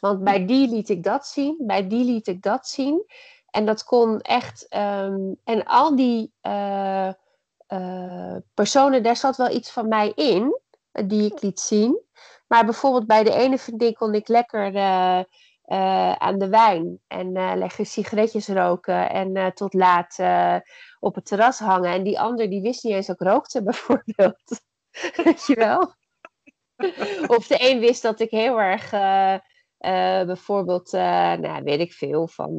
Want 0.00 0.24
bij 0.24 0.46
die 0.46 0.68
liet 0.68 0.88
ik 0.88 1.02
dat 1.02 1.26
zien, 1.26 1.56
bij 1.58 1.88
die 1.88 2.04
liet 2.04 2.26
ik 2.26 2.42
dat 2.42 2.68
zien. 2.68 3.04
En 3.50 3.66
dat 3.66 3.84
kon 3.84 4.20
echt. 4.20 4.66
ehm, 4.68 5.32
en 5.44 5.64
al 5.64 5.96
die 5.96 6.32
eh, 6.40 7.08
eh, 7.66 8.36
personen, 8.54 9.02
daar 9.02 9.16
zat 9.16 9.36
wel 9.36 9.50
iets 9.50 9.70
van 9.70 9.88
mij 9.88 10.12
in 10.14 10.58
eh, 10.92 11.08
die 11.08 11.32
ik 11.32 11.42
liet 11.42 11.60
zien. 11.60 11.98
Maar 12.46 12.64
bijvoorbeeld 12.64 13.06
bij 13.06 13.24
de 13.24 13.34
ene 13.34 13.58
vriendin 13.58 13.94
kon 13.94 14.14
ik 14.14 14.28
lekker 14.28 14.72
eh, 15.62 16.12
aan 16.12 16.38
de 16.38 16.48
wijn 16.48 17.00
en 17.06 17.36
eh, 17.36 17.52
lekker 17.54 17.86
sigaretjes 17.86 18.48
roken 18.48 19.10
en 19.10 19.34
eh, 19.34 19.46
tot 19.46 19.74
laat 19.74 20.18
op 21.00 21.14
het 21.14 21.26
terras 21.26 21.58
hangen. 21.58 21.90
En 21.90 22.02
die 22.02 22.20
ander 22.20 22.50
die 22.50 22.62
wist 22.62 22.84
niet 22.84 22.92
eens 22.92 23.06
dat 23.06 23.20
ik 23.20 23.26
rookte, 23.26 23.62
bijvoorbeeld. 23.72 24.60
Weet 25.24 25.46
je 25.46 25.54
wel? 25.54 25.94
of 27.36 27.46
de 27.46 27.70
een 27.70 27.80
wist 27.80 28.02
dat 28.02 28.20
ik 28.20 28.30
heel 28.30 28.60
erg, 28.60 28.90
bijvoorbeeld, 30.26 30.92
nou 30.92 31.62
weet 31.62 31.80
ik 31.80 31.92
veel, 31.92 32.28
van. 32.28 32.58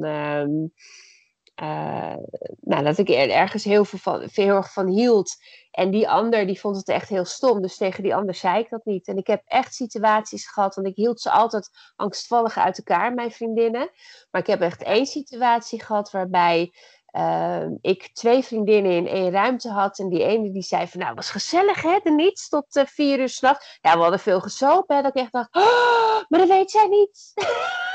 Ehm, 1.56 2.18
eh, 2.32 2.52
nou, 2.62 2.84
dat 2.84 2.98
ik 2.98 3.10
er 3.10 3.30
ergens 3.30 3.64
heel, 3.64 3.86
veel 3.86 4.00
van, 4.00 4.28
heel 4.34 4.56
erg 4.56 4.74
van 4.74 4.88
hield. 4.88 5.36
En 5.72 5.92
die 5.92 6.10
ander 6.10 6.46
die 6.46 6.60
vond 6.60 6.76
het 6.76 6.88
echt 6.88 7.10
heel 7.10 7.26
stom. 7.26 7.62
Dus 7.62 7.78
tegen 7.78 8.04
die 8.04 8.16
ander 8.16 8.36
zei 8.36 8.60
ik 8.60 8.70
dat 8.70 8.86
niet. 8.86 9.08
En 9.08 9.18
ik 9.18 9.28
heb 9.28 9.42
echt 9.46 9.74
situaties 9.74 10.48
gehad, 10.48 10.76
want 10.76 10.88
ik 10.88 10.96
hield 10.96 11.22
ze 11.22 11.32
altijd 11.32 11.70
angstvallig 11.96 12.58
uit 12.58 12.78
elkaar, 12.78 13.14
mijn 13.14 13.32
vriendinnen. 13.32 13.90
Maar 14.32 14.42
ik 14.42 14.48
heb 14.48 14.62
echt 14.62 14.84
één 14.84 15.06
situatie 15.06 15.84
gehad 15.84 16.12
waarbij 16.12 16.72
uh, 17.14 17.66
ik 17.82 18.10
twee 18.14 18.44
vriendinnen 18.44 18.92
in 18.92 19.08
één 19.08 19.32
ruimte 19.32 19.70
had. 19.70 20.00
En 20.00 20.10
die 20.10 20.24
ene 20.24 20.52
die 20.52 20.62
zei 20.62 20.88
van, 20.88 21.00
nou, 21.00 21.16
was 21.16 21.30
gezellig 21.30 21.82
hè, 21.82 22.00
de 22.04 22.12
niets 22.12 22.50
tot 22.50 22.76
uh, 22.76 22.86
vier 22.86 23.20
uur 23.20 23.30
s'nachts. 23.30 23.78
Ja, 23.82 23.94
we 23.94 24.02
hadden 24.02 24.20
veel 24.20 24.42
gesopen, 24.42 24.96
hè, 24.96 25.02
dat 25.02 25.16
ik 25.16 25.22
echt 25.22 25.32
dacht, 25.32 25.56
oh, 25.56 26.24
maar 26.30 26.40
dat 26.40 26.48
weet 26.48 26.72
jij 26.72 26.88
niet. 26.88 27.32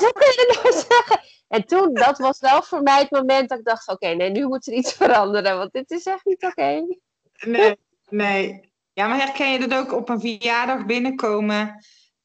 kun 0.12 0.70
je 0.72 0.84
zeggen. 0.88 1.20
En 1.48 1.64
toen, 1.66 1.94
dat 1.94 2.18
was 2.18 2.40
wel 2.40 2.62
voor 2.62 2.82
mij 2.82 2.98
het 2.98 3.10
moment 3.10 3.48
dat 3.48 3.58
ik 3.58 3.64
dacht, 3.64 3.88
oké, 3.88 4.04
okay, 4.04 4.16
nee, 4.16 4.30
nu 4.30 4.46
moet 4.46 4.66
er 4.66 4.72
iets 4.72 4.92
veranderen, 5.02 5.58
want 5.58 5.72
dit 5.72 5.90
is 5.90 6.04
echt 6.04 6.24
niet 6.24 6.44
oké. 6.44 6.60
Okay. 6.60 6.98
Nee, 7.40 7.76
nee. 8.08 8.72
Ja, 8.92 9.06
maar 9.06 9.18
herken 9.18 9.52
je 9.52 9.66
dat 9.66 9.78
ook 9.78 9.92
op 9.92 10.08
een 10.08 10.20
verjaardag 10.20 10.86
binnenkomen 10.86 11.84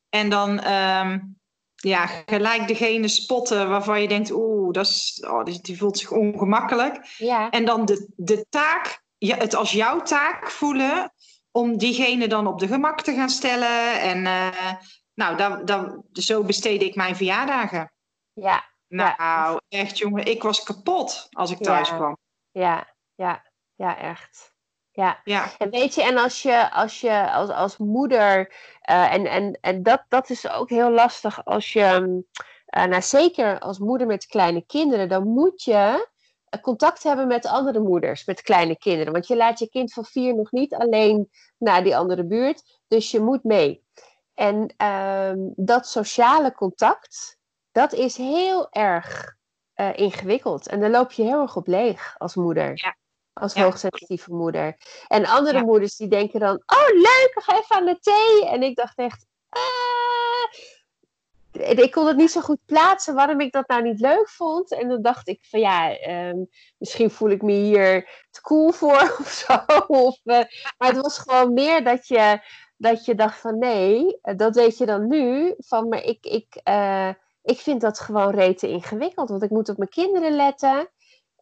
en 0.09 0.29
dan... 0.29 0.67
Um 0.67 1.37
ja, 1.81 2.05
gelijk 2.25 2.67
degene 2.67 3.07
spotten 3.07 3.69
waarvan 3.69 4.01
je 4.01 4.07
denkt, 4.07 4.31
oeh, 4.31 4.71
dat 4.71 4.87
is, 4.87 5.25
oh, 5.27 5.43
die, 5.43 5.77
voelt 5.77 5.97
zich 5.97 6.11
ongemakkelijk. 6.11 7.15
Ja. 7.17 7.49
En 7.49 7.65
dan 7.65 7.85
de, 7.85 8.07
de 8.15 8.45
taak, 8.49 9.03
ja, 9.17 9.37
het 9.37 9.55
als 9.55 9.71
jouw 9.71 10.01
taak 10.01 10.49
voelen 10.49 11.13
om 11.51 11.77
diegene 11.77 12.27
dan 12.27 12.47
op 12.47 12.59
de 12.59 12.67
gemak 12.67 13.01
te 13.01 13.13
gaan 13.13 13.29
stellen. 13.29 14.01
En 14.01 14.25
uh, 14.25 14.73
nou, 15.19 15.37
dat, 15.37 15.67
dat, 15.67 16.01
zo 16.11 16.43
besteed 16.43 16.81
ik 16.81 16.95
mijn 16.95 17.15
verjaardagen. 17.15 17.91
Ja. 18.33 18.63
Nou, 18.87 19.13
ja. 19.17 19.61
echt 19.69 19.97
jongen, 19.97 20.25
ik 20.25 20.43
was 20.43 20.63
kapot 20.63 21.27
als 21.29 21.51
ik 21.51 21.57
thuis 21.57 21.89
kwam. 21.89 22.17
Ja, 22.51 22.95
ja, 23.15 23.45
ja, 23.75 23.97
echt. 23.97 24.53
Ja. 24.91 25.21
ja. 25.23 25.51
En 25.57 25.69
weet 25.69 25.95
je, 25.95 26.03
en 26.03 26.17
als 26.17 26.41
je 26.41 26.71
als, 26.71 27.01
je, 27.01 27.31
als, 27.31 27.49
als 27.49 27.77
moeder, 27.77 28.53
uh, 28.89 29.13
en, 29.13 29.25
en, 29.25 29.57
en 29.61 29.83
dat, 29.83 30.05
dat 30.07 30.29
is 30.29 30.49
ook 30.49 30.69
heel 30.69 30.91
lastig 30.91 31.45
als 31.45 31.73
je, 31.73 32.23
uh, 32.77 32.83
nou 32.83 33.01
zeker 33.01 33.59
als 33.59 33.79
moeder 33.79 34.07
met 34.07 34.25
kleine 34.25 34.61
kinderen, 34.65 35.09
dan 35.09 35.27
moet 35.27 35.63
je 35.63 36.07
eh, 36.49 36.61
contact 36.61 37.03
hebben 37.03 37.27
met 37.27 37.45
andere 37.45 37.79
moeders 37.79 38.25
met 38.25 38.41
kleine 38.41 38.77
kinderen. 38.77 39.13
Want 39.13 39.27
je 39.27 39.35
laat 39.35 39.59
je 39.59 39.69
kind 39.69 39.93
van 39.93 40.05
vier 40.05 40.35
nog 40.35 40.51
niet 40.51 40.73
alleen 40.73 41.29
naar 41.57 41.83
die 41.83 41.97
andere 41.97 42.25
buurt, 42.25 42.79
dus 42.87 43.11
je 43.11 43.19
moet 43.19 43.43
mee. 43.43 43.83
En 44.39 44.73
uh, 44.77 45.31
dat 45.55 45.87
sociale 45.87 46.51
contact, 46.53 47.37
dat 47.71 47.93
is 47.93 48.17
heel 48.17 48.71
erg 48.71 49.35
uh, 49.75 49.97
ingewikkeld. 49.97 50.67
En 50.67 50.79
daar 50.79 50.89
loop 50.89 51.11
je 51.11 51.23
heel 51.23 51.41
erg 51.41 51.55
op 51.55 51.67
leeg 51.67 52.15
als 52.17 52.35
moeder. 52.35 52.71
Ja 52.73 52.95
als 53.33 53.53
hoogsensitieve 53.53 54.33
moeder. 54.33 54.77
En 55.07 55.25
andere 55.25 55.63
moeders 55.63 55.95
die 55.95 56.07
denken 56.07 56.39
dan, 56.39 56.63
oh 56.65 56.87
leuk, 56.93 57.31
ga 57.33 57.59
even 57.59 57.75
aan 57.75 57.85
de 57.85 57.99
thee. 57.99 58.49
En 58.49 58.63
ik 58.63 58.75
dacht 58.75 58.97
echt, 58.97 59.25
ah. 59.49 59.59
Ik 61.51 61.91
kon 61.91 62.07
het 62.07 62.17
niet 62.17 62.31
zo 62.31 62.41
goed 62.41 62.59
plaatsen 62.65 63.15
waarom 63.15 63.39
ik 63.39 63.51
dat 63.51 63.67
nou 63.67 63.81
niet 63.81 63.99
leuk 63.99 64.29
vond. 64.29 64.71
En 64.71 64.87
dan 64.87 65.01
dacht 65.01 65.27
ik 65.27 65.45
van 65.49 65.59
ja, 65.59 65.97
ehm, 65.97 66.37
misschien 66.77 67.11
voel 67.11 67.29
ik 67.29 67.41
me 67.41 67.51
hier 67.51 68.09
te 68.29 68.41
cool 68.41 68.71
voor 68.71 69.15
of 69.21 69.29
zo. 69.29 69.63
Of, 69.87 70.19
uh, 70.23 70.43
maar 70.77 70.87
het 70.87 71.01
was 71.01 71.17
gewoon 71.17 71.53
meer 71.53 71.83
dat 71.83 72.07
je, 72.07 72.39
dat 72.79 73.05
je 73.05 73.15
dacht 73.15 73.39
van 73.39 73.57
nee, 73.57 74.19
dat 74.21 74.55
weet 74.55 74.77
je 74.77 74.85
dan 74.85 75.07
nu. 75.07 75.53
Van 75.57 75.87
maar 75.87 76.03
ik, 76.03 76.25
ik, 76.25 76.61
uh, 76.69 77.09
ik 77.41 77.59
vind 77.59 77.81
dat 77.81 77.99
gewoon 77.99 78.29
rete 78.29 78.67
ingewikkeld. 78.67 79.29
Want 79.29 79.43
ik 79.43 79.49
moet 79.49 79.69
op 79.69 79.77
mijn 79.77 79.89
kinderen 79.89 80.31
letten. 80.31 80.89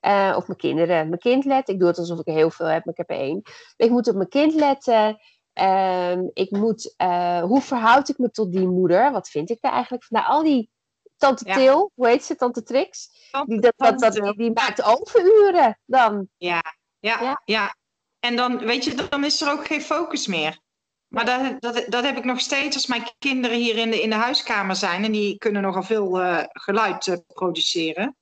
Uh, 0.02 0.34
of 0.38 0.48
mijn 0.48 0.60
kinderen, 0.60 1.08
mijn 1.08 1.20
kind 1.20 1.46
let. 1.46 1.70
Ik 1.70 1.80
doe 1.80 1.88
het 1.88 1.98
alsof 1.98 2.20
ik 2.20 2.34
heel 2.34 2.50
veel 2.50 2.66
heb, 2.66 2.86
maar 2.86 2.94
ik 2.94 3.08
heb 3.08 3.10
er 3.10 3.24
één. 3.24 3.42
Ik 3.78 3.90
moet 3.90 4.08
op 4.08 4.16
mijn 4.16 4.30
kind 4.30 4.54
letten. 4.54 5.18
Uh, 5.54 6.18
ik 6.34 6.52
moet, 6.52 6.94
hoe 7.42 7.62
verhoud 7.62 8.10
ik 8.10 8.18
me 8.18 8.32
tot 8.32 8.52
die 8.52 8.68
moeder? 8.68 9.12
Wat 9.12 9.30
vind 9.30 9.50
ik 9.50 9.62
daar 9.62 9.72
eigenlijk 9.72 10.04
van? 10.04 10.20
Nou, 10.20 10.32
al 10.32 10.44
die 10.44 10.72
tante 11.18 11.46
ja. 11.48 11.56
Til, 11.56 11.92
hoe 11.96 12.08
heet 12.08 12.24
ze, 12.24 12.36
tante 12.36 12.64
Trix? 12.64 13.10
die, 13.46 13.60
dat, 13.60 13.74
dat, 13.76 14.00
dat, 14.00 14.14
die, 14.14 14.38
die 14.38 14.52
maakt 14.54 14.84
overuren 14.84 15.80
dan. 15.86 16.28
Ja, 16.38 16.62
ja, 17.00 17.22
ja, 17.22 17.42
ja. 17.46 17.76
En 18.20 18.36
dan, 18.36 18.58
weet 18.58 18.84
je, 18.84 19.08
dan 19.10 19.24
is 19.24 19.42
er 19.42 19.52
ook 19.52 19.66
geen 19.66 19.82
focus 19.82 20.28
meer. 20.28 20.66
Maar 21.08 21.26
dat, 21.26 21.62
dat, 21.62 21.86
dat 21.88 22.04
heb 22.04 22.18
ik 22.18 22.24
nog 22.24 22.40
steeds 22.40 22.76
als 22.76 22.88
mijn 22.88 23.04
kinderen 23.20 23.58
hier 23.58 23.78
in 23.78 23.90
de, 23.90 24.02
in 24.02 24.10
de 24.10 24.16
huiskamer 24.16 24.76
zijn. 24.76 25.04
En 25.04 25.12
die 25.12 25.38
kunnen 25.38 25.62
nogal 25.62 25.84
veel 25.84 26.22
uh, 26.22 26.44
geluid 26.48 27.08
uh, 27.08 27.16
produceren. 27.28 28.18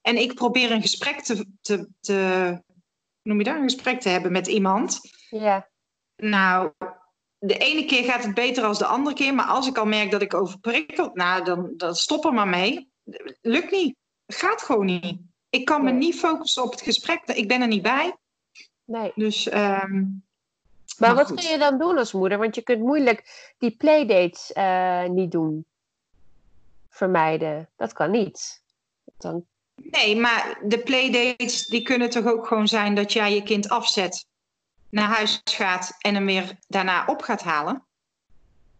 En 0.00 0.16
ik 0.16 0.34
probeer 0.34 0.70
een 0.70 0.82
gesprek 0.82 1.20
te, 1.20 1.46
te, 1.60 1.88
te 2.00 2.62
noem 3.22 3.38
je 3.38 3.44
daar, 3.44 3.56
een 3.56 3.62
gesprek 3.62 4.00
te 4.00 4.08
hebben 4.08 4.32
met 4.32 4.46
iemand. 4.46 5.00
Ja. 5.28 5.68
Nou, 6.16 6.72
de 7.38 7.58
ene 7.58 7.84
keer 7.84 8.04
gaat 8.04 8.24
het 8.24 8.34
beter 8.34 8.62
dan 8.62 8.72
de 8.72 8.86
andere 8.86 9.16
keer, 9.16 9.34
maar 9.34 9.46
als 9.46 9.66
ik 9.66 9.78
al 9.78 9.86
merk 9.86 10.10
dat 10.10 10.22
ik 10.22 10.34
overprikkel, 10.34 11.10
nou, 11.14 11.44
dan, 11.44 11.72
dan 11.76 11.94
stop 11.94 12.24
er 12.24 12.34
maar 12.34 12.48
mee. 12.48 12.90
Lukt 13.40 13.70
niet. 13.70 13.96
Gaat 14.26 14.62
gewoon 14.62 14.86
niet. 14.86 15.18
Ik 15.48 15.64
kan 15.64 15.84
me 15.84 15.90
niet 15.90 16.18
focussen 16.18 16.62
op 16.62 16.70
het 16.70 16.80
gesprek. 16.80 17.22
Ik 17.24 17.48
ben 17.48 17.60
er 17.60 17.68
niet 17.68 17.82
bij. 17.82 18.16
Nee. 18.84 19.12
Dus. 19.14 19.52
Um, 19.52 20.26
maar, 20.98 21.14
maar, 21.14 21.24
wat 21.24 21.40
kun 21.40 21.50
je 21.50 21.58
dan 21.58 21.78
doen 21.78 21.98
als 21.98 22.12
moeder? 22.12 22.38
Want 22.38 22.54
je 22.54 22.62
kunt 22.62 22.80
moeilijk 22.80 23.52
die 23.58 23.76
playdates 23.76 24.50
uh, 24.54 25.04
niet 25.04 25.30
doen. 25.30 25.66
Vermijden. 26.88 27.68
Dat 27.76 27.92
kan 27.92 28.10
niet. 28.10 28.62
Dan 29.18 29.46
Nee, 29.82 30.16
maar 30.16 30.58
de 30.62 30.78
playdates 30.78 31.66
die 31.66 31.82
kunnen 31.82 32.10
toch 32.10 32.26
ook 32.26 32.46
gewoon 32.46 32.68
zijn 32.68 32.94
dat 32.94 33.12
jij 33.12 33.34
je 33.34 33.42
kind 33.42 33.68
afzet, 33.68 34.26
naar 34.90 35.08
huis 35.08 35.40
gaat 35.44 35.96
en 35.98 36.14
hem 36.14 36.26
weer 36.26 36.58
daarna 36.66 37.04
op 37.06 37.22
gaat 37.22 37.42
halen. 37.42 37.86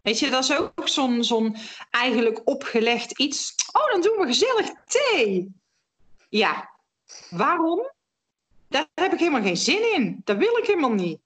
Weet 0.01 0.19
je, 0.19 0.29
dat 0.29 0.43
is 0.43 0.57
ook 0.57 0.87
zo'n 0.87 1.23
zo'n 1.23 1.55
eigenlijk 1.89 2.41
opgelegd 2.43 3.19
iets. 3.19 3.55
Oh, 3.71 3.91
dan 3.91 4.01
doen 4.01 4.17
we 4.17 4.25
gezellig 4.25 4.69
thee. 4.85 5.51
Ja, 6.29 6.69
waarom? 7.29 7.91
Daar 8.67 8.87
heb 8.93 9.13
ik 9.13 9.19
helemaal 9.19 9.41
geen 9.41 9.57
zin 9.57 9.93
in. 9.93 10.21
Dat 10.23 10.37
wil 10.37 10.57
ik 10.57 10.65
helemaal 10.65 10.93
niet. 10.93 11.19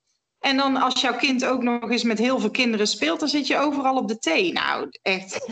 En 0.44 0.58
dan 0.58 0.78
als 0.78 1.02
jouw 1.02 1.16
kind 1.16 1.46
ook 1.46 1.64
nog 1.64 1.92
eens 1.92 2.04
met 2.04 2.18
heel 2.18 2.40
veel 2.40 2.52
kinderen 2.52 2.88
speelt, 2.88 3.20
dan 3.20 3.30
zit 3.30 3.48
je 3.48 3.58
overal 3.58 3.98
op 3.98 4.08
de 4.08 4.20
thee. 4.20 4.54
Nou, 4.54 4.90
echt. 5.02 5.48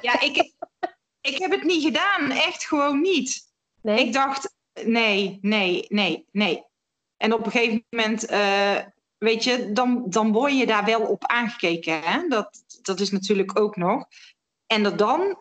Ja, 0.00 0.20
ik, 0.20 0.52
ik 1.20 1.38
heb 1.38 1.50
het 1.50 1.62
niet 1.62 1.82
gedaan. 1.82 2.30
Echt 2.30 2.66
gewoon 2.66 3.00
niet. 3.00 3.52
Nee? 3.82 3.98
Ik 4.06 4.12
dacht, 4.12 4.54
nee, 4.84 5.38
nee, 5.40 5.86
nee, 5.88 6.26
nee. 6.30 6.64
En 7.16 7.32
op 7.32 7.46
een 7.46 7.52
gegeven 7.52 7.84
moment, 7.90 8.30
uh, 8.30 8.76
weet 9.18 9.44
je, 9.44 9.72
dan, 9.72 10.04
dan 10.06 10.32
word 10.32 10.58
je 10.58 10.66
daar 10.66 10.84
wel 10.84 11.00
op 11.00 11.26
aangekeken. 11.26 12.02
Hè? 12.02 12.28
Dat, 12.28 12.64
dat 12.82 13.00
is 13.00 13.10
natuurlijk 13.10 13.60
ook 13.60 13.76
nog. 13.76 14.04
En 14.66 14.84
er 14.84 14.96
dan 14.96 15.38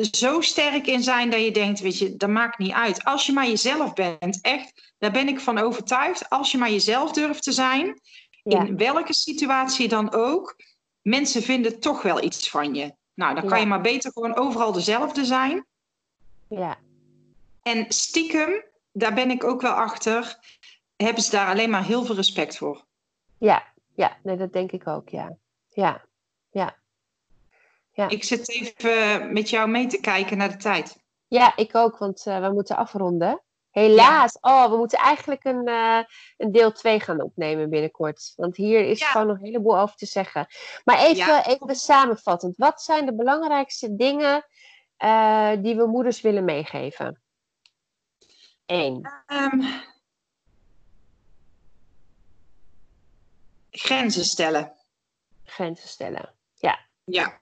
zo 0.00 0.40
sterk 0.40 0.86
in 0.86 1.02
zijn 1.02 1.30
dat 1.30 1.44
je 1.44 1.50
denkt, 1.50 1.80
weet 1.80 1.98
je, 1.98 2.16
dat 2.16 2.28
maakt 2.28 2.58
niet 2.58 2.72
uit. 2.72 3.04
Als 3.04 3.26
je 3.26 3.32
maar 3.32 3.46
jezelf 3.46 3.92
bent, 3.92 4.38
echt, 4.40 4.94
daar 4.98 5.12
ben 5.12 5.28
ik 5.28 5.40
van 5.40 5.58
overtuigd. 5.58 6.30
Als 6.30 6.52
je 6.52 6.58
maar 6.58 6.70
jezelf 6.70 7.12
durft 7.12 7.42
te 7.42 7.52
zijn, 7.52 8.00
ja. 8.42 8.64
in 8.64 8.76
welke 8.76 9.12
situatie 9.12 9.88
dan 9.88 10.12
ook, 10.12 10.56
mensen 11.02 11.42
vinden 11.42 11.80
toch 11.80 12.02
wel 12.02 12.22
iets 12.22 12.50
van 12.50 12.74
je. 12.74 12.94
Nou, 13.14 13.34
dan 13.34 13.46
kan 13.46 13.56
ja. 13.56 13.62
je 13.62 13.68
maar 13.68 13.80
beter 13.80 14.12
gewoon 14.12 14.36
overal 14.36 14.72
dezelfde 14.72 15.24
zijn. 15.24 15.66
Ja. 16.48 16.78
En 17.62 17.84
stiekem, 17.88 18.64
daar 18.92 19.14
ben 19.14 19.30
ik 19.30 19.44
ook 19.44 19.60
wel 19.60 19.72
achter, 19.72 20.38
hebben 20.96 21.22
ze 21.22 21.30
daar 21.30 21.48
alleen 21.48 21.70
maar 21.70 21.84
heel 21.84 22.04
veel 22.04 22.14
respect 22.14 22.56
voor. 22.56 22.84
Ja, 23.38 23.64
ja, 23.94 24.16
nee, 24.22 24.36
dat 24.36 24.52
denk 24.52 24.72
ik 24.72 24.86
ook, 24.86 25.08
ja. 25.08 25.36
Ja, 25.68 25.82
ja. 25.82 26.07
Ja. 27.98 28.08
Ik 28.08 28.24
zit 28.24 28.48
even 28.48 29.32
met 29.32 29.50
jou 29.50 29.68
mee 29.68 29.86
te 29.86 30.00
kijken 30.00 30.38
naar 30.38 30.50
de 30.50 30.56
tijd. 30.56 30.98
Ja, 31.28 31.56
ik 31.56 31.74
ook, 31.74 31.98
want 31.98 32.26
uh, 32.26 32.40
we 32.40 32.52
moeten 32.52 32.76
afronden. 32.76 33.42
Helaas. 33.70 34.38
Ja. 34.40 34.64
Oh, 34.64 34.70
we 34.70 34.76
moeten 34.76 34.98
eigenlijk 34.98 35.44
een, 35.44 35.68
uh, 35.68 36.02
een 36.36 36.52
deel 36.52 36.72
2 36.72 37.00
gaan 37.00 37.22
opnemen 37.22 37.70
binnenkort. 37.70 38.32
Want 38.36 38.56
hier 38.56 38.84
is 38.84 38.98
ja. 38.98 39.06
gewoon 39.06 39.26
nog 39.26 39.36
een 39.36 39.44
heleboel 39.44 39.78
over 39.78 39.96
te 39.96 40.06
zeggen. 40.06 40.46
Maar 40.84 40.98
even, 40.98 41.16
ja. 41.16 41.46
even 41.46 41.74
samenvattend. 41.74 42.56
Wat 42.56 42.82
zijn 42.82 43.06
de 43.06 43.14
belangrijkste 43.14 43.96
dingen 43.96 44.46
uh, 45.04 45.52
die 45.58 45.76
we 45.76 45.86
moeders 45.86 46.20
willen 46.20 46.44
meegeven? 46.44 47.22
Eén. 48.66 49.10
Um, 49.26 49.62
grenzen 53.70 54.24
stellen. 54.24 54.72
Grenzen 55.44 55.88
stellen, 55.88 56.34
ja. 56.54 56.86
Ja, 57.04 57.40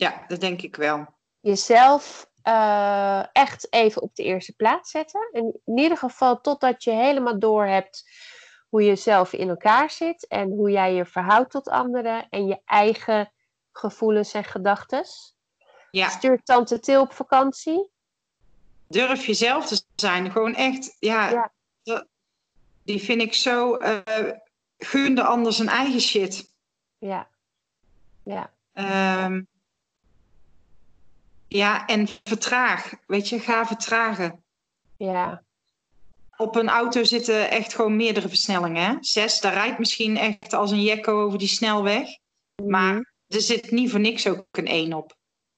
ja 0.00 0.24
dat 0.28 0.40
denk 0.40 0.62
ik 0.62 0.76
wel. 0.76 1.06
Jezelf 1.40 2.30
uh, 2.44 3.24
echt 3.32 3.72
even 3.72 4.02
op 4.02 4.14
de 4.14 4.22
eerste 4.22 4.52
plaats 4.56 4.90
zetten. 4.90 5.28
In, 5.32 5.60
in 5.64 5.78
ieder 5.78 5.98
geval 5.98 6.40
totdat 6.40 6.84
je 6.84 6.90
helemaal 6.90 7.38
door 7.38 7.64
hebt 7.64 8.10
hoe 8.68 8.82
je 8.82 8.96
zelf 8.96 9.32
in 9.32 9.48
elkaar 9.48 9.90
zit 9.90 10.26
en 10.26 10.50
hoe 10.50 10.70
jij 10.70 10.94
je 10.94 11.04
verhoudt 11.04 11.50
tot 11.50 11.68
anderen 11.68 12.28
en 12.28 12.46
je 12.46 12.60
eigen 12.64 13.32
gevoelens 13.72 14.32
en 14.32 14.44
gedachten. 14.44 15.04
Ja. 15.90 16.08
Stuur 16.08 16.42
tante 16.42 16.80
Til 16.80 17.00
op 17.00 17.12
vakantie 17.12 17.90
durf 18.90 19.26
jezelf 19.26 19.66
te 19.66 19.82
zijn. 19.96 20.30
Gewoon 20.30 20.54
echt, 20.54 20.96
ja, 20.98 21.52
ja. 21.82 22.06
die 22.82 23.02
vind 23.02 23.22
ik 23.22 23.34
zo. 23.34 23.78
Uh, 23.78 24.30
gun 24.78 25.14
de 25.14 25.22
ander 25.22 25.52
zijn 25.52 25.68
eigen 25.68 26.00
shit. 26.00 26.52
Ja. 26.98 27.28
Ja. 28.22 28.52
Um, 29.24 29.48
ja, 31.50 31.86
en 31.86 32.08
vertraag. 32.24 32.92
Weet 33.06 33.28
je, 33.28 33.38
ga 33.40 33.66
vertragen. 33.66 34.44
Ja. 34.96 35.42
op 36.36 36.56
een 36.56 36.68
auto 36.68 37.04
zitten 37.04 37.50
echt 37.50 37.74
gewoon 37.74 37.96
meerdere 37.96 38.28
versnellingen. 38.28 38.84
Hè? 38.84 38.96
Zes, 39.00 39.40
daar 39.40 39.52
rijdt 39.52 39.78
misschien 39.78 40.16
echt 40.16 40.52
als 40.52 40.70
een 40.70 40.82
jekko 40.82 41.22
over 41.24 41.38
die 41.38 41.48
snelweg. 41.48 42.08
Maar 42.66 42.92
Mhm. 42.92 43.02
er 43.28 43.40
zit 43.40 43.70
niet 43.70 43.90
voor 43.90 44.00
niks 44.00 44.28
ook 44.28 44.46
een 44.50 44.66
één 44.66 44.92
op. 44.92 45.14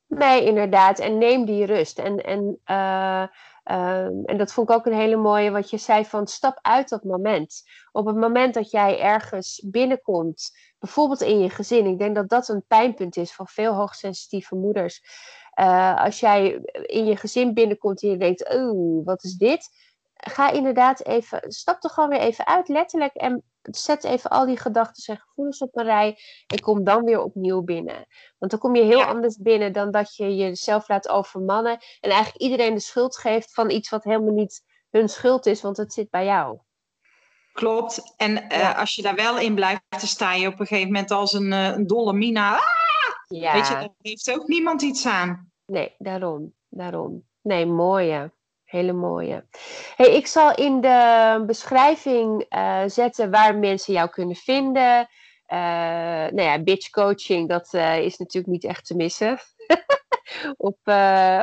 Nee, 0.07 0.45
inderdaad. 0.45 0.99
En 0.99 1.18
neem 1.18 1.45
die 1.45 1.64
rust. 1.64 1.99
En, 1.99 2.24
en, 2.24 2.59
eh, 2.64 3.22
ehm, 3.62 4.24
en 4.24 4.38
dat 4.38 4.53
vond 4.53 4.70
ik 4.70 4.76
ook 4.76 4.86
een 4.86 4.93
hele 4.99 5.16
mooie 5.16 5.51
wat 5.51 5.70
je 5.70 5.78
zei 5.78 6.05
van 6.05 6.26
stap 6.26 6.59
uit 6.62 6.88
dat 6.88 7.05
moment. 7.05 7.62
Op 7.93 8.07
het 8.07 8.16
moment 8.16 8.55
dat 8.55 8.70
jij 8.70 9.01
ergens 9.01 9.62
binnenkomt, 9.66 10.51
bijvoorbeeld 10.78 11.20
in 11.20 11.38
je 11.40 11.51
gezin. 11.51 11.86
Ik 11.86 11.99
denk 11.99 12.14
dat 12.14 12.28
dat 12.28 12.49
een 12.49 12.64
pijnpunt 12.66 13.16
is 13.16 13.32
van 13.32 13.47
veel 13.47 13.74
hoogsensitieve 13.74 14.55
moeders. 14.55 15.03
Eh, 15.53 16.05
als 16.05 16.20
jij 16.20 16.61
in 16.82 17.05
je 17.05 17.16
gezin 17.16 17.55
binnenkomt 17.55 18.03
en 18.03 18.09
je 18.09 18.16
denkt, 18.16 18.55
oh, 18.55 19.05
wat 19.05 19.24
is 19.24 19.34
dit? 19.34 19.68
Ga 20.14 20.50
inderdaad 20.50 21.05
even, 21.07 21.42
stap 21.53 21.84
er 21.84 21.90
gewoon 21.90 22.09
weer 22.09 22.18
even 22.20 22.46
uit, 22.46 22.68
letterlijk. 22.68 23.14
En 23.14 23.42
zet 23.62 24.05
even 24.05 24.30
al 24.30 24.46
die 24.46 24.57
gedachten 24.57 25.14
en 25.14 25.20
gevoelens 25.20 25.59
op 25.59 25.76
een 25.76 25.84
rij. 25.84 26.18
En 26.46 26.61
kom 26.61 26.84
dan 26.84 27.05
weer 27.05 27.22
opnieuw 27.22 27.62
binnen. 27.62 28.07
Want 28.38 28.50
dan 28.50 28.61
kom 28.61 28.74
je 28.76 28.82
heel 28.82 28.98
Ja. 28.98 29.07
anders 29.07 29.36
binnen 29.36 29.72
dan 29.72 29.90
dat 29.90 30.16
je 30.16 30.36
jezelf 30.36 30.88
laat 30.88 31.09
overmannen. 31.09 31.78
En 32.00 32.11
eigenlijk 32.11 32.42
iedereen 32.42 32.74
de 32.74 32.80
schuld 32.80 33.16
geeft 33.16 33.55
van 33.55 33.70
iets 33.70 33.88
wat 33.88 34.05
helemaal 34.05 34.34
niet 34.34 34.62
hun 34.90 35.09
schuld 35.09 35.46
is, 35.46 35.62
want 35.62 35.76
het 35.76 35.92
zit 35.92 36.11
bij 36.11 36.24
jou. 36.24 36.59
Klopt. 37.53 38.14
En 38.16 38.48
eh, 38.48 38.78
als 38.78 38.94
je 38.94 39.03
daar 39.03 39.14
wel 39.14 39.38
in 39.38 39.55
blijft, 39.55 39.82
dan 39.88 40.00
sta 40.00 40.34
je 40.34 40.46
op 40.46 40.61
een 40.61 40.66
gegeven 40.66 40.92
moment 40.92 41.11
als 41.11 41.32
een, 41.32 41.53
eh, 41.53 41.64
een 41.66 41.86
dolle 41.86 42.12
mina. 42.12 42.55
Ah, 42.55 42.61
Ja, 43.40 43.52
Weet 43.52 43.68
je, 43.68 43.74
daar 43.74 43.88
heeft 44.00 44.30
ook 44.30 44.46
niemand 44.46 44.82
iets 44.82 45.06
aan. 45.06 45.52
nee, 45.66 45.94
daarom. 45.98 46.54
Daarom. 46.68 47.26
Nee, 47.40 47.66
mooie. 47.66 48.32
Hele 48.64 48.92
mooie. 48.92 49.46
Hey, 49.96 50.14
ik 50.14 50.26
zal 50.26 50.54
in 50.54 50.80
de 50.80 51.42
beschrijving 51.46 52.46
eh, 52.48 52.82
zetten 52.86 53.30
waar 53.30 53.56
mensen 53.56 53.94
jou 53.94 54.08
kunnen 54.08 54.36
vinden. 54.36 55.08
Eh 55.46 55.58
nou 56.28 56.42
ja, 56.42 56.62
bitch 56.62 56.90
coaching, 56.90 57.48
dat 57.48 57.74
eh, 57.74 57.98
is 57.98 58.16
natuurlijk 58.18 58.52
niet 58.52 58.64
echt 58.64 58.86
te 58.86 58.96
missen. 58.96 59.38
op, 60.56 60.78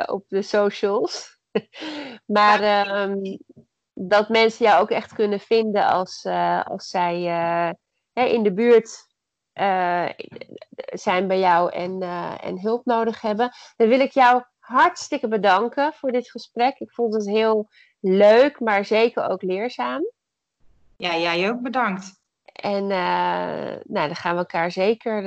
op 0.06 0.24
de 0.28 0.42
socials. 0.42 1.38
maar 2.36 2.62
ehm, 2.62 3.36
dat 3.92 4.28
mensen 4.28 4.64
jou 4.64 4.82
ook 4.82 4.90
echt 4.90 5.12
kunnen 5.12 5.40
vinden 5.40 5.86
als, 5.86 6.26
als 6.64 6.88
zij 6.88 7.14
in 8.12 8.42
de 8.42 8.52
buurt 8.52 9.09
eh, 9.60 10.08
zijn 10.92 11.26
bij 11.28 11.38
jou 11.38 11.72
en, 11.72 12.02
eh, 12.02 12.44
en 12.44 12.60
hulp 12.60 12.84
nodig 12.84 13.20
hebben. 13.20 13.52
Dan 13.76 13.88
wil 13.88 14.00
ik 14.00 14.12
jou 14.12 14.42
hartstikke 14.58 15.28
bedanken 15.28 15.92
voor 15.92 16.12
dit 16.12 16.30
gesprek. 16.30 16.78
Ik 16.78 16.90
vond 16.92 17.14
het 17.14 17.26
heel 17.26 17.68
leuk, 18.00 18.60
maar 18.60 18.84
zeker 18.84 19.28
ook 19.28 19.42
leerzaam. 19.42 20.10
Ja, 20.96 21.16
jij 21.16 21.50
ook 21.50 21.60
bedankt. 21.60 22.20
En 22.44 22.82
eh, 22.90 23.76
nou, 23.84 24.06
dan 24.06 24.16
gaan 24.16 24.32
we 24.32 24.38
elkaar 24.38 24.70
zeker, 24.70 25.22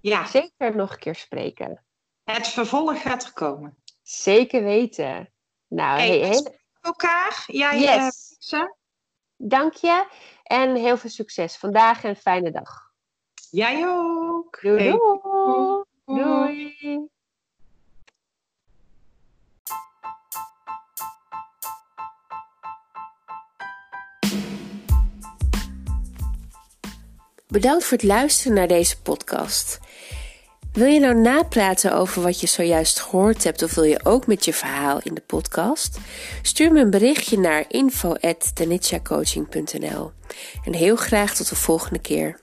Ja, 0.00 0.26
zeker 0.26 0.76
nog 0.76 0.92
een 0.92 0.98
keer 0.98 1.14
spreken. 1.14 1.84
het 2.24 2.48
vervolg 2.48 3.02
gaat 3.02 3.24
er 3.24 3.32
komen. 3.32 3.76
Zeker 4.02 4.62
weten. 4.62 5.32
Nou, 5.68 5.98
Hey, 6.00 6.18
hey, 6.18 6.58
elkaar. 6.80 7.44
Jij 7.46 7.78
Yes. 7.80 8.38
dank 9.36 9.74
je 9.74 10.06
en 10.42 10.74
heel 10.74 10.96
veel 10.96 11.10
succes 11.10 11.56
vandaag 11.56 12.04
en 12.04 12.10
een 12.10 12.16
fijne 12.16 12.50
dag. 12.50 12.91
Jij 13.52 13.88
ook. 13.88 14.58
Doei 14.62 14.82
Hey, 14.82 14.90
doei. 14.90 15.18
doei. 16.06 16.76
doei. 16.80 17.08
Bedankt 27.48 27.84
voor 27.84 27.96
het 27.96 28.06
luisteren 28.06 28.56
naar 28.56 28.68
deze 28.68 29.00
podcast. 29.00 29.80
Wil 30.72 30.86
je 30.86 31.00
nou 31.00 31.14
napraten 31.14 31.94
over 31.94 32.22
wat 32.22 32.40
je 32.40 32.46
zojuist 32.46 33.00
gehoord 33.00 33.44
hebt 33.44 33.62
of 33.62 33.74
wil 33.74 33.84
je 33.84 34.04
ook 34.04 34.26
met 34.26 34.44
je 34.44 34.52
verhaal 34.52 35.00
in 35.02 35.14
de 35.14 35.20
podcast? 35.20 35.98
Stuur 36.42 36.72
me 36.72 36.80
een 36.80 36.90
berichtje 36.90 37.38
naar 37.38 37.64
info@tenitshacoaching.nl. 37.68 40.12
En 40.64 40.74
heel 40.74 40.96
graag 40.96 41.34
tot 41.34 41.48
de 41.48 41.56
volgende 41.56 41.98
keer. 41.98 42.40